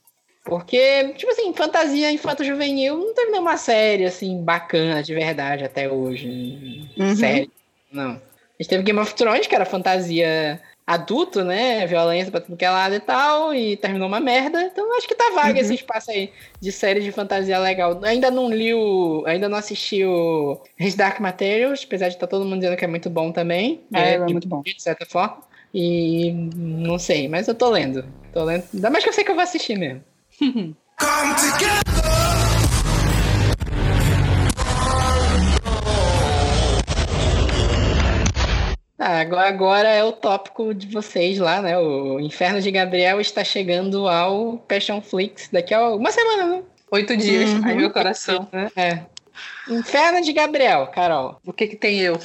Porque, 0.44 1.14
tipo 1.16 1.32
assim, 1.32 1.54
fantasia 1.54 2.12
infanto-juvenil 2.12 2.98
não 2.98 3.14
teve 3.14 3.32
nenhuma 3.32 3.58
série, 3.58 4.06
assim, 4.06 4.44
bacana 4.44 5.02
de 5.02 5.14
verdade 5.14 5.64
até 5.64 5.90
hoje. 5.90 6.88
Uhum. 6.98 7.16
Série. 7.16 7.50
Não. 7.92 8.12
A 8.12 8.62
gente 8.64 8.70
teve 8.70 8.84
Game 8.84 9.00
of 9.00 9.14
Thrones, 9.16 9.48
que 9.48 9.56
era 9.56 9.66
fantasia 9.66 10.62
adulto, 10.88 11.44
né? 11.44 11.86
Violência 11.88 12.30
pra 12.32 12.40
tudo 12.42 12.56
que 12.58 12.64
é 12.66 12.70
lado 12.70 12.94
e 12.96 13.00
tal, 13.00 13.54
e 13.54 13.76
terminou 13.78 14.08
uma 14.08 14.20
merda. 14.20 14.62
Então 14.64 14.96
acho 14.98 15.08
que 15.08 15.16
tá 15.16 15.32
vaga 15.34 15.54
Uhum. 15.54 15.58
esse 15.60 15.74
espaço 15.76 16.12
aí 16.12 16.32
de 16.62 16.72
série 16.72 17.00
de 17.02 17.12
fantasia 17.12 17.58
legal. 17.60 18.00
Ainda 18.04 18.30
não 18.30 18.50
li 18.50 18.74
o. 18.74 19.24
Ainda 19.26 19.50
não 19.50 19.58
assisti 19.58 20.04
o 20.06 20.62
His 20.80 20.96
Dark 20.96 21.20
Materials, 21.20 21.84
apesar 21.86 22.10
de 22.10 22.16
estar 22.16 22.28
todo 22.28 22.46
mundo 22.46 22.60
dizendo 22.60 22.78
que 22.78 22.86
é 22.86 22.88
muito 22.88 23.10
bom 23.10 23.32
também. 23.32 23.82
É, 23.94 24.14
é 24.16 24.26
de- 24.26 24.32
muito 24.34 24.48
bom. 24.48 24.62
De 24.62 24.76
certa 24.82 25.06
forma. 25.06 25.40
E 25.74 26.32
não 26.56 26.98
sei, 26.98 27.28
mas 27.28 27.48
eu 27.48 27.56
tô 27.56 27.70
lendo. 27.70 28.06
Tô 28.32 28.44
lendo. 28.44 28.64
Ainda 28.74 28.90
mais 28.90 29.04
que 29.04 29.10
eu 29.10 29.14
sei 29.14 29.24
que 29.24 29.32
eu 29.32 29.36
vou 29.36 29.44
assistir 29.44 29.78
mesmo. 29.78 30.02
Ah, 39.08 39.20
agora, 39.20 39.48
agora 39.48 39.88
é 39.88 40.04
o 40.04 40.12
tópico 40.12 40.74
de 40.74 40.88
vocês 40.88 41.38
lá, 41.38 41.62
né? 41.62 41.78
O 41.78 42.20
Inferno 42.20 42.60
de 42.60 42.72
Gabriel 42.72 43.22
está 43.22 43.44
chegando 43.44 44.08
ao 44.08 44.58
Passion 44.68 45.00
Flix 45.00 45.48
daqui 45.52 45.76
a 45.76 45.90
uma 45.90 46.10
semana, 46.12 46.48
né? 46.48 46.64
Oito 46.90 47.16
dias. 47.16 47.52
Uhum. 47.52 47.62
Ai, 47.66 47.76
meu 47.76 47.92
coração. 47.92 48.50
É. 48.76 49.02
Inferno 49.70 50.22
de 50.22 50.34
Gabriel, 50.34 50.88
Carol. 50.88 51.40
O 51.46 51.54
que 51.54 51.68
que 51.68 51.76
tem 51.76 52.00
eu? 52.00 52.16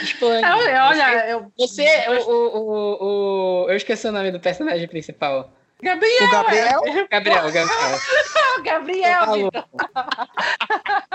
Explode. 0.00 0.44
Olha, 0.46 0.86
olha, 0.86 1.28
eu... 1.28 1.52
Você, 1.58 1.88
o, 2.08 2.30
o, 2.30 2.58
o, 2.58 3.64
o- 3.64 3.68
Eu 3.68 3.76
esqueci 3.76 4.06
o 4.06 4.12
nome 4.12 4.30
do 4.30 4.38
personagem 4.38 4.86
principal. 4.86 5.50
Gabriel! 5.82 6.24
O 6.24 6.30
Gabriel? 6.30 6.80
Gabriel, 7.10 7.42
Gabriel. 7.42 7.66
é, 8.58 8.62
Gabriel, 8.62 9.24
Falou. 9.24 9.44
Vitor. 9.50 9.64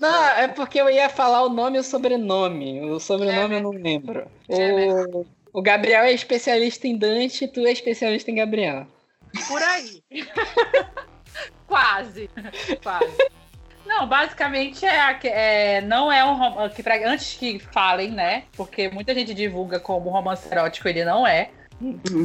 Não, 0.00 0.24
é 0.30 0.48
porque 0.48 0.80
eu 0.80 0.88
ia 0.88 1.08
falar 1.10 1.42
o 1.44 1.50
nome 1.50 1.76
e 1.76 1.80
o 1.80 1.84
sobrenome. 1.84 2.80
O 2.90 2.98
sobrenome 2.98 3.56
eu 3.56 3.62
não 3.62 3.70
lembro. 3.70 4.26
É 4.48 4.94
O, 5.14 5.26
o 5.52 5.62
Gabriel 5.62 6.04
é 6.04 6.12
especialista 6.12 6.86
em 6.86 6.96
Dante, 6.96 7.46
tu 7.46 7.60
é 7.66 7.70
especialista 7.72 8.30
em 8.30 8.36
Gabriel. 8.36 8.86
Por 9.46 9.62
aí. 9.62 10.02
Quase. 11.66 12.28
Quase. 12.82 13.28
Não, 13.86 14.06
basicamente 14.06 14.84
é, 14.84 15.18
é 15.24 15.80
não 15.80 16.10
é 16.10 16.24
um 16.24 16.34
rom- 16.34 16.68
que 16.70 16.82
pra, 16.82 16.96
antes 17.08 17.34
que 17.34 17.58
falem, 17.58 18.10
né? 18.10 18.44
Porque 18.56 18.88
muita 18.88 19.14
gente 19.14 19.34
divulga 19.34 19.78
como 19.80 20.10
romance 20.10 20.48
erótico, 20.50 20.88
ele 20.88 21.04
não 21.04 21.26
é. 21.26 21.50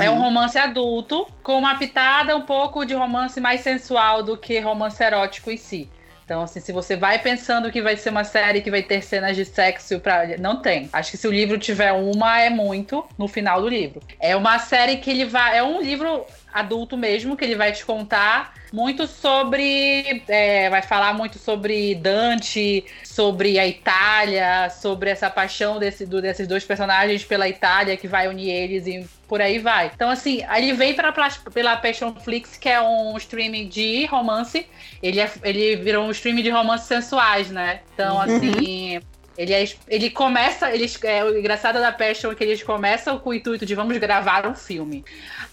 É 0.01 0.09
um 0.09 0.19
romance 0.19 0.57
adulto 0.57 1.25
com 1.41 1.57
uma 1.57 1.77
pitada 1.77 2.35
um 2.35 2.41
pouco 2.41 2.85
de 2.85 2.93
romance 2.93 3.39
mais 3.39 3.61
sensual 3.61 4.21
do 4.21 4.37
que 4.37 4.59
romance 4.59 5.01
erótico 5.01 5.49
em 5.49 5.57
si. 5.57 5.89
Então, 6.25 6.41
assim, 6.41 6.59
se 6.59 6.71
você 6.71 6.95
vai 6.95 7.19
pensando 7.19 7.71
que 7.71 7.81
vai 7.83 7.95
ser 7.95 8.09
uma 8.09 8.23
série 8.23 8.61
que 8.61 8.71
vai 8.71 8.81
ter 8.81 9.03
cenas 9.03 9.35
de 9.35 9.45
sexo 9.45 9.99
pra. 9.99 10.35
Não 10.39 10.59
tem. 10.59 10.89
Acho 10.91 11.11
que 11.11 11.17
se 11.17 11.27
o 11.27 11.31
livro 11.31 11.57
tiver 11.59 11.91
uma, 11.93 12.41
é 12.41 12.49
muito 12.49 13.05
no 13.15 13.27
final 13.27 13.61
do 13.61 13.69
livro. 13.69 14.01
É 14.19 14.35
uma 14.35 14.57
série 14.57 14.97
que 14.97 15.11
ele 15.11 15.25
vai. 15.25 15.55
É 15.57 15.61
um 15.63 15.79
livro 15.81 16.25
adulto 16.51 16.97
mesmo, 16.97 17.37
que 17.37 17.45
ele 17.45 17.55
vai 17.55 17.71
te 17.71 17.85
contar 17.85 18.55
muito 18.73 19.05
sobre. 19.05 20.23
é, 20.27 20.67
vai 20.69 20.81
falar 20.81 21.13
muito 21.13 21.37
sobre 21.37 21.93
Dante, 21.95 22.83
sobre 23.03 23.59
a 23.59 23.67
Itália, 23.67 24.69
sobre 24.71 25.09
essa 25.11 25.29
paixão 25.29 25.77
desse, 25.77 26.05
do- 26.07 26.21
desses 26.21 26.47
dois 26.47 26.63
personagens 26.65 27.23
pela 27.23 27.47
Itália 27.47 27.95
que 27.97 28.07
vai 28.07 28.27
unir 28.27 28.49
eles 28.49 28.87
e 28.87 29.05
por 29.27 29.41
aí 29.41 29.59
vai. 29.59 29.91
Então, 29.93 30.09
assim, 30.09 30.41
ele 30.55 30.73
vem 30.73 30.93
pra, 30.93 31.11
pela 31.53 31.77
Passionflix, 31.77 32.57
que 32.57 32.69
é 32.69 32.81
um 32.81 33.17
streaming 33.17 33.67
de 33.67 34.05
romance. 34.05 34.67
Ele, 35.01 35.19
é, 35.19 35.31
ele 35.43 35.75
virou 35.75 36.05
um 36.05 36.11
streaming 36.11 36.43
de 36.43 36.49
romances 36.49 36.87
sensuais, 36.87 37.49
né? 37.49 37.81
Então, 37.93 38.19
assim. 38.21 38.99
Ele, 39.37 39.53
é, 39.53 39.65
ele 39.87 40.09
começa. 40.09 40.71
Eles, 40.73 40.97
é, 41.03 41.23
o 41.23 41.37
engraçado 41.37 41.79
da 41.79 41.91
Passion 41.91 42.31
é 42.31 42.35
que 42.35 42.43
eles 42.43 42.63
começam 42.63 43.19
com 43.19 43.31
o 43.31 43.33
intuito 43.33 43.65
de 43.65 43.75
vamos 43.75 43.97
gravar 43.97 44.47
um 44.47 44.55
filme. 44.55 45.03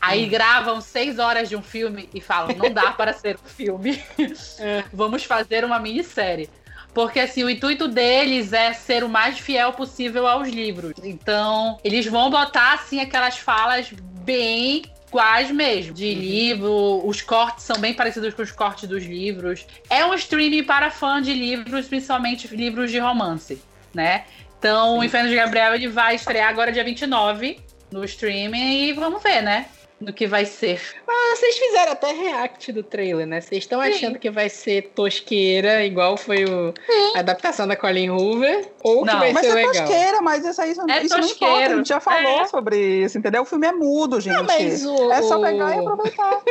Aí 0.00 0.26
gravam 0.26 0.80
seis 0.80 1.18
horas 1.18 1.48
de 1.48 1.56
um 1.56 1.62
filme 1.62 2.08
e 2.14 2.20
falam: 2.20 2.56
não 2.56 2.70
dá 2.70 2.92
para 2.92 3.12
ser 3.12 3.36
um 3.44 3.48
filme. 3.48 4.00
vamos 4.92 5.24
fazer 5.24 5.64
uma 5.64 5.80
minissérie. 5.80 6.48
Porque 6.94 7.20
assim, 7.20 7.42
o 7.42 7.50
intuito 7.50 7.88
deles 7.88 8.52
é 8.52 8.72
ser 8.72 9.02
o 9.02 9.08
mais 9.08 9.38
fiel 9.38 9.72
possível 9.72 10.26
aos 10.26 10.48
livros. 10.48 10.92
Então, 11.02 11.78
eles 11.82 12.06
vão 12.06 12.30
botar 12.30 12.74
assim 12.74 13.00
aquelas 13.00 13.38
falas 13.38 13.90
bem 13.92 14.82
iguais 15.08 15.50
mesmo, 15.50 15.92
de 15.92 16.06
uhum. 16.06 16.20
livro, 16.20 17.02
os 17.06 17.20
cortes 17.20 17.64
são 17.64 17.78
bem 17.78 17.92
parecidos 17.92 18.32
com 18.32 18.40
os 18.40 18.50
cortes 18.50 18.88
dos 18.88 19.04
livros. 19.04 19.66
É 19.90 20.06
um 20.06 20.14
streaming 20.14 20.64
para 20.64 20.90
fã 20.90 21.20
de 21.20 21.34
livros, 21.34 21.86
principalmente 21.86 22.48
livros 22.54 22.90
de 22.90 22.98
romance, 22.98 23.60
né? 23.92 24.24
Então, 24.58 24.94
Sim. 24.94 24.98
o 25.00 25.04
Inferno 25.04 25.28
de 25.28 25.34
Gabriel 25.36 25.74
ele 25.74 25.88
vai 25.88 26.14
estrear 26.14 26.48
agora 26.48 26.72
dia 26.72 26.82
29 26.82 27.60
no 27.90 28.04
streaming 28.04 28.88
e 28.88 28.92
vamos 28.94 29.22
ver, 29.22 29.42
né? 29.42 29.66
Do 30.02 30.12
que 30.12 30.26
vai 30.26 30.44
ser. 30.44 30.80
Ah, 31.08 31.36
vocês 31.36 31.58
fizeram 31.58 31.92
até 31.92 32.12
react 32.12 32.72
do 32.72 32.82
trailer, 32.82 33.26
né? 33.26 33.40
Vocês 33.40 33.64
estão 33.64 33.80
achando 33.80 34.18
que 34.18 34.30
vai 34.30 34.48
ser 34.48 34.92
tosqueira, 34.94 35.84
igual 35.84 36.16
foi 36.16 36.44
o, 36.44 36.74
a 37.14 37.20
adaptação 37.20 37.66
da 37.66 37.76
Colin 37.76 38.10
Hoover? 38.10 38.68
Ou 38.84 39.04
não, 39.04 39.14
que 39.14 39.18
vai 39.18 39.32
mas 39.32 39.46
ser 39.46 39.52
é 39.52 39.54
legal? 39.54 39.72
tosqueira, 39.72 40.20
mas 40.20 40.44
isso 40.44 40.60
aí 40.60 40.72
isso, 40.72 40.90
é 40.90 41.02
isso 41.02 41.16
não 41.16 41.26
importa. 41.26 41.72
A 41.72 41.76
gente 41.76 41.88
já 41.88 42.00
falou 42.00 42.40
é. 42.40 42.46
sobre 42.46 43.04
isso, 43.04 43.16
entendeu? 43.16 43.42
O 43.42 43.44
filme 43.44 43.66
é 43.66 43.72
mudo, 43.72 44.20
gente. 44.20 44.34
Não, 44.34 44.44
mas 44.44 44.84
o, 44.84 45.12
é 45.12 45.22
só 45.22 45.40
pegar 45.40 45.76
e 45.76 45.78
aproveitar. 45.78 46.42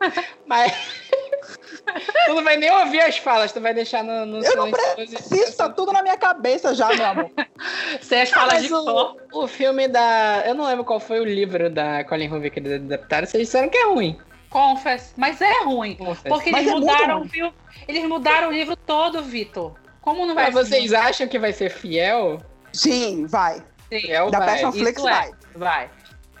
mas. 0.46 0.72
tu 2.26 2.34
não 2.34 2.44
vai 2.44 2.58
nem 2.58 2.70
ouvir 2.70 3.00
as 3.00 3.16
falas, 3.16 3.52
tu 3.52 3.60
vai 3.60 3.72
deixar 3.72 4.04
no, 4.04 4.26
no 4.26 4.44
Eu 4.44 4.56
não 4.56 4.70
preciso, 4.70 5.56
tá 5.56 5.70
tudo 5.70 5.92
na 5.92 6.02
minha 6.02 6.18
cabeça 6.18 6.74
já, 6.74 6.94
meu 6.94 7.06
amor. 7.06 7.30
Sem 8.02 8.20
as 8.20 8.30
falas 8.30 8.62
de 8.62 8.74
o, 8.74 9.16
o 9.32 9.46
filme 9.46 9.88
da. 9.88 10.42
Eu 10.46 10.54
não 10.54 10.66
lembro 10.66 10.84
qual 10.84 11.00
foi 11.00 11.20
o 11.20 11.24
livro 11.24 11.70
da 11.70 12.04
Colin 12.04 12.28
Hoover 12.28 12.52
que 12.52 12.58
eles 12.58 12.72
adaptaram, 12.74 13.26
vocês 13.26 13.46
disseram 13.46 13.70
que 13.70 13.78
é 13.78 13.86
ruim. 13.86 14.18
Confess, 14.50 15.14
mas 15.16 15.40
é 15.40 15.62
ruim. 15.64 15.94
Confess. 15.94 16.28
Porque 16.28 16.50
eles 16.50 16.66
é 16.66 16.70
mudaram, 16.70 17.22
viu? 17.24 17.52
Eles 17.88 18.04
mudaram 18.04 18.48
o 18.48 18.52
livro 18.52 18.76
todo, 18.76 19.22
Vitor. 19.22 19.79
Como 20.00 20.26
não 20.26 20.34
vai 20.34 20.50
Mas 20.50 20.68
vocês 20.68 20.92
acham 20.92 21.28
que 21.28 21.38
vai 21.38 21.52
ser 21.52 21.70
fiel? 21.70 22.40
Sim, 22.72 23.26
vai. 23.26 23.62
Sim, 23.88 24.00
fiel 24.00 24.30
da 24.30 24.38
vai. 24.38 24.48
Passion 24.48 24.72
Flix 24.72 25.02
vai. 25.02 25.28
É, 25.28 25.58
vai. 25.58 25.90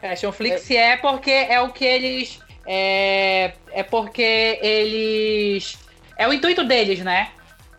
Passion 0.00 0.32
Flix 0.32 0.70
é. 0.70 0.74
é 0.74 0.96
porque 0.96 1.30
é 1.30 1.60
o 1.60 1.70
que 1.70 1.84
eles 1.84 2.40
é, 2.66 3.52
é 3.72 3.82
porque 3.82 4.58
eles. 4.62 5.78
É 6.16 6.28
o 6.28 6.32
intuito 6.32 6.64
deles, 6.64 7.00
né? 7.00 7.30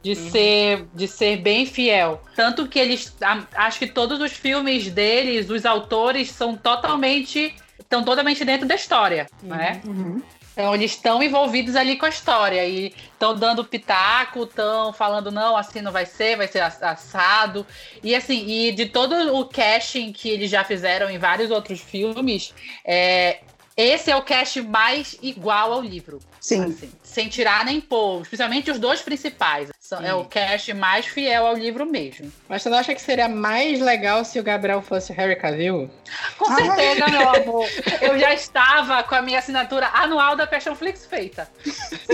De, 0.01 0.11
uhum. 0.11 0.31
ser, 0.31 0.87
de 0.93 1.07
ser 1.07 1.37
bem 1.37 1.65
fiel. 1.65 2.21
Tanto 2.35 2.67
que 2.67 2.79
eles. 2.79 3.15
Acho 3.55 3.79
que 3.79 3.87
todos 3.87 4.19
os 4.19 4.31
filmes 4.33 4.89
deles, 4.91 5.49
os 5.49 5.65
autores, 5.65 6.31
são 6.31 6.57
totalmente. 6.57 7.55
estão 7.79 8.03
totalmente 8.03 8.43
dentro 8.43 8.67
da 8.67 8.75
história, 8.75 9.27
uhum. 9.43 9.49
né? 9.49 9.81
Uhum. 9.85 10.21
Então 10.53 10.75
eles 10.75 10.91
estão 10.91 11.23
envolvidos 11.23 11.75
ali 11.75 11.95
com 11.95 12.05
a 12.05 12.09
história 12.09 12.65
e 12.65 12.93
estão 13.13 13.35
dando 13.35 13.63
pitaco, 13.63 14.43
estão 14.43 14.91
falando 14.91 15.31
não, 15.31 15.55
assim 15.55 15.81
não 15.81 15.91
vai 15.91 16.05
ser, 16.05 16.35
vai 16.35 16.47
ser 16.47 16.61
assado. 16.61 17.65
E 18.03 18.13
assim, 18.13 18.45
e 18.47 18.71
de 18.71 18.87
todo 18.87 19.35
o 19.35 19.45
casting 19.45 20.11
que 20.11 20.29
eles 20.29 20.51
já 20.51 20.63
fizeram 20.63 21.09
em 21.09 21.17
vários 21.17 21.51
outros 21.51 21.79
filmes, 21.79 22.53
é, 22.83 23.39
esse 23.77 24.11
é 24.11 24.15
o 24.15 24.21
cast 24.21 24.61
mais 24.61 25.17
igual 25.21 25.73
ao 25.73 25.81
livro. 25.81 26.19
Sim. 26.39 26.65
Assim, 26.65 26.91
sem 27.11 27.27
tirar 27.27 27.65
nem 27.65 27.81
pôr. 27.81 28.21
Especialmente 28.21 28.71
os 28.71 28.79
dois 28.79 29.01
principais. 29.01 29.69
São, 29.77 29.99
é 30.01 30.13
o 30.13 30.23
cast 30.23 30.73
mais 30.73 31.05
fiel 31.05 31.45
ao 31.45 31.55
livro 31.55 31.85
mesmo. 31.85 32.31
Mas 32.47 32.61
você 32.61 32.69
não 32.69 32.77
acha 32.77 32.95
que 32.95 33.01
seria 33.01 33.27
mais 33.27 33.81
legal 33.81 34.23
se 34.23 34.39
o 34.39 34.43
Gabriel 34.43 34.81
fosse 34.81 35.11
Harry 35.11 35.35
Cavill? 35.35 35.91
Com 36.37 36.55
certeza, 36.55 37.07
meu 37.09 37.29
amor. 37.29 37.67
Eu 38.01 38.17
já 38.17 38.33
estava 38.33 39.03
com 39.03 39.13
a 39.13 39.21
minha 39.21 39.39
assinatura 39.39 39.87
anual 39.87 40.37
da 40.37 40.47
Passion 40.47 40.73
Flix 40.73 41.05
feita. 41.05 41.49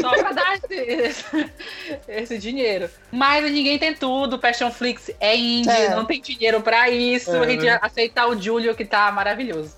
Só 0.01 0.09
pra 0.17 0.31
dar 0.31 0.55
esse, 0.55 1.51
esse 2.07 2.37
dinheiro. 2.39 2.89
Mas 3.11 3.43
ninguém 3.51 3.77
tem 3.77 3.93
tudo. 3.93 4.39
Passion 4.39 4.71
Flix 4.71 5.11
é 5.19 5.35
indie, 5.37 5.69
é. 5.69 5.89
não 5.91 6.05
tem 6.05 6.19
dinheiro 6.19 6.59
pra 6.61 6.89
isso. 6.89 7.35
É. 7.35 7.39
A 7.39 7.47
gente 7.47 7.69
aceitar 7.69 8.27
o 8.27 8.41
Júlio 8.41 8.73
que 8.73 8.83
tá 8.83 9.11
maravilhoso. 9.11 9.75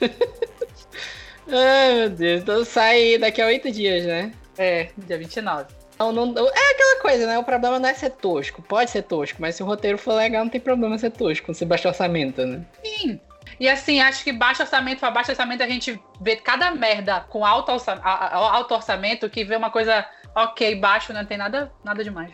Ai, 1.48 1.94
meu 1.94 2.10
Deus. 2.10 2.42
Então 2.42 2.64
sai 2.64 3.16
daqui 3.18 3.40
a 3.40 3.46
oito 3.46 3.70
dias, 3.70 4.04
né? 4.04 4.32
É, 4.58 4.88
dia 4.98 5.18
29. 5.18 5.66
Não, 5.98 6.12
não, 6.12 6.48
é 6.48 6.70
aquela 6.72 7.00
coisa, 7.00 7.26
né? 7.26 7.38
O 7.38 7.44
problema 7.44 7.78
não 7.78 7.88
é 7.88 7.94
ser 7.94 8.10
tosco. 8.10 8.62
Pode 8.62 8.90
ser 8.90 9.02
tosco, 9.02 9.40
mas 9.40 9.54
se 9.54 9.62
o 9.62 9.66
roteiro 9.66 9.96
for 9.96 10.14
legal, 10.14 10.44
não 10.44 10.50
tem 10.50 10.60
problema 10.60 10.98
ser 10.98 11.10
tosco, 11.10 11.54
se 11.54 11.64
baixo 11.64 11.88
orçamento, 11.88 12.44
né? 12.44 12.64
Sim. 12.84 13.20
E 13.58 13.68
assim, 13.68 14.00
acho 14.00 14.22
que 14.22 14.32
baixo 14.32 14.62
orçamento 14.62 15.00
para 15.00 15.10
baixo 15.10 15.30
orçamento 15.30 15.62
a 15.62 15.68
gente 15.68 15.98
vê 16.20 16.36
cada 16.36 16.70
merda 16.72 17.20
com 17.20 17.44
alto 17.46 17.72
orçamento, 17.72 18.06
alto 18.06 18.74
orçamento 18.74 19.30
que 19.30 19.44
vê 19.44 19.56
uma 19.56 19.70
coisa 19.70 20.06
ok, 20.34 20.74
baixo, 20.74 21.12
não 21.14 21.24
tem 21.24 21.38
nada, 21.38 21.72
nada 21.82 22.04
demais. 22.04 22.32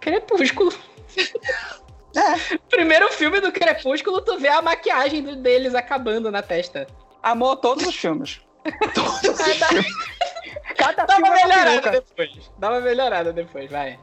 Crepúsculo. 0.00 0.72
É. 2.16 2.56
Primeiro 2.70 3.12
filme 3.12 3.40
do 3.40 3.52
Crepúsculo, 3.52 4.22
tu 4.22 4.38
vê 4.38 4.48
a 4.48 4.62
maquiagem 4.62 5.22
deles 5.42 5.74
acabando 5.74 6.30
na 6.30 6.40
testa. 6.40 6.86
Amor 7.22 7.56
todos 7.56 7.86
os 7.86 7.94
filmes. 7.94 8.40
Todos 8.94 9.38
Cada 10.76 11.04
Dá 11.04 11.16
uma 11.16 11.28
é 11.28 11.46
melhorada 11.46 11.90
depois. 11.90 12.50
Dá 12.58 12.70
uma 12.70 12.80
melhorada 12.80 13.32
depois, 13.32 13.70
vai. 13.70 13.98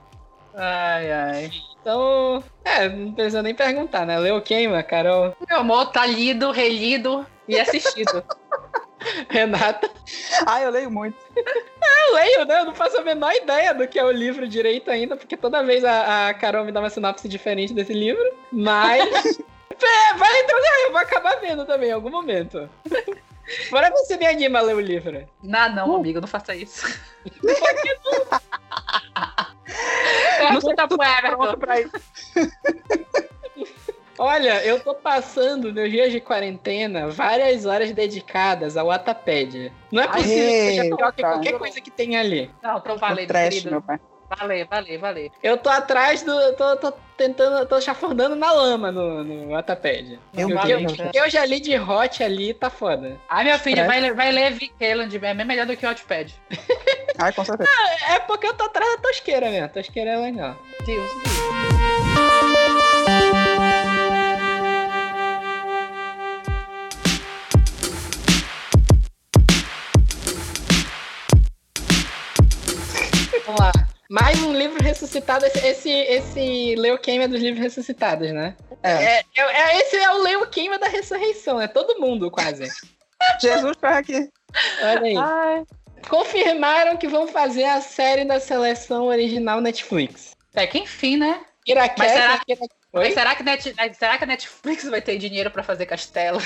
Ai, 0.55 1.11
ai. 1.11 1.51
Então, 1.82 2.43
é, 2.63 2.88
não 2.88 3.11
precisa 3.13 3.41
nem 3.41 3.55
perguntar, 3.55 4.05
né? 4.05 4.17
Leu 4.19 4.41
queima, 4.41 4.82
Carol? 4.84 5.36
Meu 5.49 5.59
amor, 5.59 5.91
tá 5.91 6.05
lido, 6.05 6.51
relido 6.51 7.26
e 7.47 7.59
assistido. 7.59 8.24
Renata. 9.30 9.89
Ah, 10.45 10.61
eu 10.61 10.71
leio 10.71 10.89
muito. 10.89 11.17
É, 11.86 12.09
eu 12.09 12.13
leio, 12.13 12.45
né? 12.45 12.59
Eu 12.61 12.65
não 12.65 12.74
faço 12.74 12.97
a 12.97 13.01
menor 13.01 13.34
ideia 13.34 13.74
do 13.74 13.86
que 13.86 13.99
é 13.99 14.05
o 14.05 14.11
livro 14.11 14.47
direito 14.47 14.89
ainda, 14.89 15.17
porque 15.17 15.36
toda 15.36 15.61
vez 15.63 15.84
a, 15.84 16.30
a 16.30 16.34
Carol 16.34 16.63
me 16.63 16.71
dá 16.71 16.80
uma 16.80 16.89
sinopse 16.89 17.28
diferente 17.28 17.74
desse 17.74 17.93
livro. 17.93 18.24
Mas. 18.49 19.03
é, 19.84 20.13
vai 20.15 20.39
então, 20.39 20.57
eu 20.86 20.91
vou 20.91 21.01
acabar 21.01 21.41
vendo 21.41 21.65
também 21.65 21.89
em 21.89 21.91
algum 21.91 22.09
momento. 22.09 22.69
Bora 23.70 23.89
ver 23.89 23.98
se 23.98 24.18
me 24.18 24.26
anima 24.26 24.60
a 24.60 24.62
ler 24.62 24.76
o 24.76 24.80
livro. 24.80 25.28
Não, 25.41 25.74
não, 25.74 25.91
uh. 25.91 25.96
amigo, 25.96 26.22
não 26.22 26.28
faça 26.28 26.56
isso. 26.56 26.88
Por 27.24 27.32
que 27.32 27.98
não? 28.04 28.26
não 30.54 30.62
sei 30.62 30.76
tá. 30.76 30.88
Pra 31.58 31.82
isso. 31.82 31.91
Olha, 34.18 34.64
eu 34.64 34.80
tô 34.80 34.94
passando 34.94 35.74
meus 35.74 35.89
dias 35.89 36.12
de 36.12 36.22
quarentena 36.22 37.08
várias 37.08 37.66
horas 37.66 37.91
dedicadas 37.91 38.78
ao 38.78 38.88
Wattpad. 38.88 39.72
Não 39.91 40.04
é 40.04 40.08
possível 40.08 40.38
Aê, 40.38 40.50
que 40.50 40.68
seja 40.68 40.96
pior 40.96 41.14
que 41.14 41.22
qualquer 41.24 41.58
coisa 41.58 41.82
que 41.82 41.91
tem 41.91 42.16
ali. 42.16 42.52
Não, 42.62 42.78
então 42.78 42.98
valeu, 42.98 43.28
trash, 43.28 43.64
meu 43.66 43.82
pai. 43.82 44.00
Valeu, 44.30 44.67
valeu, 44.67 44.99
valeu. 44.99 45.32
Eu 45.41 45.57
tô 45.57 45.69
atrás 45.69 46.24
do. 46.24 46.53
tô, 46.53 46.76
tô 46.78 46.93
tentando. 47.17 47.65
tô 47.67 47.80
chafurdando 47.80 48.36
na 48.36 48.51
lama 48.51 48.91
no, 48.91 49.24
no 49.24 49.51
Wattpad. 49.51 50.19
Eu, 50.34 50.49
eu, 50.49 50.80
eu, 51.13 51.30
já 51.30 51.45
li 51.45 51.59
de 51.59 51.78
hot 51.78 52.24
ali, 52.24 52.53
tá 52.53 52.69
foda. 52.69 53.17
Ai, 53.30 53.43
meu 53.43 53.59
filho, 53.59 53.86
vai, 53.86 54.11
vai 54.13 54.32
ler 54.32 54.51
Vic 54.51 54.74
Haaland, 54.84 55.15
é 55.15 55.34
bem 55.34 55.45
melhor 55.45 55.65
do 55.65 55.78
que 55.78 55.86
o 55.86 55.89
Wattpad. 55.89 56.34
Ai, 57.17 57.32
com 57.34 57.45
certeza. 57.45 57.69
é 58.09 58.19
porque 58.19 58.47
eu 58.47 58.53
tô 58.53 58.65
atrás 58.65 58.95
da 58.95 59.01
tosqueira 59.01 59.49
mesmo. 59.49 59.69
tosqueira 59.69 60.11
é 60.11 60.17
legal. 60.17 60.55
Deus, 60.86 61.09
Deus. 61.11 61.34
Vamos 73.45 73.59
lá. 73.59 73.83
Mais 74.14 74.39
um 74.43 74.53
livro 74.53 74.80
ressuscitado. 74.84 75.43
Esse, 75.43 75.66
esse, 75.66 75.89
esse 75.89 76.76
Leuquêmia 76.76 77.28
dos 77.28 77.41
livros 77.41 77.64
ressuscitados, 77.64 78.32
né? 78.32 78.55
É. 78.84 78.91
É, 78.91 79.26
é, 79.36 79.41
é 79.41 79.80
esse 79.80 79.95
é 79.95 80.11
o 80.11 80.22
Leuquêmia 80.22 80.78
da 80.78 80.88
ressurreição. 80.88 81.59
É 81.59 81.68
todo 81.68 81.99
mundo, 81.99 82.30
quase. 82.30 82.70
Jesus 83.41 83.76
tá 83.78 83.97
aqui. 83.97 84.30
Olha 84.84 85.01
aí. 85.01 85.18
Ai. 85.18 85.64
Confirmaram 86.07 86.95
que 86.95 87.07
vão 87.07 87.28
fazer 87.28 87.64
a 87.64 87.82
série 87.82 88.24
da 88.24 88.39
seleção 88.39 89.05
original 89.05 89.59
Netflix. 89.59 90.36
É 90.53 90.68
que 90.68 90.78
enfim, 90.78 91.18
né? 91.18 91.41
Iraquete, 91.66 91.97
mas 91.97 92.11
será, 92.11 92.41
mas 92.93 93.14
será, 93.16 93.36
que 93.36 93.41
Net, 93.41 93.76
será 93.97 94.18
que 94.20 94.26
a 94.26 94.28
Netflix 94.28 94.84
vai 94.84 95.01
ter 95.01 95.18
dinheiro 95.18 95.49
para 95.49 95.64
fazer 95.64 95.88
castelo? 95.88 96.39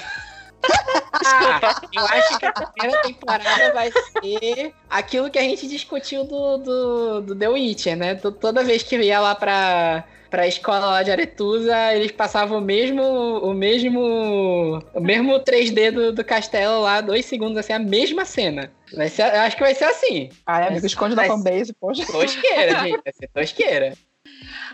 Ah, 1.26 1.60
eu 1.94 2.06
acho 2.06 2.40
que 2.40 2.46
a 2.46 2.52
primeira 2.52 3.02
temporada 3.02 3.74
vai 3.74 3.92
ser 3.92 4.74
aquilo 4.90 5.30
que 5.30 5.40
a 5.40 5.42
gente 5.42 5.68
discutiu 5.68 6.24
do, 6.24 6.58
do, 6.58 7.22
do 7.22 7.36
The 7.36 7.50
Witcher, 7.50 7.98
né? 7.98 8.16
Toda 8.16 8.64
vez 8.64 8.84
que 8.84 8.98
ia 8.98 9.20
lá 9.20 9.36
pra, 9.36 10.04
pra 10.30 10.48
escola 10.48 10.86
lá 10.88 11.04
de 11.04 11.12
Aretusa, 11.12 11.94
eles 11.94 12.12
passavam 12.12 12.60
o 12.60 12.62
mesmo 12.62 13.04
o 13.04 13.54
mesmo 13.54 14.82
o 14.94 15.00
mesmo 15.02 15.40
3D 15.40 15.92
do, 15.92 16.14
do 16.14 16.24
castelo 16.24 16.82
lá, 16.82 17.02
dois 17.02 17.26
segundos 17.26 17.58
assim, 17.58 17.74
a 17.74 17.80
mesma 17.80 18.26
cena. 18.26 18.72
Vai 18.96 19.10
ser, 19.10 19.24
eu 19.34 19.42
acho 19.42 19.56
que 19.56 19.64
vai 19.64 19.76
ser 19.76 19.86
assim. 19.86 20.30
Ah, 20.46 20.62
é, 20.62 20.68
amigo, 20.68 20.86
esconde 20.86 21.16
da 21.16 21.26
fanbase, 21.26 21.74
poxa. 21.74 22.06
Tosqueira, 22.06 22.80
gente, 22.80 23.02
vai 23.04 23.14
ser 23.14 23.28
tosqueira. 23.34 23.94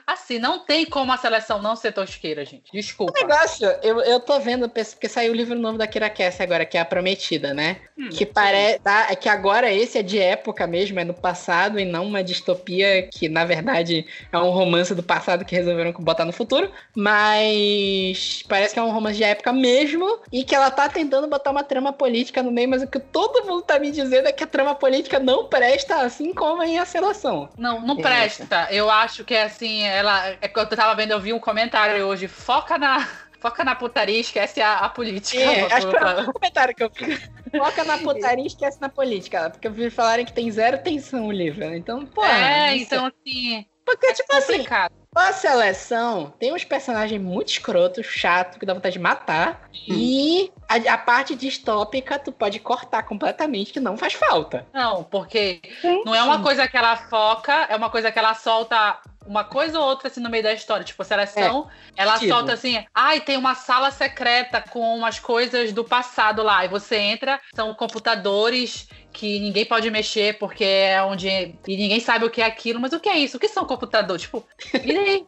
Assim, 0.05 0.37
não 0.37 0.59
tem 0.59 0.85
como 0.85 1.11
a 1.11 1.17
seleção 1.17 1.61
não 1.61 1.75
ser 1.75 1.93
tosqueira, 1.93 2.43
gente. 2.43 2.71
Desculpa. 2.71 3.13
O 3.17 3.21
negócio, 3.21 3.67
eu, 3.81 4.01
eu 4.01 4.19
tô 4.19 4.39
vendo, 4.39 4.69
porque 4.69 5.07
saiu 5.07 5.31
o 5.31 5.35
livro 5.35 5.57
novo 5.57 5.77
da 5.77 5.87
Kira 5.87 6.09
Cass 6.09 6.41
agora, 6.41 6.65
que 6.65 6.77
é 6.77 6.81
a 6.81 6.85
Prometida, 6.85 7.53
né? 7.53 7.77
Hum, 7.97 8.09
que 8.09 8.25
parece. 8.25 8.79
Tá, 8.79 9.07
é 9.09 9.15
que 9.15 9.29
agora 9.29 9.71
esse 9.71 9.97
é 9.97 10.03
de 10.03 10.19
época 10.19 10.67
mesmo, 10.67 10.99
é 10.99 11.03
no 11.03 11.13
passado 11.13 11.79
e 11.79 11.85
não 11.85 12.05
uma 12.05 12.23
distopia 12.23 13.03
que, 13.03 13.29
na 13.29 13.45
verdade, 13.45 14.05
é 14.31 14.37
um 14.37 14.49
romance 14.49 14.93
do 14.93 15.01
passado 15.01 15.45
que 15.45 15.55
resolveram 15.55 15.93
botar 15.93 16.25
no 16.25 16.33
futuro. 16.33 16.69
Mas 16.95 18.43
parece 18.47 18.73
que 18.73 18.79
é 18.79 18.83
um 18.83 18.91
romance 18.91 19.17
de 19.17 19.23
época 19.23 19.53
mesmo 19.53 20.19
e 20.31 20.43
que 20.43 20.53
ela 20.53 20.69
tá 20.69 20.89
tentando 20.89 21.27
botar 21.27 21.51
uma 21.51 21.63
trama 21.63 21.93
política 21.93 22.43
no 22.43 22.51
meio, 22.51 22.69
mas 22.69 22.83
o 22.83 22.87
que 22.87 22.99
todo 22.99 23.45
mundo 23.45 23.61
tá 23.61 23.79
me 23.79 23.91
dizendo 23.91 24.27
é 24.27 24.31
que 24.31 24.43
a 24.43 24.47
trama 24.47 24.75
política 24.75 25.19
não 25.19 25.45
presta, 25.45 25.97
assim 25.97 26.33
como 26.33 26.61
em 26.61 26.77
a 26.77 26.85
seleção. 26.85 27.49
Não, 27.57 27.79
não 27.79 27.97
presta. 27.97 28.67
Eu 28.69 28.89
acho 28.89 29.23
que 29.23 29.35
assim, 29.35 29.83
ela. 29.93 30.37
É 30.41 30.47
que 30.47 30.59
eu 30.59 30.67
tava 30.67 30.95
vendo, 30.95 31.11
eu 31.11 31.19
vi 31.19 31.33
um 31.33 31.39
comentário 31.39 32.05
hoje. 32.05 32.27
Foca 32.27 32.77
na. 32.77 33.07
Foca 33.39 33.61
na 33.65 33.75
putaria 33.75 34.15
e 34.15 34.21
esquece 34.21 34.61
a, 34.61 34.77
a 34.77 34.89
política. 34.89 35.41
É, 35.41 35.73
acho 35.73 35.89
que 35.89 35.99
foi 35.99 36.23
o 36.23 36.31
comentário 36.31 36.73
que 36.73 36.81
eu 36.81 36.89
fiz. 36.89 37.29
Foca 37.51 37.83
na 37.83 37.97
putaria 37.97 38.45
e 38.45 38.47
esquece 38.47 38.79
na 38.79 38.87
política. 38.87 39.49
Porque 39.49 39.67
eu 39.67 39.71
vi 39.73 39.89
falarem 39.89 40.25
que 40.25 40.31
tem 40.31 40.49
zero 40.49 40.77
tensão 40.77 41.27
o 41.27 41.31
livro. 41.31 41.65
Então, 41.75 42.05
pô. 42.05 42.23
É, 42.23 42.77
então 42.77 43.07
assim. 43.07 43.65
Porque, 43.85 44.07
é 44.07 44.13
tipo 44.13 44.33
assim, 44.33 44.53
complicado. 44.53 44.93
a 45.13 45.33
seleção 45.33 46.33
tem 46.39 46.53
uns 46.53 46.63
personagens 46.63 47.21
muito 47.21 47.49
escrotos, 47.49 48.05
chato, 48.05 48.57
que 48.57 48.65
dá 48.65 48.73
vontade 48.73 48.93
de 48.93 48.99
matar. 48.99 49.69
E 49.87 50.51
a, 50.73 50.93
a 50.93 50.97
parte 50.97 51.35
distópica 51.35 52.17
tu 52.17 52.31
pode 52.31 52.59
cortar 52.59 53.03
completamente, 53.03 53.71
que 53.71 53.79
não 53.79 53.97
faz 53.97 54.13
falta. 54.13 54.65
Não, 54.73 55.03
porque 55.03 55.61
não 56.05 56.15
é 56.15 56.23
uma 56.23 56.41
coisa 56.41 56.67
que 56.67 56.75
ela 56.75 56.95
foca, 56.95 57.67
é 57.69 57.75
uma 57.75 57.89
coisa 57.89 58.11
que 58.11 58.17
ela 58.17 58.33
solta 58.33 58.99
uma 59.25 59.43
coisa 59.43 59.79
ou 59.79 59.85
outra 59.85 60.07
assim 60.07 60.19
no 60.19 60.29
meio 60.29 60.43
da 60.43 60.53
história. 60.53 60.83
Tipo, 60.83 61.01
a 61.01 61.05
seleção, 61.05 61.69
ela 61.95 62.19
tipo. 62.19 62.33
solta 62.33 62.53
assim, 62.53 62.83
ai, 62.93 63.21
tem 63.21 63.37
uma 63.37 63.55
sala 63.55 63.91
secreta 63.91 64.61
com 64.61 64.97
umas 64.97 65.19
coisas 65.19 65.71
do 65.71 65.83
passado 65.83 66.43
lá. 66.43 66.65
E 66.65 66.67
você 66.67 66.97
entra, 66.97 67.39
são 67.55 67.73
computadores 67.73 68.87
que 69.11 69.39
ninguém 69.39 69.65
pode 69.65 69.89
mexer 69.91 70.37
porque 70.37 70.63
é 70.63 71.01
onde. 71.03 71.27
E 71.29 71.77
ninguém 71.77 71.99
sabe 71.99 72.25
o 72.25 72.29
que 72.29 72.41
é 72.41 72.45
aquilo, 72.45 72.79
mas 72.79 72.93
o 72.93 72.99
que 72.99 73.09
é 73.09 73.17
isso? 73.17 73.37
O 73.37 73.39
que 73.39 73.47
são 73.47 73.65
computadores? 73.65 74.23
Tipo, 74.23 74.45
e 74.83 74.97
aí? 74.97 75.25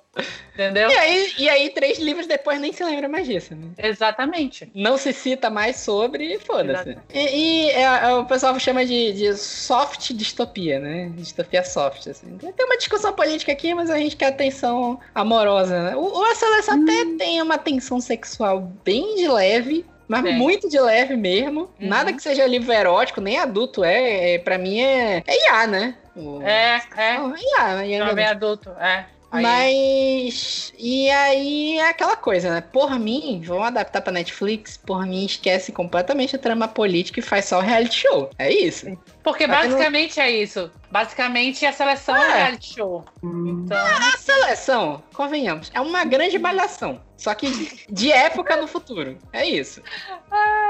Entendeu? 0.53 0.89
E 0.89 0.93
aí, 0.95 1.33
e 1.37 1.49
aí, 1.49 1.69
três 1.71 1.99
livros 1.99 2.27
depois 2.27 2.59
nem 2.61 2.71
se 2.71 2.81
lembra 2.83 3.09
mais 3.09 3.27
disso, 3.27 3.53
né? 3.55 3.67
Exatamente. 3.77 4.71
Não 4.73 4.97
se 4.97 5.11
cita 5.11 5.49
mais 5.49 5.77
sobre 5.77 6.35
e 6.35 6.39
foda-se. 6.39 6.97
E, 7.13 7.69
é, 7.71 7.81
é, 7.81 8.13
o 8.13 8.23
pessoal 8.25 8.57
chama 8.59 8.85
de, 8.85 9.11
de 9.11 9.35
soft 9.35 10.13
distopia, 10.13 10.79
né? 10.79 11.11
Distopia 11.15 11.63
soft, 11.63 12.07
assim. 12.07 12.37
Tem 12.37 12.65
uma 12.65 12.77
discussão 12.77 13.11
política 13.11 13.51
aqui, 13.51 13.73
mas 13.73 13.89
a 13.89 13.97
gente 13.97 14.15
quer 14.15 14.27
atenção 14.27 14.99
amorosa, 15.13 15.81
né? 15.91 15.95
O, 15.95 16.05
o 16.05 16.35
Seleção 16.35 16.81
até 16.81 17.05
tem 17.17 17.41
uma 17.41 17.57
tensão 17.57 17.99
sexual 17.99 18.61
bem 18.85 19.15
de 19.15 19.27
leve, 19.27 19.85
mas 20.07 20.23
muito 20.35 20.69
de 20.69 20.79
leve 20.79 21.17
mesmo. 21.17 21.61
Uhum. 21.81 21.87
Nada 21.89 22.13
que 22.13 22.21
seja 22.21 22.47
livro 22.47 22.71
erótico, 22.71 23.19
nem 23.19 23.37
adulto 23.37 23.83
é. 23.83 24.35
é 24.35 24.39
pra 24.39 24.57
mim 24.57 24.79
é. 24.79 25.21
É 25.27 25.47
IA, 25.49 25.67
né? 25.67 25.95
O- 26.15 26.41
É, 26.41 26.81
é. 26.95 27.17
Não, 27.17 27.35
é 27.35 27.39
IA, 27.39 27.75
né? 27.75 27.97
Jovem 27.97 28.25
adult. 28.25 28.67
adulto, 28.67 28.81
é. 28.81 29.05
Aí- 29.31 29.43
Mas. 29.43 30.73
E 30.77 31.09
aí 31.09 31.77
é 31.77 31.89
aquela 31.89 32.15
coisa, 32.15 32.49
né? 32.49 32.61
Por 32.61 32.97
mim, 32.99 33.41
vamos 33.45 33.67
adaptar 33.67 34.01
pra 34.01 34.11
Netflix. 34.13 34.77
Por 34.77 35.05
mim, 35.05 35.25
esquece 35.25 35.71
completamente 35.71 36.35
a 36.35 36.39
trama 36.39 36.67
política 36.67 37.19
e 37.19 37.23
faz 37.23 37.45
só 37.45 37.57
o 37.59 37.61
reality 37.61 37.95
show. 38.01 38.29
É 38.37 38.51
isso. 38.51 38.85
Porque 39.23 39.45
Mas 39.47 39.57
eu 39.65 39.69
não- 39.71 39.77
basicamente 39.77 40.19
é 40.19 40.31
isso. 40.31 40.71
Basicamente 40.91 41.65
a 41.65 41.73
seleção 41.73 42.15
é, 42.15 42.29
É. 42.31 42.33
reality 42.43 42.75
show. 42.75 43.03
Então, 43.23 43.77
A 43.85 44.17
seleção, 44.17 45.03
convenhamos, 45.13 45.69
é 45.73 45.81
uma 45.81 46.05
grande 46.05 46.37
malhação. 46.39 47.01
Só 47.17 47.33
que 47.33 47.49
de 47.89 48.11
época 48.11 48.55
no 48.57 48.67
futuro. 48.67 49.17
É 49.33 49.45
isso. 49.45 49.81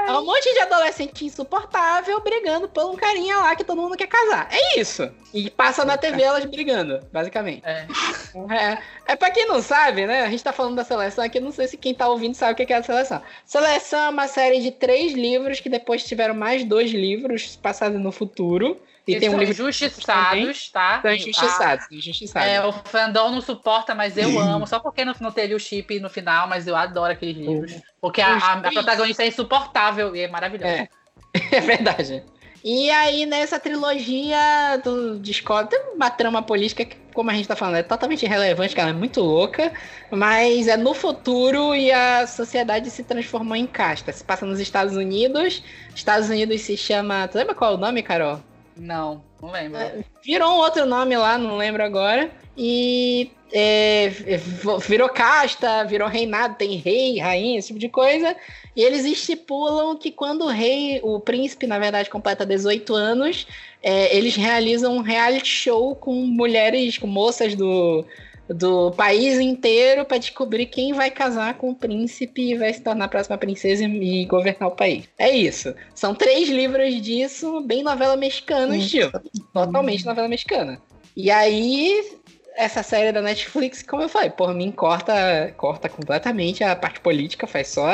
É 0.06 0.12
um 0.12 0.24
monte 0.24 0.52
de 0.52 0.60
adolescente 0.60 1.24
insuportável 1.24 2.20
brigando 2.20 2.68
por 2.68 2.84
um 2.86 2.96
carinha 2.96 3.36
lá 3.38 3.56
que 3.56 3.64
todo 3.64 3.80
mundo 3.80 3.96
quer 3.96 4.06
casar. 4.06 4.48
É 4.50 4.78
isso. 4.80 5.10
E 5.34 5.50
passa 5.50 5.84
na 5.84 5.96
TV 5.98 6.22
elas 6.22 6.44
brigando, 6.44 7.00
basicamente. 7.12 7.62
é. 7.64 7.86
É, 8.50 8.78
é 9.06 9.16
pra 9.16 9.30
quem 9.30 9.46
não 9.46 9.60
sabe, 9.60 10.06
né? 10.06 10.22
A 10.22 10.30
gente 10.30 10.44
tá 10.44 10.52
falando 10.52 10.76
da 10.76 10.84
seleção 10.84 11.24
aqui, 11.24 11.40
não 11.40 11.50
sei 11.50 11.68
se 11.68 11.76
quem 11.76 11.94
tá 11.94 12.08
ouvindo 12.08 12.34
sabe 12.34 12.52
o 12.52 12.66
que 12.66 12.72
é 12.72 12.76
a 12.76 12.82
seleção. 12.82 13.22
Seleção 13.44 13.98
é 14.00 14.08
uma 14.10 14.28
série 14.28 14.60
de 14.60 14.70
três 14.70 15.12
livros 15.12 15.60
que 15.60 15.68
depois 15.68 16.04
tiveram 16.04 16.34
mais 16.34 16.64
dois 16.64 16.90
livros 16.90 17.56
passados 17.56 18.00
no 18.00 18.12
futuro. 18.12 18.80
E 19.06 19.12
Eles 19.12 19.20
tem 19.20 19.28
um 19.28 19.32
são 19.32 19.40
livro 19.40 19.52
injustiçados, 19.68 20.68
tá? 20.70 21.00
São 21.00 21.12
injustiçados, 21.12 21.86
injustiçados. 21.92 22.48
É, 22.48 22.64
o 22.66 22.72
fandom 22.72 23.30
não 23.30 23.40
suporta, 23.40 23.94
mas 23.94 24.16
eu 24.16 24.36
amo. 24.38 24.66
Só 24.66 24.80
porque 24.80 25.04
não, 25.04 25.14
não 25.20 25.30
teve 25.30 25.54
o 25.54 25.60
chip 25.60 26.00
no 26.00 26.10
final, 26.10 26.48
mas 26.48 26.66
eu 26.66 26.74
adoro 26.74 27.12
aqueles 27.12 27.36
livros. 27.36 27.72
Porque 28.00 28.20
a, 28.20 28.36
a- 28.36 28.52
a 28.54 28.72
protagonista 28.72 29.22
é 29.22 29.28
insuportável 29.28 30.14
e 30.16 30.20
é 30.20 30.28
maravilhosa. 30.28 30.72
É. 30.72 30.88
É 31.52 31.60
verdade. 31.60 32.24
E 32.64 32.90
aí, 32.90 33.26
nessa 33.26 33.60
trilogia 33.60 34.80
do 34.82 35.18
Discord, 35.20 35.70
tem 35.70 35.80
uma 35.94 36.10
trama 36.10 36.42
política 36.42 36.84
que, 36.84 36.96
como 37.14 37.30
a 37.30 37.34
gente 37.34 37.46
tá 37.46 37.54
falando, 37.54 37.76
é 37.76 37.82
totalmente 37.82 38.24
irrelevante, 38.24 38.74
que 38.74 38.80
ela 38.80 38.90
é 38.90 38.94
muito 38.94 39.20
louca, 39.20 39.72
mas 40.10 40.66
é 40.66 40.76
no 40.76 40.94
futuro 40.94 41.74
e 41.74 41.92
a 41.92 42.26
sociedade 42.26 42.90
se 42.90 43.04
transformou 43.04 43.54
em 43.54 43.66
casta. 43.66 44.10
Se 44.12 44.24
passa 44.24 44.44
nos 44.46 44.58
Estados 44.58 44.96
Unidos, 44.96 45.62
Estados 45.94 46.28
Unidos 46.28 46.60
se 46.62 46.76
chama. 46.76 47.28
Tu 47.28 47.36
lembra 47.38 47.54
qual 47.54 47.72
é 47.72 47.74
o 47.74 47.78
nome, 47.78 48.02
Carol? 48.02 48.40
Não, 48.76 49.24
não 49.40 49.50
lembro. 49.50 49.80
Virou 50.22 50.52
um 50.52 50.58
outro 50.58 50.84
nome 50.84 51.16
lá, 51.16 51.38
não 51.38 51.56
lembro 51.56 51.82
agora. 51.82 52.30
E 52.56 53.30
é, 53.52 54.10
virou 54.86 55.08
casta, 55.08 55.84
virou 55.84 56.08
reinado, 56.08 56.56
tem 56.56 56.76
rei, 56.76 57.18
rainha, 57.18 57.58
esse 57.58 57.68
tipo 57.68 57.78
de 57.78 57.88
coisa. 57.88 58.36
E 58.74 58.82
eles 58.82 59.04
estipulam 59.04 59.96
que 59.96 60.10
quando 60.10 60.44
o 60.44 60.48
rei, 60.48 61.00
o 61.02 61.18
príncipe, 61.18 61.66
na 61.66 61.78
verdade, 61.78 62.10
completa 62.10 62.44
18 62.44 62.94
anos, 62.94 63.46
é, 63.82 64.14
eles 64.14 64.36
realizam 64.36 64.96
um 64.96 65.00
reality 65.00 65.48
show 65.48 65.94
com 65.94 66.12
mulheres, 66.12 66.98
com 66.98 67.06
moças 67.06 67.54
do, 67.54 68.04
do 68.48 68.92
país 68.92 69.38
inteiro 69.40 70.04
para 70.04 70.18
descobrir 70.18 70.66
quem 70.66 70.92
vai 70.92 71.10
casar 71.10 71.54
com 71.54 71.70
o 71.70 71.74
príncipe 71.74 72.52
e 72.52 72.56
vai 72.56 72.72
se 72.72 72.80
tornar 72.80 73.06
a 73.06 73.08
próxima 73.08 73.36
princesa 73.36 73.84
e, 73.84 74.24
governar 74.26 74.68
o 74.68 74.76
país. 74.76 75.08
É 75.18 75.30
isso. 75.30 75.74
São 75.94 76.14
três 76.14 76.48
livros 76.48 77.00
disso, 77.02 77.60
bem 77.62 77.82
novela 77.82 78.16
mexicana, 78.16 78.72
Hum. 78.74 78.76
estilo. 78.78 79.12
Totalmente 79.52 80.04
novela 80.06 80.28
mexicana. 80.28 80.80
E 81.16 81.30
aí, 81.30 82.04
essa 82.56 82.82
série 82.82 83.10
da 83.10 83.20
Netflix, 83.22 83.82
como 83.82 84.02
eu 84.02 84.08
falei, 84.08 84.30
por 84.30 84.54
mim 84.54 84.70
corta, 84.70 85.52
corta 85.56 85.88
completamente 85.88 86.62
a 86.62 86.76
parte 86.76 87.00
política, 87.00 87.46
faz 87.46 87.68
só 87.68 87.88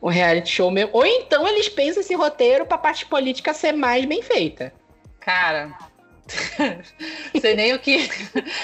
o 0.00 0.08
reality 0.08 0.50
show 0.50 0.70
mesmo. 0.70 0.90
Ou 0.92 1.06
então 1.06 1.46
eles 1.48 1.68
pensam 1.68 2.00
esse 2.02 2.14
roteiro 2.14 2.66
pra 2.66 2.76
parte 2.78 3.06
política 3.06 3.54
ser 3.54 3.72
mais 3.72 4.04
bem 4.04 4.22
feita. 4.22 4.72
Cara, 5.20 5.76
sei 7.40 7.54
nem 7.54 7.72
o 7.74 7.78
que. 7.78 8.08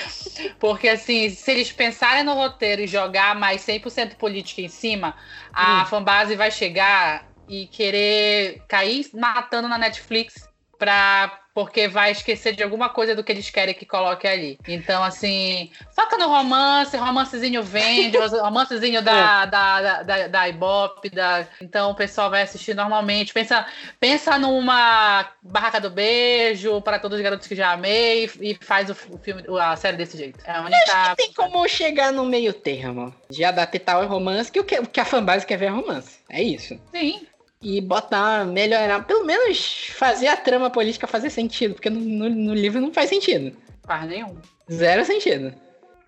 Porque, 0.59 0.89
assim, 0.89 1.31
se 1.31 1.51
eles 1.53 1.73
pensarem 1.73 2.25
no 2.25 2.35
roteiro 2.35 2.83
e 2.83 2.87
jogar 2.87 3.35
mais 3.37 3.63
100% 3.63 4.17
política 4.17 4.61
em 4.61 4.69
cima, 4.69 5.17
a 5.53 5.85
Hum. 5.85 5.87
fanbase 5.87 6.37
vai 6.37 6.51
chegar 6.51 7.29
e 7.47 7.67
querer 7.69 8.65
cair 8.69 9.09
matando 9.15 9.69
na 9.69 9.79
Netflix 9.79 10.49
pra. 10.85 11.41
Porque 11.55 11.87
vai 11.87 12.11
esquecer 12.11 12.53
de 12.53 12.65
alguma 12.65 12.89
coisa 12.89 13.15
do 13.15 13.23
que 13.23 13.31
eles 13.31 13.49
querem 13.49 13.73
que 13.73 13.87
coloque 13.87 14.27
ali. 14.27 14.59
Então, 14.67 15.05
assim, 15.05 15.71
foca 15.95 16.19
no 16.19 16.27
romance, 16.27 16.97
romancezinho 16.97 17.63
vende, 17.63 18.19
romancezinho 18.43 19.01
da, 19.01 19.47
da, 19.47 19.81
da, 19.81 20.03
da, 20.03 20.27
da 20.27 20.49
Ibope, 20.49 21.11
da... 21.11 21.47
então 21.61 21.93
o 21.93 21.95
pessoal 21.95 22.29
vai 22.29 22.43
assistir 22.43 22.75
normalmente. 22.75 23.33
Pensa, 23.33 23.65
pensa 24.01 24.37
numa 24.37 25.31
Barraca 25.41 25.81
do 25.81 25.91
Beijo, 25.91 26.83
para 26.83 26.99
todos 26.99 27.19
os 27.19 27.23
garotos 27.23 27.47
que 27.47 27.55
já 27.55 27.71
amei, 27.71 28.29
e 28.41 28.59
faz 28.61 28.91
o, 28.91 28.95
filme, 28.97 29.45
a 29.61 29.77
série 29.77 29.97
desse 29.97 30.19
jeito. 30.19 30.41
É 30.45 30.57
a 30.57 30.61
única. 30.61 31.15
Tem 31.17 31.33
como 31.35 31.69
chegar 31.69 32.13
no 32.13 32.25
meio 32.25 32.53
termo 32.53 33.15
de 33.31 33.45
adaptar 33.45 34.03
o 34.03 34.09
romance, 34.09 34.51
que 34.51 34.59
o 34.59 34.65
que, 34.65 34.81
o 34.81 34.87
que 34.89 34.99
a 34.99 35.05
fanbase 35.05 35.47
quer 35.47 35.57
ver 35.57 35.67
é 35.67 35.69
romance. 35.69 36.19
É 36.29 36.43
isso. 36.43 36.77
Sim. 36.93 37.29
E 37.65 37.81
botar, 37.81 38.45
melhorar, 38.45 39.05
pelo 39.07 39.25
menos 39.25 39.89
fazer 39.97 40.29
a 40.29 40.37
trama 40.37 40.69
política 40.69 41.07
fazer 41.07 41.31
sentido, 41.31 41.75
porque 41.75 41.89
no, 41.91 41.99
no- 41.99 42.29
no 42.29 42.55
livro 42.55 42.81
não 42.81 42.93
faz 42.93 43.09
sentido. 43.09 43.57
Faz 43.87 44.07
nenhum. 44.09 44.37
Zero 44.71 45.05
sentido. 45.05 45.53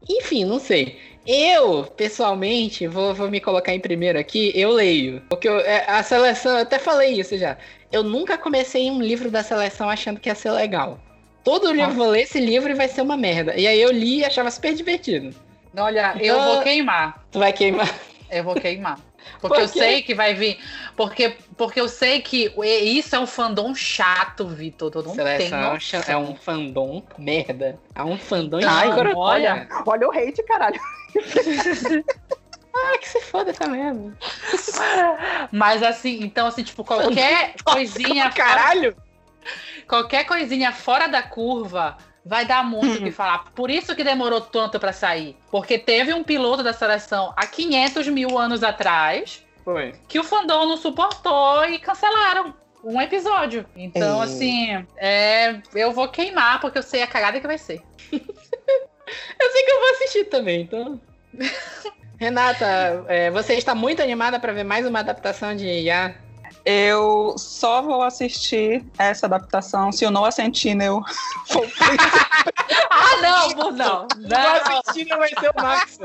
Enfim, 0.08 0.44
não 0.44 0.60
sei. 0.60 0.98
Eu, 1.26 1.84
pessoalmente, 1.96 2.86
vou, 2.86 3.12
vou 3.14 3.30
me 3.30 3.40
colocar 3.40 3.74
em 3.74 3.80
primeiro 3.80 4.18
aqui, 4.18 4.52
eu 4.54 4.70
leio. 4.70 5.22
Porque 5.28 5.48
eu- 5.48 5.58
é, 5.60 5.84
a 5.88 6.02
seleção, 6.02 6.52
eu 6.52 6.62
até 6.62 6.78
falei 6.78 7.18
isso 7.18 7.36
já. 7.38 7.56
Eu 7.90 8.02
nunca 8.02 8.36
comecei 8.38 8.90
um 8.90 9.00
livro 9.00 9.30
da 9.30 9.42
seleção 9.42 9.88
achando 9.88 10.20
que 10.20 10.28
ia 10.28 10.34
ser 10.34 10.50
legal. 10.52 11.00
Todo 11.42 11.72
livro, 11.72 11.94
vou 11.94 12.08
ler 12.10 12.22
esse 12.22 12.38
livro 12.40 12.70
e 12.70 12.74
vai 12.74 12.88
ser 12.88 13.00
uma 13.02 13.16
merda. 13.16 13.54
E 13.56 13.66
aí 13.66 13.80
eu 13.80 13.90
li 13.90 14.18
e 14.18 14.24
achava 14.24 14.50
super 14.50 14.74
divertido. 14.74 15.34
Olha, 15.76 16.14
eu 16.20 16.34
Então- 16.36 16.54
vou 16.54 16.62
queimar. 16.62 17.24
Tu 17.30 17.38
vai 17.38 17.52
queimar. 17.52 17.92
Eu 18.30 18.42
vou 18.44 18.54
queimar. 18.56 18.98
Porque 19.40 19.54
Por 19.54 19.62
eu 19.62 19.68
sei 19.68 20.02
que 20.02 20.14
vai 20.14 20.34
vir. 20.34 20.58
Porque, 20.96 21.36
porque 21.56 21.80
eu 21.80 21.88
sei 21.88 22.20
que 22.20 22.52
isso 22.58 23.14
é 23.14 23.18
um 23.18 23.26
fandom 23.26 23.74
chato, 23.74 24.46
Vitor. 24.46 24.90
Eu 24.94 25.02
não 25.02 25.14
Seleção 25.14 25.78
tenho. 25.78 26.04
é 26.08 26.16
um 26.16 26.26
é 26.26 26.30
um 26.30 26.34
fandom 26.36 27.02
merda. 27.18 27.78
É 27.94 28.02
um 28.02 28.18
fandom 28.18 28.58
Ai, 28.66 28.88
olha. 29.14 29.68
Olha 29.86 30.08
o 30.08 30.10
hate, 30.10 30.42
caralho. 30.44 30.80
Ah, 32.78 32.98
que 32.98 33.08
se 33.08 33.20
foda 33.22 33.52
essa 33.52 33.66
merda. 33.66 34.12
Mas 35.50 35.82
assim, 35.82 36.22
então, 36.22 36.46
assim, 36.46 36.62
tipo, 36.62 36.84
qualquer 36.84 37.54
coisinha. 37.64 38.30
Caralho! 38.30 38.94
Qualquer 39.88 40.24
coisinha 40.24 40.72
fora 40.72 41.06
da 41.06 41.22
curva 41.22 41.96
vai 42.26 42.44
dar 42.44 42.64
muito 42.64 42.98
o 42.98 43.02
que 43.02 43.10
falar. 43.12 43.44
Por 43.54 43.70
isso 43.70 43.94
que 43.94 44.02
demorou 44.02 44.40
tanto 44.40 44.80
pra 44.80 44.92
sair. 44.92 45.36
Porque 45.50 45.78
teve 45.78 46.12
um 46.12 46.24
piloto 46.24 46.62
da 46.62 46.72
seleção 46.72 47.32
há 47.36 47.46
500 47.46 48.08
mil 48.08 48.36
anos 48.36 48.62
atrás 48.62 49.44
Foi. 49.64 49.94
que 50.08 50.18
o 50.18 50.24
fandom 50.24 50.66
não 50.66 50.76
suportou 50.76 51.64
e 51.66 51.78
cancelaram 51.78 52.52
um 52.82 53.00
episódio. 53.00 53.64
Então, 53.76 54.18
Ei. 54.18 54.24
assim, 54.24 54.86
é, 54.96 55.60
eu 55.74 55.92
vou 55.92 56.08
queimar 56.08 56.60
porque 56.60 56.78
eu 56.78 56.82
sei 56.82 57.02
a 57.02 57.06
cagada 57.06 57.40
que 57.40 57.46
vai 57.46 57.58
ser. 57.58 57.80
Eu 59.38 59.52
sei 59.52 59.62
que 59.62 59.70
eu 59.70 59.78
vou 59.78 59.90
assistir 59.90 60.24
também, 60.24 60.62
então. 60.62 61.00
Renata, 62.18 63.04
é, 63.06 63.30
você 63.30 63.54
está 63.54 63.72
muito 63.72 64.02
animada 64.02 64.40
pra 64.40 64.52
ver 64.52 64.64
mais 64.64 64.84
uma 64.84 64.98
adaptação 64.98 65.54
de 65.54 65.64
IA? 65.64 66.16
Eu 66.68 67.36
só 67.38 67.80
vou 67.80 68.02
assistir 68.02 68.84
essa 68.98 69.26
adaptação 69.26 69.92
se 69.92 70.04
o 70.04 70.10
Noah 70.10 70.32
Centineo 70.32 71.00
for 71.46 71.64
Ah, 72.90 73.16
não, 73.22 73.70
não. 73.70 74.08
Não. 74.18 74.80
assistir, 74.80 75.06
vai 75.06 75.28
ser 75.28 75.50
o 75.50 75.62
Max. 75.62 75.98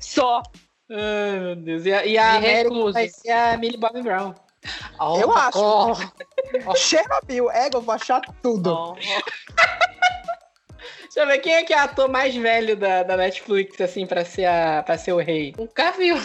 só. 0.00 0.42
Ai, 0.90 1.38
meu 1.38 1.56
Deus. 1.56 1.84
E 1.84 1.92
a, 1.92 2.06
e 2.06 2.16
a 2.16 2.36
América 2.36 2.92
vai 2.92 3.08
ser 3.10 3.30
a 3.30 3.58
Millie 3.58 3.76
Bobby 3.78 4.00
Brown. 4.02 4.34
Oh, 4.98 5.18
Eu 5.20 5.36
acho. 5.36 5.58
oh, 5.58 5.94
Chernobyl, 6.74 7.50
ego, 7.50 7.76
eu 7.76 7.82
vou 7.82 7.94
achar 7.94 8.22
tudo. 8.42 8.72
oh. 8.72 8.94
Deixa 8.94 9.22
eu 11.20 11.26
ver, 11.26 11.38
quem 11.38 11.54
é 11.54 11.62
que 11.62 11.72
é 11.74 11.76
o 11.76 11.80
ator 11.80 12.08
mais 12.08 12.34
velho 12.34 12.74
da, 12.76 13.02
da 13.02 13.16
Netflix, 13.18 13.78
assim, 13.80 14.06
pra 14.06 14.24
ser, 14.24 14.46
a, 14.46 14.82
pra 14.82 14.96
ser 14.98 15.12
o 15.12 15.18
rei? 15.18 15.54
O 15.58 15.68
Cavil. 15.68 16.16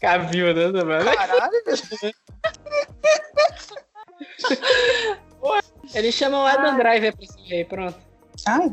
Cavil, 0.00 0.54
né, 0.54 0.84
mano? 0.84 1.14
Caralho, 1.14 1.62
bicho. 1.66 1.96
Eles 5.94 6.14
chamam 6.14 6.42
o 6.42 6.46
Adam 6.46 6.76
Driver 6.76 7.16
pra 7.16 7.26
ser 7.26 7.40
rei, 7.42 7.64
pronto. 7.64 7.96
Ai, 8.46 8.72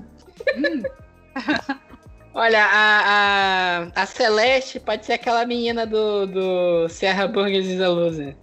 Olha, 2.33 2.65
a, 2.65 3.89
a, 3.95 4.01
a 4.01 4.05
Celeste 4.07 4.79
pode 4.79 5.05
ser 5.05 5.13
aquela 5.13 5.45
menina 5.45 5.85
do, 5.85 6.25
do 6.25 6.89
Serra 6.89 7.27
Burgers 7.27 7.67
is 7.67 7.79
a 7.79 7.87
Loser. 7.87 8.35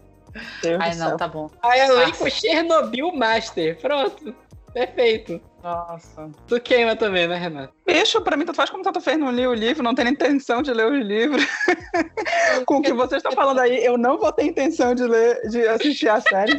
Ai, 0.79 0.95
não, 0.95 1.17
tá 1.17 1.27
bom. 1.27 1.51
A 1.61 1.77
Elaine 1.77 2.13
Nossa. 2.13 2.25
com 2.25 2.31
Chernobyl 2.31 3.13
Master. 3.13 3.77
Pronto. 3.81 4.33
Perfeito. 4.73 5.41
Nossa. 5.63 6.31
Tu 6.47 6.61
queima 6.61 6.97
também, 6.97 7.29
né, 7.29 7.37
Renato? 7.37 7.75
Bicho, 7.87 8.21
pra 8.23 8.37
mim, 8.37 8.45
tanto 8.45 8.57
faz 8.57 8.71
como 8.71 8.83
tanto 8.83 9.01
fez, 9.01 9.19
não 9.19 9.31
li 9.31 9.47
o 9.47 9.53
livro, 9.53 9.83
não 9.83 9.95
tenho 9.95 10.09
intenção 10.09 10.63
de 10.63 10.73
ler 10.73 10.91
os 10.91 11.05
livros. 11.05 11.45
Com 12.67 12.79
o 12.79 12.83
que 12.83 12.93
vocês 12.93 13.19
estão 13.19 13.33
falando 13.33 13.59
aí, 13.59 13.85
eu 13.85 13.99
não 13.99 14.19
vou 14.19 14.33
ter 14.33 14.45
intenção 14.45 14.95
de 14.95 15.03
ler, 15.03 15.41
de 15.49 15.67
assistir 15.69 16.09
a 16.09 16.21
série. 16.21 16.57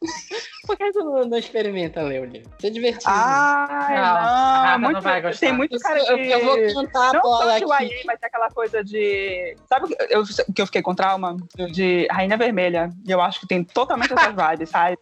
Por 0.66 0.76
que 0.76 0.92
tu 0.92 0.98
não, 1.02 1.24
não 1.24 1.38
experimenta 1.38 2.02
ler 2.02 2.20
o 2.20 2.24
livro? 2.26 2.50
Isso 2.58 2.66
é 2.66 2.70
divertido. 2.70 3.10
Ai, 3.10 3.96
Não, 3.96 4.62
não, 4.72 4.78
muito, 4.78 4.92
não 4.94 5.00
vai 5.00 5.22
gostar. 5.22 5.46
tem 5.46 5.52
muito 5.56 5.78
cara 5.80 5.98
eu, 5.98 6.16
de... 6.16 6.30
eu 6.30 6.44
vou 6.44 6.74
cantar 6.84 7.08
a 7.10 7.12
Não 7.14 7.20
bola 7.22 7.58
só 7.58 7.66
de 7.66 7.72
aqui. 7.72 7.84
YA, 7.94 8.00
mas 8.06 8.18
é 8.22 8.26
aquela 8.26 8.48
coisa 8.50 8.84
de. 8.84 9.56
Sabe 9.68 9.86
o 9.86 9.88
que 9.88 9.96
eu, 10.14 10.22
que 10.54 10.62
eu 10.62 10.66
fiquei 10.66 10.82
com 10.82 10.94
trauma? 10.94 11.36
De 11.72 12.06
Rainha 12.10 12.36
Vermelha. 12.36 12.90
E 13.06 13.10
eu 13.10 13.20
acho 13.20 13.40
que 13.40 13.46
tem 13.46 13.64
totalmente 13.64 14.12
essas 14.12 14.34
vibes, 14.36 14.68
sabe? 14.68 14.98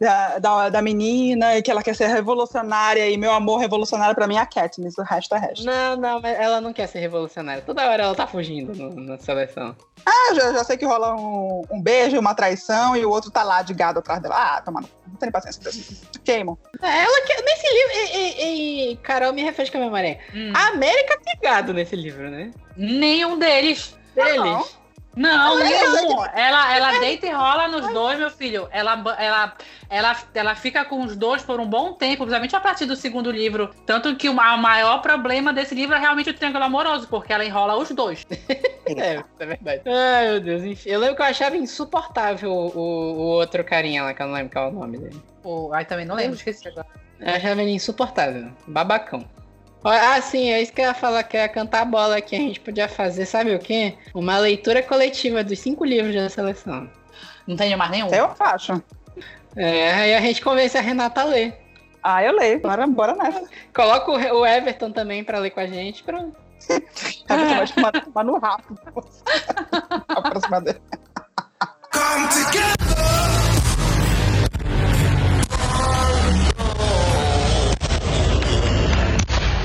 Da, 0.00 0.38
da, 0.38 0.68
da 0.68 0.82
menina 0.82 1.60
que 1.60 1.70
ela 1.70 1.82
quer 1.82 1.94
ser 1.94 2.06
revolucionária 2.06 3.08
e 3.10 3.16
meu 3.16 3.32
amor 3.32 3.58
revolucionário 3.58 4.14
pra 4.14 4.26
mim 4.26 4.36
é 4.36 4.40
a 4.40 4.46
Katniss, 4.46 4.96
o 4.98 5.02
resto 5.02 5.34
é 5.34 5.38
resto. 5.38 5.64
Não, 5.64 5.96
não, 5.96 6.20
mas 6.20 6.38
ela 6.38 6.60
não 6.60 6.72
quer 6.72 6.86
ser 6.86 7.00
revolucionária. 7.00 7.62
Toda 7.62 7.88
hora 7.88 8.04
ela 8.04 8.14
tá 8.14 8.26
fugindo 8.26 8.72
no- 8.74 8.94
na 8.94 9.18
seleção. 9.18 9.74
Ah, 10.04 10.34
já, 10.34 10.52
já 10.52 10.64
sei 10.64 10.76
que 10.76 10.84
rola 10.84 11.14
um, 11.14 11.62
um 11.70 11.80
beijo, 11.80 12.18
uma 12.18 12.34
traição 12.34 12.96
e 12.96 13.04
o 13.04 13.10
outro 13.10 13.30
tá 13.30 13.42
lá 13.42 13.62
de 13.62 13.72
gado 13.72 13.98
atrás 14.00 14.20
dela. 14.20 14.34
Ah, 14.36 14.60
toma. 14.60 14.80
Não 15.06 15.16
tem 15.16 15.30
paciência 15.30 15.60
pra 15.62 15.70
isso. 15.70 16.02
Queimam. 16.24 16.58
É, 16.80 17.04
Ela 17.04 17.26
quer. 17.26 17.42
Nesse 17.42 17.66
livro. 17.68 17.92
E, 17.94 18.18
e- 18.18 18.92
e- 18.92 18.96
Carol, 18.96 19.32
me 19.32 19.42
refresca 19.42 19.78
a 19.78 19.80
memória. 19.80 20.18
Hum. 20.34 20.52
A 20.54 20.68
América 20.68 21.14
é 21.14 21.36
pegado 21.36 21.72
nesse 21.72 21.94
livro, 21.96 22.30
né? 22.30 22.50
Nenhum 22.76 23.38
deles. 23.38 23.96
Deles. 24.14 24.36
não. 24.36 24.81
Não, 25.14 25.60
Ela- 25.60 25.64
nenhum. 26.02 26.24
Ela, 26.34 26.74
ela 26.76 26.98
deita 26.98 27.26
e 27.26 27.30
rola 27.30 27.68
nos 27.68 27.92
dois, 27.92 28.18
meu 28.18 28.30
filho. 28.30 28.66
Ela, 28.70 28.92
ela, 29.18 29.52
ela, 29.90 30.16
ela 30.32 30.54
fica 30.54 30.84
com 30.86 31.02
os 31.02 31.14
dois 31.14 31.42
por 31.42 31.60
um 31.60 31.66
bom 31.66 31.92
tempo, 31.92 32.18
principalmente 32.24 32.56
a 32.56 32.60
partir 32.60 32.86
do 32.86 32.96
segundo 32.96 33.30
livro. 33.30 33.70
Tanto 33.84 34.16
que 34.16 34.28
o 34.28 34.34
ma- 34.34 34.54
o 34.54 34.58
maior 34.58 35.02
problema 35.02 35.52
desse 35.52 35.74
livro 35.74 35.94
é 35.94 35.98
realmente 35.98 36.30
o 36.30 36.34
triângulo 36.34 36.64
amoroso, 36.64 37.06
porque 37.08 37.32
ela 37.32 37.44
enrola 37.44 37.76
os 37.76 37.90
dois. 37.90 38.24
É, 38.84 39.14
isso 39.14 39.24
é 39.38 39.46
verdade. 39.46 39.82
Ai, 39.86 40.28
meu 40.28 40.40
Deus. 40.40 40.62
Enfim, 40.64 40.88
eu 40.90 40.98
lembro 40.98 41.14
que 41.16 41.22
eu 41.22 41.26
achava 41.26 41.56
insuportável 41.56 42.50
o, 42.52 42.68
o 42.76 43.20
outro 43.38 43.62
carinha 43.62 44.02
lá, 44.02 44.12
que 44.12 44.20
eu 44.20 44.26
não 44.26 44.34
lembro 44.34 44.52
qual 44.52 44.64
é 44.66 44.68
o 44.68 44.72
nome 44.72 44.98
dele. 44.98 45.22
Pô, 45.40 45.72
ai, 45.72 45.84
também 45.84 46.04
não 46.04 46.16
lembro, 46.16 46.34
esqueci 46.34 46.66
agora. 46.66 46.86
Eu 47.20 47.32
achava 47.32 47.62
ele 47.62 47.70
insuportável. 47.70 48.48
Babacão. 48.66 49.24
Ah, 49.84 50.20
sim, 50.20 50.50
é 50.50 50.62
isso 50.62 50.72
que 50.72 50.80
eu 50.80 50.86
ia 50.86 50.94
falar, 50.94 51.22
que 51.24 51.36
ia 51.36 51.48
cantar 51.48 51.82
a 51.82 51.84
bola 51.84 52.16
aqui. 52.16 52.36
A 52.36 52.38
gente 52.38 52.60
podia 52.60 52.88
fazer, 52.88 53.26
sabe 53.26 53.54
o 53.54 53.58
quê? 53.58 53.94
Uma 54.14 54.38
leitura 54.38 54.82
coletiva 54.82 55.42
dos 55.42 55.58
cinco 55.58 55.84
livros 55.84 56.14
da 56.14 56.28
seleção. 56.28 56.88
Não 57.46 57.56
tenho 57.56 57.76
mais 57.76 57.90
nenhum. 57.90 58.08
Eu 58.14 58.30
acho. 58.38 58.82
É, 59.56 59.92
aí 59.92 60.14
a 60.14 60.20
gente 60.20 60.40
convence 60.40 60.78
a 60.78 60.80
Renata 60.80 61.22
a 61.22 61.24
ler. 61.24 61.58
Ah, 62.02 62.22
eu 62.22 62.34
leio. 62.34 62.60
Bora, 62.60 62.86
bora 62.86 63.14
nessa. 63.14 63.44
Coloca 63.74 64.10
o 64.10 64.46
Everton 64.46 64.90
também 64.90 65.22
pra 65.22 65.38
ler 65.38 65.50
com 65.50 65.60
a 65.60 65.66
gente. 65.66 66.02
Pronto. 66.02 66.36
Tá 67.26 67.36
vai 67.36 67.66
tomar, 67.66 67.92
tomar 67.92 68.24
no 68.24 68.38
rápido. 68.38 68.78
A 70.08 70.22
próxima 70.22 70.60
dele. 70.60 70.80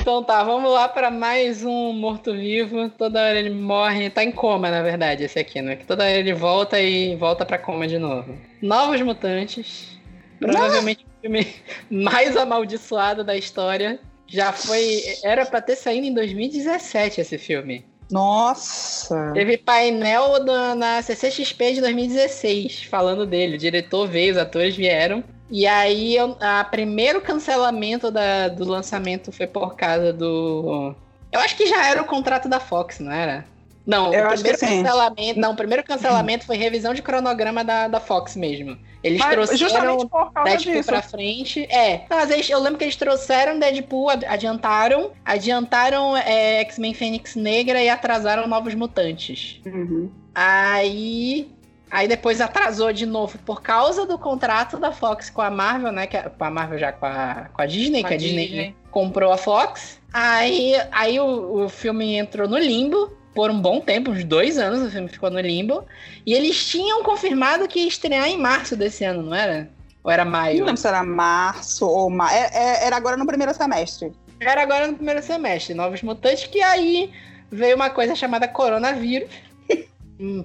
Então 0.08 0.24
tá, 0.24 0.42
vamos 0.42 0.72
lá 0.72 0.88
pra 0.88 1.10
mais 1.10 1.62
um 1.62 1.92
morto-vivo. 1.92 2.88
Toda 2.88 3.20
hora 3.20 3.38
ele 3.38 3.50
morre. 3.50 4.08
Tá 4.08 4.24
em 4.24 4.32
coma, 4.32 4.70
na 4.70 4.80
verdade, 4.80 5.24
esse 5.24 5.38
aqui, 5.38 5.60
né? 5.60 5.76
Que 5.76 5.84
toda 5.84 6.02
hora 6.02 6.14
ele 6.14 6.32
volta 6.32 6.80
e 6.80 7.14
volta 7.14 7.44
pra 7.44 7.58
coma 7.58 7.86
de 7.86 7.98
novo. 7.98 8.34
Novos 8.62 9.02
Mutantes. 9.02 9.98
Provavelmente 10.40 11.04
o 11.04 11.20
filme 11.20 11.46
mais 11.92 12.38
amaldiçoado 12.38 13.22
da 13.22 13.36
história. 13.36 14.00
Já 14.26 14.50
foi. 14.50 15.02
Era 15.22 15.44
pra 15.44 15.60
ter 15.60 15.76
saído 15.76 16.06
em 16.06 16.14
2017 16.14 17.20
esse 17.20 17.36
filme. 17.36 17.84
Nossa. 18.10 19.32
Teve 19.34 19.58
painel 19.58 20.42
na 20.74 21.02
CCXP 21.02 21.74
de 21.74 21.80
2016 21.82 22.84
falando 22.84 23.26
dele. 23.26 23.56
O 23.56 23.58
diretor 23.58 24.08
veio, 24.08 24.32
os 24.32 24.38
atores 24.38 24.74
vieram. 24.74 25.22
E 25.50 25.66
aí, 25.66 26.14
eu, 26.16 26.36
a 26.40 26.62
primeiro 26.64 27.20
cancelamento 27.20 28.10
da- 28.10 28.48
do 28.48 28.64
lançamento 28.64 29.32
foi 29.32 29.46
por 29.46 29.74
causa 29.76 30.12
do. 30.12 30.94
Eu 31.32 31.40
acho 31.40 31.56
que 31.56 31.66
já 31.66 31.86
era 31.86 32.02
o 32.02 32.04
contrato 32.04 32.48
da 32.48 32.60
Fox, 32.60 33.00
não 33.00 33.12
era? 33.12 33.44
Não, 33.86 34.12
Eu 34.12 34.26
o 34.26 34.28
primeiro 34.34 34.58
cancelamento. 34.58 35.40
Não, 35.40 35.56
primeiro 35.56 35.82
cancelamento 35.82 36.44
foi 36.44 36.58
revisão 36.58 36.92
de 36.92 37.00
cronograma 37.00 37.64
da, 37.64 37.88
da 37.88 37.98
Fox 37.98 38.36
mesmo. 38.36 38.76
Eles 39.02 39.18
Mas 39.18 39.30
trouxeram 39.30 39.58
justamente 39.58 40.08
por 40.08 40.32
causa 40.32 40.50
Deadpool 40.50 40.72
disso. 40.74 40.88
pra 40.88 41.00
frente. 41.02 41.66
É. 41.70 42.04
Não, 42.10 42.18
Mas 42.18 42.30
eles- 42.30 42.50
eu 42.50 42.58
lembro 42.58 42.76
que 42.78 42.84
eles 42.84 42.96
trouxeram 42.96 43.58
Deadpool, 43.58 44.10
ad- 44.10 44.26
adiantaram. 44.26 45.12
Adiantaram 45.24 46.14
é, 46.16 46.60
X-Men 46.62 46.92
Fênix 46.92 47.34
Negra 47.34 47.80
e 47.82 47.88
atrasaram 47.88 48.46
Novos 48.46 48.74
Mutantes. 48.74 49.60
Uhum. 49.64 50.10
Aí. 50.34 51.48
Aí 51.90 52.06
depois 52.06 52.40
atrasou 52.40 52.92
de 52.92 53.06
novo 53.06 53.38
por 53.38 53.62
causa 53.62 54.04
do 54.06 54.18
contrato 54.18 54.78
da 54.78 54.92
Fox 54.92 55.30
com 55.30 55.40
a 55.40 55.50
Marvel, 55.50 55.92
né? 55.92 56.06
Que 56.06 56.16
a, 56.16 56.28
com 56.30 56.44
a 56.44 56.50
Marvel 56.50 56.78
já 56.78 56.92
com 56.92 57.06
a, 57.06 57.48
com 57.52 57.62
a 57.62 57.66
Disney, 57.66 58.02
Com 58.02 58.08
que 58.08 58.14
a 58.14 58.16
a 58.16 58.20
Disney, 58.20 58.46
Disney. 58.46 58.76
comprou 58.90 59.32
a 59.32 59.36
Fox. 59.38 59.98
Aí, 60.12 60.74
aí 60.92 61.18
o, 61.20 61.64
o 61.64 61.68
filme 61.68 62.16
entrou 62.16 62.48
no 62.48 62.58
limbo 62.58 63.16
por 63.34 63.50
um 63.50 63.60
bom 63.60 63.80
tempo, 63.80 64.10
uns 64.10 64.24
dois 64.24 64.58
anos 64.58 64.88
o 64.88 64.90
filme 64.90 65.08
ficou 65.08 65.30
no 65.30 65.40
limbo. 65.40 65.84
E 66.26 66.34
eles 66.34 66.66
tinham 66.66 67.02
confirmado 67.02 67.68
que 67.68 67.80
ia 67.80 67.88
estrear 67.88 68.26
em 68.28 68.38
março 68.38 68.76
desse 68.76 69.04
ano, 69.04 69.22
não 69.22 69.34
era? 69.34 69.70
Ou 70.02 70.10
era 70.10 70.24
maio? 70.24 70.58
Não 70.60 70.66
lembro 70.66 70.80
se 70.80 70.88
era 70.88 71.02
março 71.04 71.86
ou 71.86 72.10
maio. 72.10 72.36
Era 72.52 72.96
agora 72.96 73.16
no 73.16 73.26
primeiro 73.26 73.54
semestre. 73.54 74.12
Era 74.40 74.62
agora 74.62 74.86
no 74.86 74.94
primeiro 74.94 75.22
semestre, 75.22 75.74
Novos 75.74 76.02
Mutantes, 76.02 76.46
que 76.46 76.62
aí 76.62 77.10
veio 77.50 77.76
uma 77.76 77.90
coisa 77.90 78.14
chamada 78.14 78.46
coronavírus. 78.46 79.28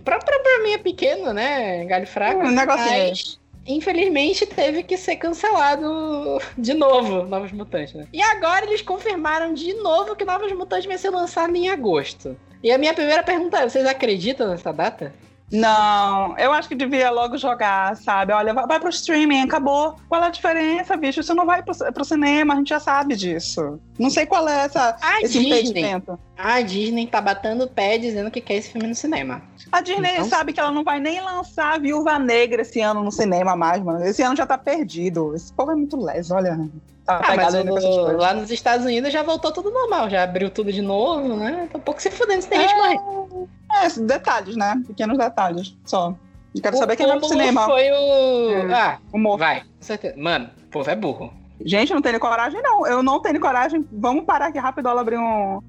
Pra, 0.03 0.19
pra, 0.19 0.39
pra 0.39 0.63
mim 0.63 0.71
é 0.71 0.77
pequeno, 0.77 1.33
né? 1.33 1.85
Galho 1.85 2.05
fraco. 2.07 2.41
Um 2.41 2.51
negocinho. 2.51 3.09
Mas, 3.09 3.39
infelizmente, 3.65 4.45
teve 4.45 4.83
que 4.83 4.97
ser 4.97 5.15
cancelado 5.15 6.39
de 6.57 6.73
novo, 6.73 7.23
Novos 7.23 7.51
Mutantes, 7.51 7.93
né? 7.93 8.07
E 8.13 8.21
agora 8.21 8.65
eles 8.65 8.81
confirmaram 8.81 9.53
de 9.53 9.73
novo 9.75 10.15
que 10.15 10.25
Novos 10.25 10.51
Mutantes 10.51 10.85
vai 10.85 10.97
ser 10.97 11.09
lançado 11.09 11.55
em 11.55 11.69
agosto. 11.69 12.37
E 12.61 12.71
a 12.71 12.77
minha 12.77 12.93
primeira 12.93 13.23
pergunta 13.23 13.59
é: 13.59 13.69
vocês 13.69 13.85
acreditam 13.85 14.49
nessa 14.49 14.71
data? 14.71 15.13
Não, 15.53 16.35
eu 16.39 16.51
acho 16.51 16.67
que 16.67 16.73
devia 16.73 17.11
logo 17.11 17.37
jogar, 17.37 17.95
sabe? 17.95 18.33
Olha, 18.33 18.53
vai, 18.55 18.65
vai 18.65 18.79
pro 18.79 18.89
streaming, 18.89 19.41
acabou. 19.41 19.95
Qual 20.09 20.23
é 20.23 20.25
a 20.25 20.29
diferença, 20.31 20.97
bicho? 20.97 21.21
Você 21.21 21.33
não 21.33 21.45
vai 21.45 21.61
pro, 21.61 21.75
pro 21.93 22.03
cinema, 22.03 22.55
a 22.55 22.57
gente 22.57 22.69
já 22.69 22.79
sabe 22.79 23.15
disso. 23.15 23.79
Não 23.99 24.09
sei 24.09 24.25
qual 24.25 24.49
é 24.49 24.65
essa, 24.65 24.97
A 24.99 25.21
esse 25.21 25.37
Disney. 25.39 25.49
impedimento. 25.59 26.19
A 26.35 26.59
Disney 26.61 27.05
tá 27.05 27.21
batendo 27.21 27.65
o 27.65 27.69
pé 27.69 27.99
dizendo 27.99 28.31
que 28.31 28.41
quer 28.41 28.55
esse 28.55 28.71
filme 28.71 28.87
no 28.87 28.95
cinema. 28.95 29.43
A 29.71 29.79
Disney 29.79 30.13
Então? 30.13 30.25
sabe 30.25 30.53
que 30.53 30.59
ela 30.59 30.71
não 30.71 30.83
vai 30.83 30.99
nem 30.99 31.21
lançar 31.21 31.79
Viúva 31.79 32.17
Negra 32.17 32.63
esse 32.63 32.81
ano 32.81 33.03
no 33.03 33.11
cinema 33.11 33.55
mais, 33.55 33.81
mano. 33.83 34.03
Esse 34.03 34.23
ano 34.23 34.35
já 34.35 34.47
tá 34.47 34.57
perdido. 34.57 35.35
Esse 35.35 35.53
povo 35.53 35.71
é 35.71 35.75
muito 35.75 35.97
leso, 35.97 36.33
olha. 36.33 36.59
Tá 37.05 37.17
Ah, 37.17 37.31
pegado 37.31 37.57
o- 37.61 37.67
coisas. 37.67 38.17
lá 38.17 38.33
nos 38.33 38.49
Estados 38.49 38.85
Unidos 38.85 39.11
já 39.11 39.23
voltou 39.23 39.51
tudo 39.51 39.69
normal, 39.71 40.09
já 40.09 40.23
abriu 40.23 40.49
tudo 40.49 40.71
de 40.71 40.81
novo, 40.81 41.35
né? 41.35 41.67
Tá 41.71 41.77
um 41.77 41.81
pouco 41.81 42.01
se 42.01 42.09
fudendo 42.09 42.41
se 42.41 42.47
tem 42.47 42.61
gente 42.61 42.75
morrendo. 42.75 43.49
É, 43.73 43.85
esses 43.87 44.01
detalhes, 44.03 44.55
né? 44.55 44.81
Pequenos 44.87 45.17
detalhes, 45.17 45.75
só. 45.85 46.15
Eu 46.55 46.61
quero 46.61 46.75
O 46.75 46.79
saber 46.79 46.95
quem 46.95 47.07
vai 47.07 47.17
pro 47.19 47.27
cinema. 47.27 47.65
Foi 47.65 47.91
o. 47.91 48.69
É. 48.69 48.73
Ah, 48.73 48.97
Humor. 49.11 49.37
vai, 49.37 49.61
com 49.61 49.65
certeza. 49.81 50.15
Mano, 50.17 50.49
o 50.65 50.67
povo 50.69 50.89
é 50.89 50.95
burro. 50.95 51.33
Gente, 51.65 51.93
não 51.93 52.01
tenho 52.01 52.19
coragem, 52.19 52.61
não. 52.61 52.85
Eu 52.87 53.01
não 53.03 53.21
tenho 53.21 53.39
coragem. 53.39 53.85
Vamos 53.91 54.23
parar 54.25 54.47
aqui 54.47 54.59
rápido, 54.59 54.87
ela 54.87 55.01
abrir 55.01 55.17
um, 55.17 55.59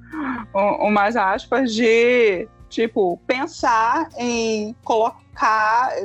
um, 0.54 0.86
umas 0.88 1.16
aspas 1.16 1.72
de, 1.74 2.46
tipo, 2.68 3.18
pensar 3.26 4.08
em 4.18 4.74
colocar, 4.84 5.18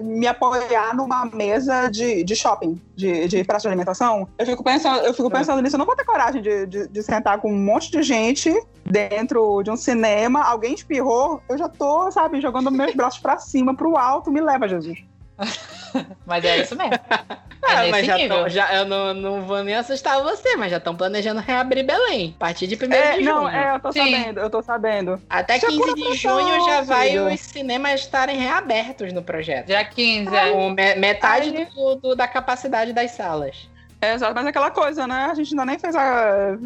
me 0.01 0.27
apoiar 0.27 0.95
numa 0.95 1.25
mesa 1.25 1.87
de, 1.87 2.23
de 2.23 2.35
shopping, 2.35 2.81
de, 2.95 3.27
de 3.27 3.43
praça 3.43 3.63
de 3.63 3.67
alimentação. 3.67 4.27
Eu 4.37 4.45
fico 4.45 4.63
pensando, 4.63 4.99
eu 5.05 5.13
fico 5.13 5.29
pensando 5.29 5.61
nisso. 5.61 5.75
Eu 5.75 5.79
não 5.79 5.85
vou 5.85 5.95
ter 5.95 6.03
coragem 6.03 6.41
de, 6.41 6.65
de, 6.65 6.87
de 6.87 7.03
sentar 7.03 7.39
com 7.39 7.51
um 7.51 7.57
monte 7.57 7.91
de 7.91 8.01
gente 8.01 8.53
dentro 8.85 9.61
de 9.63 9.71
um 9.71 9.77
cinema. 9.77 10.43
Alguém 10.43 10.73
espirrou, 10.73 11.41
eu 11.47 11.57
já 11.57 11.69
tô, 11.69 12.11
sabe, 12.11 12.41
jogando 12.41 12.71
meus 12.71 12.93
braços 12.93 13.19
pra 13.19 13.37
cima, 13.37 13.75
pro 13.75 13.97
alto. 13.97 14.31
Me 14.31 14.41
leva, 14.41 14.67
Jesus. 14.67 15.03
Mas 16.25 16.43
é 16.45 16.57
isso 16.59 16.75
mesmo. 16.75 16.93
É 17.61 17.73
Ah, 17.73 17.79
nesse 17.81 17.91
mas 17.91 18.05
já, 18.05 18.15
nível. 18.15 18.37
tão, 18.37 18.49
já 18.49 18.73
eu 18.73 18.85
não, 18.85 19.13
não 19.13 19.41
vou 19.41 19.61
nem 19.63 19.75
assustar 19.75 20.23
você, 20.23 20.55
mas 20.55 20.71
já 20.71 20.77
estão 20.77 20.95
planejando 20.95 21.41
reabrir 21.41 21.85
Belém. 21.85 22.33
A 22.37 22.39
partir 22.39 22.65
de 22.67 22.75
1 22.75 22.91
É, 22.93 23.17
de 23.17 23.23
não, 23.25 23.43
junho. 23.43 23.49
é, 23.49 23.75
eu 23.75 23.79
tô 23.81 23.91
Sim. 23.91 23.99
sabendo, 23.99 24.39
eu 24.39 24.49
tô 24.49 24.61
sabendo. 24.63 25.21
Até 25.29 25.57
Isso 25.57 25.65
é 25.65 25.69
15 25.69 25.79
pura 25.81 25.93
de 25.93 26.15
junho 26.15 26.65
já 26.65 26.81
vai 26.81 27.09
filho. 27.09 27.27
os 27.27 27.39
cinemas 27.41 27.99
estarem 27.99 28.37
reabertos 28.37 29.11
no 29.11 29.21
projeto. 29.21 29.65
Dia 29.67 29.83
15, 29.83 30.33
é. 30.35 30.51
Com 30.51 30.69
metade 30.71 31.49
Aí- 31.55 31.65
do, 31.65 31.95
do- 31.95 32.15
da 32.15 32.27
capacidade 32.29 32.93
das 32.93 33.11
salas. 33.11 33.69
É, 34.01 34.13
exato, 34.13 34.33
mas 34.33 34.45
é 34.45 34.49
aquela 34.49 34.71
coisa, 34.71 35.05
né? 35.05 35.27
A 35.29 35.33
gente 35.35 35.49
ainda 35.51 35.65
nem 35.65 35.77
fez 35.77 35.93
a, 35.95 36.57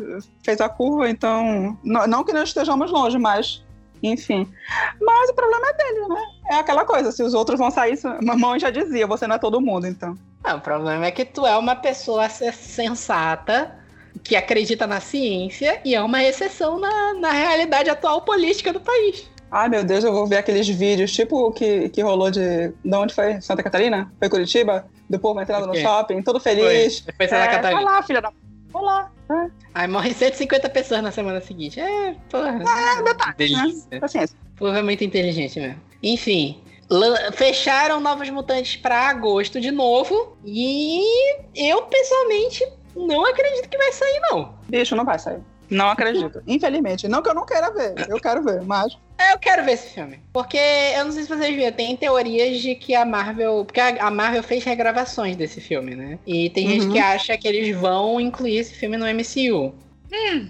fez 0.44 0.62
a 0.62 0.70
curva, 0.70 1.10
então. 1.10 1.76
Não, 1.84 2.06
não 2.06 2.24
que 2.24 2.32
nós 2.32 2.50
estejamos 2.50 2.92
longe, 2.92 3.18
mas. 3.18 3.64
Enfim. 4.04 4.52
Mas 5.02 5.30
o 5.30 5.34
problema 5.34 5.66
é 5.70 5.74
dele, 5.74 6.08
né? 6.10 6.22
É 6.52 6.56
aquela 6.56 6.84
coisa, 6.86 7.12
se 7.12 7.24
os 7.24 7.34
outros 7.34 7.58
vão 7.58 7.72
sair. 7.72 7.98
Mamãe 8.22 8.60
já 8.60 8.70
dizia, 8.70 9.08
você 9.08 9.26
não 9.26 9.38
é 9.38 9.40
todo 9.40 9.62
mundo, 9.62 9.88
então. 9.88 10.16
Não, 10.46 10.58
o 10.58 10.62
problema 10.62 11.06
é 11.06 11.12
que 11.12 11.24
tu 11.24 11.46
é 11.48 11.58
uma 11.58 11.76
pessoa 11.76 12.28
se- 12.28 12.52
sensata, 12.52 13.74
que 14.24 14.36
acredita 14.36 14.86
na 14.86 15.00
ciência 15.00 15.80
e 15.86 15.96
é 15.96 16.02
uma 16.02 16.24
exceção 16.24 16.80
na, 16.80 17.14
na 17.16 17.32
realidade 17.32 17.90
atual 17.90 18.22
política 18.22 18.72
do 18.74 18.80
país. 18.80 19.30
Ai, 19.50 19.70
meu 19.70 19.84
Deus, 19.84 20.04
eu 20.04 20.12
vou 20.12 20.26
ver 20.28 20.38
aqueles 20.38 20.68
vídeos, 20.68 21.12
tipo 21.14 21.48
o 21.48 21.52
que, 21.52 21.88
que 21.90 22.02
rolou 22.02 22.30
de. 22.32 22.70
De 22.84 22.96
onde 22.96 23.14
foi? 23.14 23.40
Santa 23.40 23.62
Catarina? 23.64 24.12
Foi 24.20 24.28
Curitiba? 24.30 24.86
Do 25.10 25.20
povo 25.20 25.40
entrando 25.40 25.68
no 25.68 25.76
shopping, 25.76 26.22
todo 26.24 26.40
feliz. 26.40 27.02
Depois 27.02 27.30
Santa 27.30 27.44
É, 27.44 27.48
Catarina. 27.48 27.82
vai 27.82 27.84
lá, 27.84 28.02
filha 28.04 28.22
da. 28.22 28.32
Vai 28.72 28.84
lá. 28.84 29.12
Aí 29.74 29.88
morre 29.88 30.14
150 30.14 30.70
pessoas 30.72 31.02
na 31.02 31.12
semana 31.12 31.42
seguinte. 31.42 31.80
É, 31.80 32.16
porra. 32.30 32.62
É, 32.62 33.04
detalhe, 33.04 33.36
delícia. 33.38 33.88
né? 33.92 34.00
Paciência. 34.00 34.38
O 34.56 34.58
povo 34.58 34.78
é 34.78 34.82
muito 34.82 35.04
inteligente 35.04 35.60
mesmo. 35.60 35.82
Enfim, 36.02 36.62
fecharam 37.34 38.00
Novos 38.00 38.30
Mutantes 38.30 38.76
pra 38.76 39.10
agosto 39.10 39.60
de 39.60 39.72
novo. 39.72 40.38
E 40.46 41.02
eu, 41.56 41.84
pessoalmente, 41.84 42.66
não 42.96 43.26
acredito 43.26 43.70
que 43.70 43.78
vai 43.78 43.92
sair, 43.92 44.20
não. 44.32 44.54
Bicho, 44.70 44.96
não 44.96 45.06
vai 45.06 45.18
sair. 45.18 45.42
Não 45.74 45.90
acredito. 45.90 46.42
Infelizmente. 46.48 47.08
Não 47.08 47.22
que 47.22 47.30
eu 47.30 47.34
não 47.34 47.46
queira 47.46 47.72
ver. 47.74 47.94
Eu 48.10 48.20
quero 48.20 48.44
ver, 48.44 48.62
mas. 48.64 48.98
É, 49.18 49.34
Eu 49.34 49.40
quero 49.40 49.64
ver 49.64 49.74
esse 49.74 49.94
filme. 49.94 50.20
Porque 50.32 50.58
eu 50.58 51.06
não 51.06 51.12
sei 51.12 51.24
se 51.24 51.30
vocês 51.30 51.56
viram, 51.56 51.72
tem 51.72 51.96
teorias 51.98 52.60
de 52.62 52.76
que 52.76 52.94
a 52.96 53.06
Marvel. 53.06 53.64
Porque 53.66 53.80
a 53.80 54.10
Marvel 54.12 54.44
fez 54.44 54.64
regravações 54.64 55.36
desse 55.36 55.62
filme, 55.62 55.96
né? 55.96 56.20
E 56.26 56.50
tem 56.50 56.68
gente 56.68 56.86
Uhum. 56.86 56.92
que 56.92 57.00
acha 57.00 57.38
que 57.38 57.48
eles 57.48 57.76
vão 57.76 58.20
incluir 58.20 58.58
esse 58.58 58.74
filme 58.74 58.98
no 58.98 59.06
MCU. 59.08 59.74
Hum, 60.12 60.48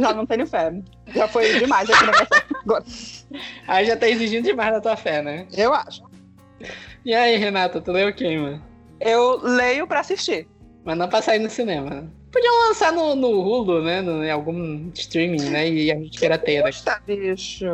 já 0.00 0.12
não 0.14 0.26
tenho 0.26 0.46
fé. 0.46 0.72
Já 1.14 1.28
foi 1.28 1.58
demais 1.58 1.88
aqui 1.90 2.04
na 2.06 2.12
minha 2.12 2.26
fé. 2.26 2.42
Agora, 2.64 2.84
Aí 3.68 3.84
já 3.86 3.96
tá 3.96 4.08
exigindo 4.08 4.44
demais 4.44 4.72
da 4.72 4.80
tua 4.80 4.96
fé, 4.96 5.22
né? 5.22 5.46
Eu 5.56 5.72
acho. 5.74 6.02
E 7.04 7.14
aí, 7.14 7.36
Renata, 7.36 7.80
tu 7.80 7.92
leu 7.92 8.12
quem, 8.14 8.38
mano? 8.38 8.62
Eu 9.00 9.38
leio 9.42 9.86
pra 9.86 10.00
assistir. 10.00 10.46
Mas 10.84 10.96
não 10.96 11.08
pra 11.08 11.20
sair 11.22 11.38
no 11.38 11.50
cinema, 11.50 11.90
né? 11.90 12.04
Podiam 12.34 12.68
lançar 12.68 12.92
no, 12.92 13.14
no 13.14 13.28
Hulu, 13.28 13.82
né? 13.84 14.02
No, 14.02 14.24
em 14.24 14.30
algum 14.30 14.90
streaming, 14.92 15.50
né? 15.50 15.68
E 15.70 15.92
a 15.92 15.94
gente 15.94 16.18
pirateia 16.18 16.64
daqui. 16.64 16.78
Puxa, 16.82 17.00
bicho. 17.06 17.66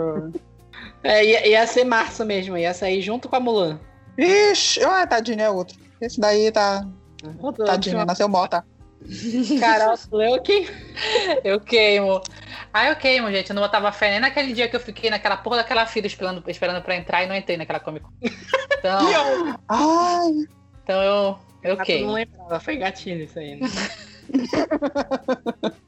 É, 1.02 1.24
ia, 1.24 1.48
ia 1.48 1.66
ser 1.66 1.84
março 1.84 2.24
mesmo, 2.26 2.58
ia 2.58 2.74
sair 2.74 3.00
junto 3.00 3.26
com 3.26 3.36
a 3.36 3.40
Mulan. 3.40 3.80
Ixi, 4.18 4.84
ah, 4.84 5.06
tadinho, 5.06 5.40
é 5.40 5.48
outro. 5.48 5.78
Esse 5.98 6.20
daí 6.20 6.52
tá. 6.52 6.86
Outro- 7.38 7.64
Tadinho, 7.64 8.04
nasceu 8.04 8.28
morta. 8.28 8.62
Carol, 9.58 9.96
tu 9.96 10.14
leu 10.16 10.42
quem? 10.42 10.66
Eu 11.42 11.58
queimo. 11.58 12.20
Ah, 12.70 12.88
eu 12.88 12.96
queimo, 12.96 13.30
gente. 13.30 13.48
Eu 13.48 13.54
não 13.54 13.62
botava 13.62 13.90
fé 13.92 14.10
nem 14.10 14.20
naquele 14.20 14.52
dia 14.52 14.68
que 14.68 14.76
eu 14.76 14.80
fiquei 14.80 15.08
naquela 15.08 15.38
porra 15.38 15.56
daquela 15.58 15.86
fila 15.86 16.06
esperando, 16.06 16.44
esperando 16.48 16.82
pra 16.82 16.96
entrar 16.96 17.24
e 17.24 17.26
não 17.26 17.34
entrei 17.34 17.56
naquela 17.56 17.80
Comic 17.80 18.04
Con. 18.04 18.12
Então, 18.78 19.56
Ai, 19.68 20.46
então 20.84 21.02
eu, 21.02 21.38
eu 21.62 21.72
Ah, 21.72 21.76
tu 21.76 21.78
não 21.78 21.84
queimo. 21.84 22.12
lembrava, 22.12 22.60
foi 22.60 22.76
gatilho 22.76 23.24
isso 23.24 23.38
aí, 23.38 23.56
né? 23.56 23.66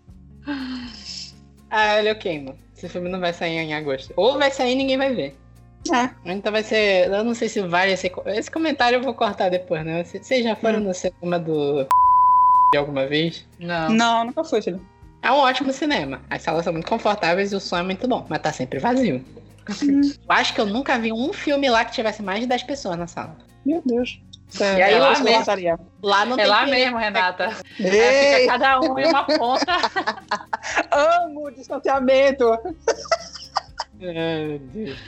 ah, 1.70 1.94
olha, 1.98 2.08
eu 2.10 2.16
queimo. 2.16 2.56
Esse 2.76 2.88
filme 2.88 3.08
não 3.08 3.20
vai 3.20 3.32
sair 3.32 3.58
em 3.58 3.74
agosto. 3.74 4.12
Ou 4.16 4.38
vai 4.38 4.50
sair 4.50 4.72
e 4.72 4.76
ninguém 4.76 4.96
vai 4.98 5.14
ver. 5.14 5.36
É. 5.92 6.10
Então 6.32 6.52
vai 6.52 6.62
ser. 6.62 7.08
Eu 7.10 7.24
não 7.24 7.34
sei 7.34 7.48
se 7.48 7.60
vale 7.60 7.92
esse. 7.92 8.10
Esse 8.26 8.50
comentário 8.50 8.96
eu 8.96 9.02
vou 9.02 9.14
cortar 9.14 9.48
depois, 9.48 9.84
né? 9.84 10.04
Vocês 10.04 10.44
já 10.44 10.54
foram 10.56 10.78
Hum. 10.80 10.84
no 10.84 10.94
cinema 10.94 11.38
do. 11.38 11.84
de 12.72 12.78
alguma 12.78 13.06
vez? 13.06 13.46
Não. 13.58 13.88
não, 13.90 14.24
nunca 14.26 14.44
fui, 14.44 14.62
filho. 14.62 14.80
É 15.22 15.30
um 15.30 15.36
ótimo 15.36 15.72
cinema. 15.72 16.20
As 16.28 16.42
salas 16.42 16.64
são 16.64 16.72
muito 16.72 16.88
confortáveis 16.88 17.52
e 17.52 17.56
o 17.56 17.60
som 17.60 17.78
é 17.78 17.82
muito 17.82 18.08
bom, 18.08 18.26
mas 18.28 18.40
tá 18.42 18.52
sempre 18.52 18.78
vazio. 18.80 19.24
Eu 19.68 20.10
acho 20.28 20.52
que 20.54 20.60
eu 20.60 20.66
nunca 20.66 20.98
vi 20.98 21.12
um 21.12 21.32
filme 21.32 21.70
lá 21.70 21.84
que 21.84 21.92
tivesse 21.92 22.20
mais 22.22 22.40
de 22.40 22.46
10 22.46 22.64
pessoas 22.64 22.98
na 22.98 23.06
sala. 23.06 23.36
Meu 23.64 23.80
Deus. 23.86 24.20
E 24.60 24.82
aí, 24.82 24.92
eu 24.92 25.00
lá 25.00 25.18
mesmo? 25.18 25.38
lotaria. 25.38 25.78
Lá 26.02 26.24
não 26.24 26.38
É 26.38 26.46
lá 26.46 26.66
mesmo, 26.66 26.98
Renata. 26.98 27.56
É, 27.80 28.40
fica 28.40 28.52
cada 28.52 28.80
um 28.80 28.98
em 28.98 29.06
uma 29.06 29.24
ponta. 29.24 29.64
amo 30.90 31.46
o 31.46 31.50
distanciamento. 31.50 32.58
Deus. 34.72 34.98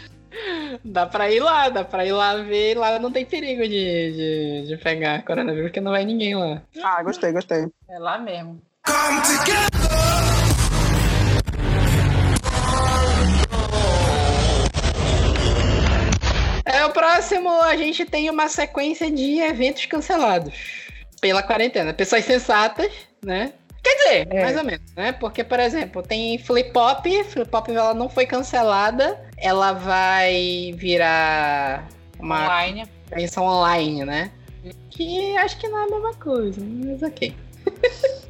Dá 0.85 1.07
pra 1.07 1.31
ir 1.31 1.41
lá, 1.41 1.69
dá 1.69 1.85
pra 1.85 2.05
ir 2.05 2.13
lá 2.13 2.37
ver. 2.37 2.77
Lá 2.77 2.99
não 2.99 3.11
tem 3.11 3.25
perigo 3.25 3.63
de, 3.63 3.69
de, 3.69 4.65
de 4.69 4.77
pegar 4.79 5.25
coronavírus, 5.25 5.69
porque 5.69 5.81
não 5.81 5.93
vai 5.93 6.05
ninguém 6.05 6.35
lá. 6.35 6.63
Ah, 6.83 7.03
gostei, 7.03 7.33
gostei. 7.33 7.67
É 7.89 7.99
lá 7.99 8.19
mesmo. 8.19 8.61
O 16.85 16.91
próximo 16.91 17.51
a 17.63 17.77
gente 17.77 18.05
tem 18.05 18.29
uma 18.29 18.49
sequência 18.49 19.11
de 19.11 19.39
eventos 19.41 19.87
cancelados 19.87 20.55
pela 21.21 21.43
quarentena. 21.43 21.95
Pessoas 21.95 22.25
sensatas, 22.25 22.93
né? 23.25 23.53
Quer 23.83 23.95
dizer, 23.97 24.29
É. 24.31 24.43
mais 24.43 24.57
ou 24.57 24.65
menos, 24.65 24.93
né? 24.95 25.13
Porque, 25.13 25.45
por 25.45 25.61
exemplo, 25.61 26.03
tem 26.03 26.39
Flip 26.39 26.73
Pop. 26.73 27.25
Flip 27.25 27.49
Pop 27.51 27.71
ela 27.71 27.95
não 27.95 28.09
foi 28.09 28.27
cancelada. 28.27 29.19
Ela 29.37 29.73
vai 29.73 30.73
virar 30.77 31.87
uma 32.19 32.45
Online. 32.45 32.85
convenção 33.11 33.45
online, 33.45 34.05
né? 34.05 34.31
Que 34.91 35.37
acho 35.39 35.59
que 35.59 35.69
não 35.69 35.79
é 35.79 35.85
a 35.85 35.91
mesma 35.91 36.15
coisa, 36.15 36.61
mas 36.63 37.03
ok. 37.03 37.35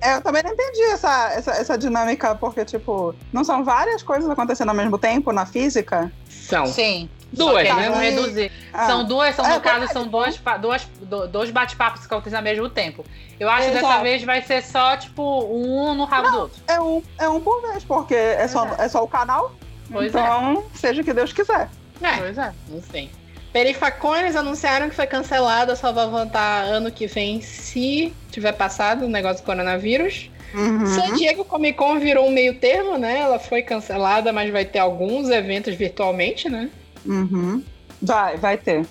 É, 0.01 0.15
eu 0.15 0.21
também 0.23 0.43
não 0.43 0.53
entendi 0.53 0.83
essa, 0.93 1.33
essa, 1.33 1.51
essa 1.53 1.79
dinâmica, 1.79 2.35
porque, 2.35 2.65
tipo, 2.65 3.15
não 3.33 3.43
são 3.43 3.65
várias 3.65 4.03
coisas 4.03 4.29
acontecendo 4.29 4.69
ao 4.69 4.75
mesmo 4.75 4.99
tempo 4.99 5.33
na 5.33 5.45
física? 5.47 6.13
São 6.29 6.67
Sim. 6.67 7.09
Duas, 7.35 7.65
né? 7.65 7.89
Aí- 7.95 8.11
reduzir. 8.11 8.53
Ah, 8.73 8.87
São 8.87 9.05
duas, 9.05 9.35
são, 9.35 9.45
É, 9.45 9.55
no 9.55 9.61
caso, 9.61 9.79
verdade. 9.81 9.93
são 9.93 10.07
dois, 10.09 10.37
pa- 10.37 10.57
duas, 10.57 10.85
do- 11.03 11.27
dois 11.29 11.51
bate-papos 11.51 12.01
que 12.01 12.07
acontecem 12.13 12.37
ao 12.37 12.43
mesmo 12.43 12.69
tempo. 12.69 13.05
Eu 13.39 13.49
acho 13.51 13.67
que 13.69 13.73
dessa 13.75 13.87
Exato. 13.87 14.03
vez 14.03 14.23
vai 14.25 14.43
ser 14.43 14.63
só, 14.63 14.97
tipo, 14.97 15.23
um 15.47 15.95
no 15.95 16.05
rabo 16.05 16.31
do 16.31 16.39
outro. 16.41 16.63
é, 16.69 16.81
um, 16.81 17.03
é 17.19 17.29
um 17.29 17.41
por 17.41 17.61
vez, 17.63 17.85
porque 17.85 18.15
é 18.15 18.47
só, 18.49 18.65
Pois 18.67 18.81
é 18.81 18.89
só 18.89 19.03
o 19.03 19.09
canal. 19.09 19.53
Pois 19.91 20.15
é. 20.15 20.19
então, 20.19 20.65
seja 20.75 21.03
o 21.03 21.05
que 21.05 21.13
Deus 21.13 21.33
quiser. 21.33 21.69
É, 22.03 22.17
Pois 22.19 22.39
é. 22.39 22.53
não 22.69 22.81
sei. 22.83 23.11
Perifacones 23.53 24.35
anunciaram 24.35 24.89
que 24.89 24.97
foi 24.97 25.07
cancelada, 25.07 25.77
só 25.77 25.93
vai 25.93 26.09
voltar 26.09 26.63
ano 26.65 26.91
que 26.91 27.07
vem 27.07 27.41
se 27.41 28.13
tiver 28.31 28.53
passado 28.53 29.05
o 29.05 29.09
negócio 29.09 29.43
do 29.43 29.47
coronavírus. 29.47 30.29
Uhum. 30.53 30.87
San 30.87 31.15
Diego 31.15 31.45
Comic 31.45 31.77
Con 31.79 31.99
virou 31.99 32.27
um 32.27 32.31
meio 32.33 32.55
termo, 32.59 32.99
né? 32.99 33.21
Ela 33.21 33.39
foi 33.39 33.63
cancelada, 33.63 34.33
mas 34.33 34.51
vai 34.53 34.65
ter 34.65 34.81
alguns 34.81 35.29
eventos 35.31 35.75
virtualmente, 35.75 36.49
né? 36.49 36.69
Uhum. 37.05 37.63
Vai, 38.01 38.37
vai 38.37 38.57
ter. 38.57 38.85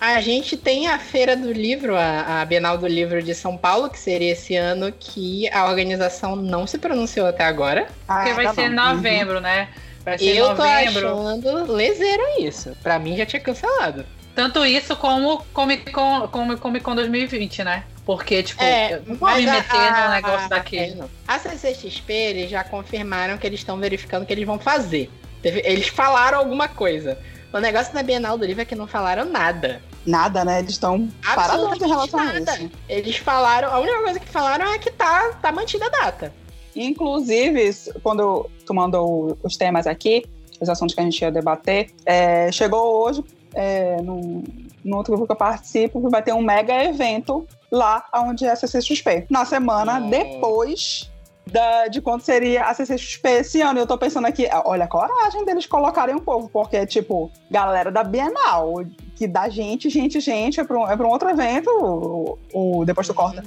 A 0.00 0.20
gente 0.20 0.56
tem 0.58 0.88
a 0.88 0.98
Feira 0.98 1.34
do 1.34 1.50
Livro, 1.50 1.96
a, 1.96 2.42
a 2.42 2.44
Bienal 2.44 2.76
do 2.76 2.86
Livro 2.86 3.22
de 3.22 3.34
São 3.34 3.56
Paulo, 3.56 3.88
que 3.88 3.98
seria 3.98 4.32
esse 4.32 4.54
ano, 4.54 4.92
que 4.92 5.48
a 5.50 5.64
organização 5.66 6.36
não 6.36 6.66
se 6.66 6.76
pronunciou 6.76 7.26
até 7.26 7.44
agora. 7.44 7.86
Ah, 8.06 8.16
Porque 8.18 8.32
vai 8.34 8.44
tá 8.44 8.54
ser 8.54 8.62
em 8.62 8.68
bom. 8.74 8.74
novembro, 8.74 9.40
né? 9.40 9.68
Vai 10.04 10.18
ser 10.18 10.36
Eu 10.36 10.48
tô 10.54 10.62
novembro. 10.64 11.08
achando 11.08 11.72
lezeiro 11.72 12.22
isso. 12.40 12.76
Pra 12.82 12.98
mim 12.98 13.16
já 13.16 13.24
tinha 13.24 13.40
cancelado. 13.40 14.04
Tanto 14.34 14.66
isso 14.66 14.94
como 14.96 15.42
Comic 15.54 15.90
Con, 15.90 16.28
como 16.28 16.58
Comic 16.58 16.84
Con 16.84 16.94
2020, 16.94 17.64
né? 17.64 17.84
Porque, 18.04 18.42
tipo, 18.42 18.62
É, 18.62 19.00
não 19.06 19.16
vai 19.16 19.40
me 19.40 19.46
mas 19.46 19.48
a- 19.70 19.74
meter 19.74 20.02
no 20.04 20.10
negócio 20.10 20.44
a- 20.44 20.48
daquele. 20.48 20.92
é, 20.92 20.94
não. 20.94 21.10
A 21.26 21.38
CCXP, 21.38 22.12
eles 22.12 22.50
já 22.50 22.62
confirmaram 22.62 23.38
que 23.38 23.46
eles 23.46 23.60
estão 23.60 23.78
verificando 23.78 24.24
o 24.24 24.26
que 24.26 24.32
eles 24.34 24.46
vão 24.46 24.58
fazer. 24.58 25.10
Eles 25.42 25.88
falaram 25.88 26.38
alguma 26.38 26.68
coisa. 26.68 27.18
O 27.52 27.58
negócio 27.58 27.92
da 27.94 28.02
Bienal 28.02 28.36
do 28.36 28.44
Livro 28.44 28.62
é 28.62 28.64
que 28.64 28.74
não 28.74 28.86
falaram 28.86 29.24
nada. 29.24 29.80
Nada, 30.04 30.44
né? 30.44 30.58
Eles 30.60 30.72
estão 30.72 31.08
parados 31.34 31.80
em 31.80 31.88
relação 31.88 32.20
a 32.20 32.24
nada. 32.24 32.58
isso. 32.58 32.70
Eles 32.88 33.16
falaram, 33.16 33.72
a 33.72 33.78
única 33.80 34.02
coisa 34.02 34.20
que 34.20 34.28
falaram 34.28 34.72
é 34.72 34.78
que 34.78 34.90
tá, 34.90 35.32
tá 35.40 35.50
mantida 35.52 35.86
a 35.86 35.88
data. 35.88 36.32
Inclusive, 36.74 37.70
quando 38.02 38.48
tu 38.64 38.74
mandou 38.74 39.38
os 39.42 39.56
temas 39.56 39.86
aqui, 39.86 40.24
os 40.60 40.68
assuntos 40.68 40.94
que 40.94 41.00
a 41.00 41.04
gente 41.04 41.20
ia 41.20 41.30
debater, 41.30 41.90
é, 42.04 42.50
chegou 42.52 43.02
hoje, 43.02 43.24
é, 43.54 44.00
no, 44.02 44.44
no 44.84 44.96
outro 44.96 45.12
grupo 45.12 45.26
que 45.26 45.32
eu 45.32 45.36
participo, 45.36 46.00
que 46.02 46.08
vai 46.10 46.22
ter 46.22 46.32
um 46.32 46.42
mega 46.42 46.84
evento 46.84 47.46
lá 47.70 48.04
onde 48.14 48.44
é 48.44 48.50
a 48.50 48.56
CCXP. 48.56 49.26
Na 49.30 49.44
semana 49.44 49.98
Hum. 49.98 50.10
depois 50.10 51.10
da- 51.50 51.86
de 51.88 52.00
quando 52.00 52.22
seria 52.22 52.64
a 52.64 52.74
CCXP 52.74 53.28
esse 53.40 53.60
ano. 53.60 53.78
Eu 53.78 53.86
tô 53.86 53.96
pensando 53.96 54.26
aqui, 54.26 54.48
olha 54.64 54.84
a 54.84 54.88
coragem 54.88 55.44
deles 55.44 55.66
colocarem 55.66 56.14
um 56.14 56.18
povo, 56.18 56.48
porque, 56.48 56.84
tipo, 56.86 57.30
galera 57.50 57.90
da 57.90 58.02
Bienal, 58.02 58.84
que 59.14 59.26
dá 59.26 59.48
gente, 59.48 59.88
gente, 59.88 60.18
gente, 60.20 60.60
é 60.60 60.64
pra 60.64 60.78
um, 60.78 60.88
é 60.90 60.96
pra 60.96 61.06
um 61.06 61.10
outro 61.10 61.28
evento, 61.30 61.70
o, 61.70 62.38
o- 62.52 62.84
depois 62.84 63.06
tu 63.06 63.14
corta 63.14 63.42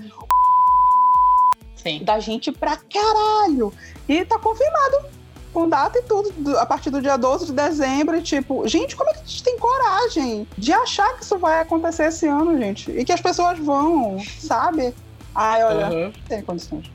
Sim. 1.75 2.03
da 2.03 2.19
gente 2.19 2.51
pra 2.51 2.77
caralho. 2.77 3.73
E 4.07 4.23
tá 4.25 4.37
confirmado. 4.39 5.19
Com 5.51 5.67
data 5.67 5.97
e 5.97 6.03
tudo, 6.03 6.31
do- 6.37 6.59
a 6.59 6.65
partir 6.65 6.91
do 6.91 7.01
dia 7.01 7.17
12 7.17 7.47
de 7.47 7.53
dezembro. 7.53 8.15
E 8.15 8.21
tipo, 8.21 8.67
gente, 8.67 8.95
como 8.95 9.09
é 9.09 9.13
que 9.13 9.19
a 9.21 9.25
gente 9.25 9.41
tem 9.43 9.57
coragem 9.57 10.47
de 10.55 10.71
achar 10.71 11.15
que 11.17 11.23
isso 11.23 11.39
vai 11.39 11.59
acontecer 11.59 12.05
esse 12.05 12.27
ano, 12.27 12.55
gente? 12.55 12.91
E 12.91 13.03
que 13.03 13.11
as 13.11 13.19
pessoas 13.19 13.57
vão, 13.57 14.19
sabe? 14.39 14.93
Ai, 15.33 15.63
olha, 15.63 15.87
Uhum. 15.89 16.13
tem 16.27 16.43
condições. 16.43 16.91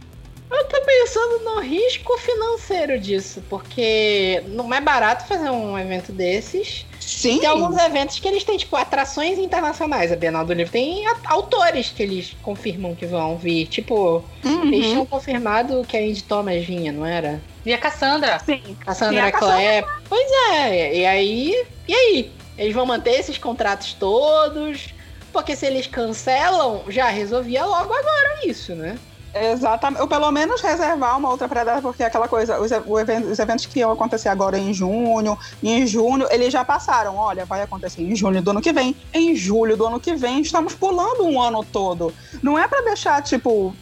Eu 0.56 0.64
tô 0.68 0.80
pensando 0.82 1.44
no 1.44 1.60
risco 1.60 2.16
financeiro 2.18 2.98
disso, 3.00 3.42
porque 3.50 4.42
não 4.48 4.72
é 4.72 4.80
barato 4.80 5.26
fazer 5.26 5.50
um 5.50 5.76
evento 5.76 6.12
desses. 6.12 6.86
Sim. 7.00 7.38
Tem 7.40 7.48
alguns 7.48 7.76
eventos 7.76 8.18
que 8.20 8.28
eles 8.28 8.44
têm, 8.44 8.56
tipo, 8.56 8.76
atrações 8.76 9.36
internacionais. 9.38 10.12
A 10.12 10.16
Bienal 10.16 10.44
do 10.46 10.52
Livro 10.52 10.72
tem 10.72 11.04
autores 11.24 11.88
que 11.90 12.02
eles 12.02 12.36
confirmam 12.42 12.94
que 12.94 13.04
vão 13.04 13.36
vir. 13.36 13.66
Tipo, 13.66 14.24
eles 14.44 14.54
Uhum. 14.86 14.90
tinham 14.92 15.06
confirmado 15.06 15.84
que 15.88 15.96
a 15.96 16.02
Indy 16.02 16.22
Thomas 16.22 16.64
vinha, 16.64 16.92
não 16.92 17.04
era? 17.04 17.42
E 17.66 17.72
a 17.72 17.78
Cassandra? 17.78 18.38
Sim. 18.38 18.76
Cassandra. 18.84 19.32
Clare. 19.32 19.84
Pois 20.08 20.30
é, 20.52 20.96
e 20.98 21.06
aí. 21.06 21.66
E 21.88 21.94
aí? 21.94 22.32
Eles 22.56 22.72
vão 22.74 22.86
manter 22.86 23.18
esses 23.18 23.36
contratos 23.38 23.94
todos? 23.94 24.94
Porque 25.32 25.56
se 25.56 25.66
eles 25.66 25.88
cancelam, 25.88 26.84
já 26.88 27.08
resolvia 27.08 27.64
logo 27.64 27.92
agora 27.92 28.46
isso, 28.46 28.74
né? 28.76 28.96
Exatamente. 29.34 30.00
Ou 30.00 30.06
pelo 30.08 30.30
menos 30.30 30.60
reservar 30.60 31.18
uma 31.18 31.28
outra 31.28 31.48
pré-data, 31.48 31.82
porque 31.82 32.04
aquela 32.04 32.28
coisa, 32.28 32.60
os, 32.60 32.70
evento- 32.70 33.28
os 33.28 33.38
eventos 33.38 33.66
que 33.66 33.80
iam 33.80 33.90
acontecer 33.90 34.28
agora 34.28 34.56
em 34.56 34.72
junho, 34.72 35.36
em 35.62 35.86
junho, 35.86 36.26
eles 36.30 36.52
já 36.52 36.64
passaram. 36.64 37.16
Olha, 37.16 37.44
vai 37.44 37.62
acontecer 37.62 38.02
em 38.02 38.14
junho 38.14 38.40
do 38.40 38.50
ano 38.50 38.62
que 38.62 38.72
vem, 38.72 38.96
em 39.12 39.34
julho 39.34 39.76
do 39.76 39.86
ano 39.86 39.98
que 39.98 40.14
vem, 40.14 40.40
estamos 40.40 40.74
pulando 40.74 41.24
um 41.24 41.40
ano 41.40 41.64
todo. 41.64 42.14
Não 42.42 42.58
é 42.58 42.68
pra 42.68 42.80
deixar, 42.82 43.22
tipo, 43.22 43.74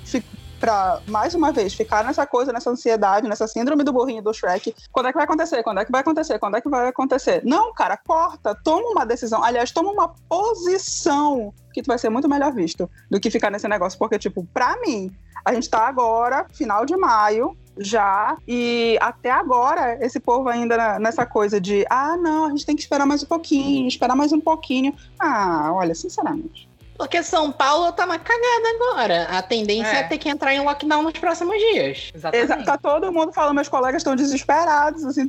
pra, 0.59 1.01
mais 1.09 1.35
uma 1.35 1.51
vez, 1.53 1.75
ficar 1.75 2.05
nessa 2.05 2.25
coisa, 2.25 2.53
nessa 2.53 2.71
ansiedade, 2.71 3.29
nessa 3.29 3.47
síndrome 3.49 3.83
do 3.85 3.93
burrinho 3.93 4.23
do 4.23 4.33
Shrek. 4.33 4.75
Quando 4.93 5.07
é 5.07 5.13
que 5.13 5.17
vai 5.19 5.25
acontecer? 5.25 5.63
Quando 5.63 5.81
é 5.81 5.85
que 5.85 5.91
vai 5.93 6.01
acontecer? 6.01 6.39
Quando 6.39 6.57
é 6.57 6.61
que 6.61 6.69
vai 6.69 6.89
acontecer? 6.89 7.43
Não, 7.45 7.75
cara, 7.75 7.97
corta, 7.97 8.57
toma 8.65 8.89
uma 8.91 9.05
decisão. 9.05 9.43
Aliás, 9.43 9.71
toma 9.73 9.91
uma 9.91 10.15
posição 10.29 11.53
que 11.73 11.83
tu 11.83 11.87
vai 11.87 11.99
ser 11.99 12.09
muito 12.09 12.29
melhor 12.29 12.53
visto 12.53 12.91
do 13.11 13.21
que 13.21 13.31
ficar 13.31 13.51
nesse 13.51 13.69
negócio. 13.69 13.99
Porque, 13.99 14.19
tipo, 14.19 14.47
pra 14.53 14.77
mim, 14.81 15.11
a 15.45 15.53
gente 15.53 15.69
tá 15.69 15.87
agora, 15.87 16.47
final 16.53 16.85
de 16.85 16.97
maio, 16.97 17.57
já, 17.79 18.37
e 18.47 18.99
até 19.01 19.31
agora, 19.31 19.99
esse 20.05 20.21
povo 20.21 20.49
ainda 20.49 20.99
nessa 20.99 21.25
coisa 21.25 21.61
de 21.61 21.87
ah, 21.89 22.17
não, 22.17 22.47
a 22.47 22.51
gente 22.51 22.67
tem 22.67 22.77
que 22.77 22.83
esperar 22.83 23.07
mais 23.07 23.23
um 23.23 23.27
pouquinho, 23.27 23.89
esperar 23.89 24.15
mais 24.15 24.33
um 24.33 24.41
pouquinho. 24.41 24.95
Ah, 25.19 25.71
olha, 25.73 25.95
sinceramente. 25.95 26.69
Porque 27.03 27.21
São 27.21 27.51
Paulo 27.51 27.91
tá 27.91 28.05
uma 28.05 28.17
cagada 28.17 28.69
agora. 28.77 29.25
A 29.25 29.43
tendência 29.43 29.91
é, 29.91 30.01
É. 30.01 30.03
ter 30.05 30.19
que 30.19 30.29
entrar 30.29 30.55
em 30.55 30.61
lockdown 30.65 31.03
nos 31.03 31.13
próximos 31.19 31.59
dias. 31.59 32.13
Exatamente. 32.15 32.45
Exa- 32.53 32.63
tá 32.65 32.79
todo 32.79 33.11
mundo 33.13 33.33
falando, 33.33 33.57
meus 33.57 33.69
colegas 33.69 34.01
estão 34.03 34.15
desesperados, 34.15 35.05
assim, 35.05 35.27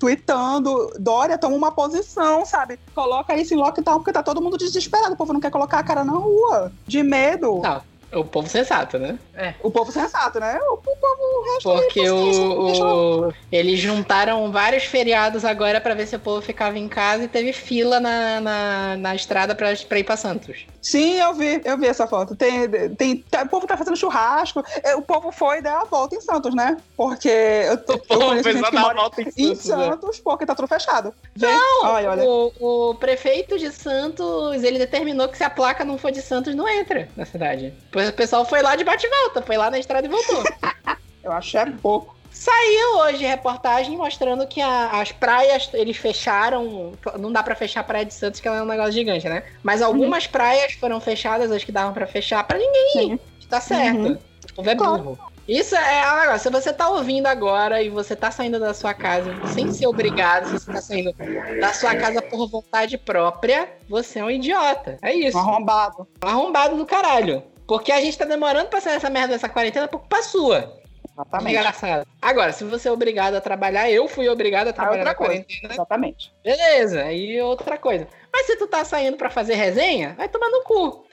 tweetando. 0.00 0.92
Dória, 0.98 1.38
toma 1.38 1.54
uma 1.54 1.70
posição, 1.70 2.44
sabe? 2.44 2.78
Coloca 2.94 3.36
isso 3.36 3.54
em 3.54 3.56
lockdown, 3.56 3.98
porque 3.98 4.12
tá 4.12 4.22
todo 4.22 4.40
mundo 4.42 4.58
desesperado. 4.58 5.14
O 5.14 5.16
povo 5.16 5.32
não 5.32 5.40
quer 5.40 5.50
colocar 5.52 5.78
a 5.78 5.82
cara 5.84 6.02
na 6.04 6.12
rua, 6.12 6.72
de 6.86 7.02
medo. 7.04 7.60
Não, 7.62 7.82
o 8.12 8.24
povo 8.24 8.48
sensato, 8.48 8.98
né? 8.98 9.18
O 9.62 9.70
povo 9.70 9.90
sensato, 9.92 10.38
né? 10.40 10.58
O, 10.68 10.74
o 10.74 10.76
povo 10.78 11.22
o 11.22 11.54
resto 11.54 11.70
aí, 11.70 11.76
Porque 11.78 12.00
deixa 12.02 12.84
lá. 12.84 12.94
o, 12.94 13.28
o- 13.28 13.34
eles 13.52 13.78
juntaram 13.78 14.50
vários 14.50 14.84
feriados 14.84 15.44
agora 15.44 15.80
pra 15.80 15.94
ver 15.94 16.06
se 16.06 16.16
o 16.16 16.20
povo 16.20 16.40
ficava 16.42 16.78
em 16.78 16.88
casa 16.88 17.24
e 17.24 17.28
teve 17.28 17.52
fila 17.52 18.00
na, 18.00 18.40
na, 18.40 18.96
na 18.96 19.14
estrada 19.14 19.54
pra, 19.54 19.68
pra 19.88 19.98
ir 19.98 20.04
pra 20.04 20.16
Santos. 20.16 20.66
Sim, 20.82 21.20
eu 21.20 21.34
vi, 21.34 21.60
eu 21.64 21.76
vi 21.78 21.86
essa 21.86 22.06
foto. 22.06 22.34
Tem, 22.34 22.68
tem, 22.96 23.18
tá- 23.30 23.42
o 23.42 23.48
povo 23.48 23.66
tá 23.66 23.76
fazendo 23.76 23.96
churrasco. 23.96 24.62
É, 24.82 24.94
O 24.96 25.02
povo 25.02 25.30
foi 25.30 25.60
dar 25.62 25.80
a 25.82 25.84
volta 25.84 26.14
em 26.16 26.20
Santos, 26.20 26.54
né? 26.54 26.76
Porque 26.96 27.28
eu, 27.28 27.76
tô, 27.84 27.92
eu 27.92 27.98
conheço 28.18 28.52
gente 28.52 28.70
que 28.70 28.78
mora 28.78 28.94
volta 28.94 29.22
em 29.36 29.54
Santos, 29.54 30.18
porque 30.20 30.46
tá 30.46 30.54
tudo 30.54 30.66
fechado. 30.68 31.12
Vê? 31.36 31.46
Olha, 31.82 32.10
olha. 32.10 32.24
O, 32.24 32.90
o 32.90 32.94
prefeito 32.94 33.58
de 33.58 33.70
Santos, 33.70 34.62
ele 34.62 34.78
determinou 34.78 35.28
que 35.28 35.36
se 35.36 35.44
a 35.44 35.50
placa 35.50 35.84
não 35.84 35.98
for 35.98 36.10
de 36.10 36.22
Santos, 36.22 36.54
não 36.54 36.66
entra 36.68 37.08
na 37.16 37.24
cidade. 37.26 37.74
Pois 38.00 38.08
o 38.08 38.12
pessoal 38.14 38.44
foi 38.46 38.62
lá 38.62 38.76
de 38.76 38.82
bate-volta, 38.84 39.42
foi 39.42 39.58
lá 39.58 39.70
na 39.70 39.78
estrada 39.78 40.06
e 40.06 40.10
voltou. 40.10 40.42
Eu 41.22 41.32
acho 41.32 41.58
é 41.58 41.66
pouco. 41.82 42.16
Saiu 42.30 42.96
hoje 43.00 43.26
reportagem 43.26 43.94
mostrando 43.94 44.46
que 44.46 44.58
a- 44.62 44.88
as 45.02 45.12
praias, 45.12 45.68
eles 45.74 45.98
fecharam. 45.98 46.92
Não 47.18 47.30
dá 47.30 47.42
pra 47.42 47.54
fechar 47.54 47.80
a 47.80 47.84
praia 47.84 48.06
de 48.06 48.14
Santos, 48.14 48.40
que 48.40 48.48
ela 48.48 48.56
é 48.58 48.62
um 48.62 48.66
negócio 48.66 48.92
gigante, 48.92 49.28
né? 49.28 49.42
Mas 49.62 49.82
algumas 49.82 50.26
praias 50.26 50.72
foram 50.72 50.98
fechadas, 50.98 51.50
as 51.52 51.62
que 51.62 51.70
davam 51.72 51.92
pra 51.92 52.06
fechar, 52.06 52.42
pra 52.44 52.56
ninguém 52.56 53.12
ir. 53.12 53.20
Tá 53.50 53.60
certo. 53.60 53.98
Uhum. 53.98 54.18
O 54.50 54.54
povo 54.54 54.70
é 54.70 54.74
burro. 54.74 55.18
Isso 55.46 55.74
é 55.76 56.12
um 56.14 56.20
negócio. 56.20 56.40
Se 56.40 56.50
você 56.50 56.72
tá 56.72 56.88
ouvindo 56.88 57.26
agora 57.26 57.82
e 57.82 57.90
você 57.90 58.14
tá 58.16 58.30
saindo 58.30 58.58
da 58.60 58.72
sua 58.72 58.94
casa 58.94 59.34
sem 59.52 59.70
ser 59.72 59.86
obrigado, 59.88 60.46
se 60.46 60.52
você 60.64 60.72
tá 60.72 60.80
saindo 60.80 61.12
da 61.60 61.72
sua 61.74 61.94
casa 61.96 62.22
por 62.22 62.48
vontade 62.48 62.96
própria, 62.96 63.68
você 63.88 64.20
é 64.20 64.24
um 64.24 64.30
idiota. 64.30 64.96
É 65.02 65.12
isso. 65.12 65.36
Um 65.36 65.40
arrombado. 65.40 66.06
Um 66.24 66.28
arrombado 66.28 66.76
do 66.76 66.86
caralho. 66.86 67.42
Porque 67.70 67.92
a 67.92 68.00
gente 68.00 68.18
tá 68.18 68.24
demorando 68.24 68.68
pra 68.68 68.80
sair 68.80 68.94
dessa 68.94 69.08
merda 69.08 69.28
dessa 69.28 69.48
quarentena 69.48 69.86
por 69.86 70.00
culpa 70.00 70.20
sua. 70.24 70.76
Exatamente. 71.12 71.56
Engraçado. 71.56 72.04
Agora, 72.20 72.52
se 72.52 72.64
você 72.64 72.88
é 72.88 72.90
obrigado 72.90 73.36
a 73.36 73.40
trabalhar, 73.40 73.88
eu 73.88 74.08
fui 74.08 74.28
obrigado 74.28 74.66
a 74.66 74.72
trabalhar 74.72 74.98
outra 74.98 75.10
na 75.12 75.14
coisa. 75.14 75.32
quarentena, 75.34 75.74
Exatamente. 75.74 76.34
beleza, 76.42 77.02
aí 77.04 77.40
outra 77.40 77.78
coisa. 77.78 78.08
Mas 78.32 78.46
se 78.46 78.56
tu 78.56 78.66
tá 78.66 78.84
saindo 78.84 79.16
pra 79.16 79.30
fazer 79.30 79.54
resenha, 79.54 80.14
vai 80.18 80.28
tomar 80.28 80.50
no 80.50 80.64
cu. 80.64 81.06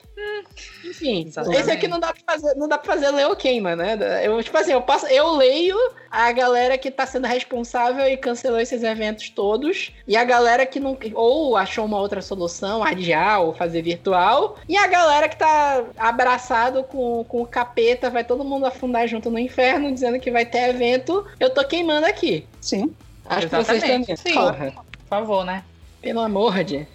Enfim, 0.84 1.26
Exatamente. 1.26 1.60
esse 1.60 1.70
aqui 1.70 1.88
não 1.88 2.00
dá 2.00 2.12
pra 2.12 2.34
fazer, 2.34 2.54
não 2.54 2.68
dá 2.68 2.78
pra 2.78 2.94
fazer 2.94 3.10
leu 3.10 3.34
queima, 3.36 3.76
né? 3.76 3.98
Eu, 4.22 4.42
tipo 4.42 4.56
assim, 4.56 4.72
eu, 4.72 4.82
passo, 4.82 5.06
eu 5.06 5.36
leio 5.36 5.76
a 6.10 6.30
galera 6.32 6.78
que 6.78 6.90
tá 6.90 7.06
sendo 7.06 7.26
responsável 7.26 8.06
e 8.06 8.16
cancelou 8.16 8.58
esses 8.58 8.82
eventos 8.82 9.28
todos, 9.30 9.92
e 10.06 10.16
a 10.16 10.24
galera 10.24 10.64
que 10.64 10.80
não 10.80 10.96
ou 11.14 11.56
achou 11.56 11.84
uma 11.84 11.98
outra 11.98 12.22
solução, 12.22 12.82
adiar 12.82 13.42
ou 13.42 13.54
fazer 13.54 13.82
virtual, 13.82 14.56
e 14.68 14.76
a 14.76 14.86
galera 14.86 15.28
que 15.28 15.36
tá 15.36 15.84
abraçado 15.96 16.82
com, 16.84 17.24
com 17.24 17.42
o 17.42 17.46
capeta, 17.46 18.10
vai 18.10 18.24
todo 18.24 18.44
mundo 18.44 18.66
afundar 18.66 19.06
junto 19.06 19.30
no 19.30 19.38
inferno, 19.38 19.92
dizendo 19.92 20.18
que 20.18 20.30
vai 20.30 20.46
ter 20.46 20.70
evento, 20.70 21.26
eu 21.38 21.50
tô 21.50 21.64
queimando 21.64 22.06
aqui. 22.06 22.46
Sim. 22.60 22.94
Acho 23.26 23.48
que 23.48 23.56
vocês 23.56 23.82
Exatamente. 23.82 24.06
também. 24.06 24.16
Sim. 24.16 24.34
Porra, 24.34 24.72
Por 24.72 25.08
favor, 25.08 25.44
né? 25.44 25.62
pelo 26.00 26.20
amor 26.20 26.62
de... 26.64 26.86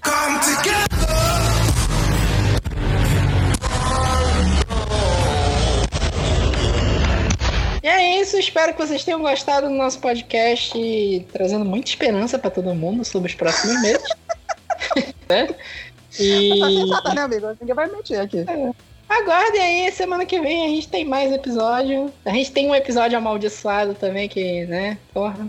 E 7.84 7.88
é 7.88 8.22
isso, 8.22 8.38
espero 8.38 8.74
que 8.74 8.80
vocês 8.80 9.04
tenham 9.04 9.22
gostado 9.22 9.68
do 9.68 9.74
nosso 9.74 10.00
podcast, 10.00 11.28
trazendo 11.34 11.66
muita 11.66 11.90
esperança 11.90 12.40
pra 12.40 12.50
todo 12.50 12.74
mundo 12.74 13.04
sobre 13.04 13.30
os 13.30 13.36
próximos 13.36 13.82
meses. 13.82 14.10
né? 15.28 15.48
Tá 15.48 15.56
E 16.18 16.80
sensata, 16.80 17.14
né, 17.14 17.22
amigo? 17.24 17.58
Ninguém 17.60 17.76
vai 17.76 17.88
mentir 17.90 18.18
aqui. 18.18 18.46
Aguardem 19.10 19.62
aí, 19.62 19.92
semana 19.92 20.26
que 20.26 20.40
vem 20.40 20.64
a 20.64 20.70
gente 20.70 20.88
tem 20.88 21.04
mais 21.04 21.30
episódio. 21.34 22.10
A 22.24 22.30
gente 22.30 22.54
tem 22.54 22.70
um 22.70 22.74
episódio 22.74 23.18
amaldiçoado 23.18 23.94
também, 23.96 24.30
que, 24.30 24.66
né, 24.66 24.98
porra. 25.14 25.46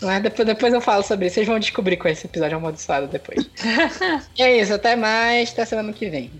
Mas 0.00 0.22
depois, 0.22 0.46
depois 0.46 0.72
eu 0.72 0.80
falo 0.80 1.02
sobre 1.02 1.26
isso. 1.26 1.34
Vocês 1.34 1.46
vão 1.46 1.58
descobrir 1.58 1.98
com 1.98 2.08
esse 2.08 2.26
episódio 2.26 2.56
amaldiçoado 2.56 3.08
depois. 3.08 3.46
e 4.38 4.40
é 4.42 4.56
isso, 4.56 4.72
até 4.72 4.96
mais, 4.96 5.52
até 5.52 5.66
semana 5.66 5.92
que 5.92 6.08
vem. 6.08 6.30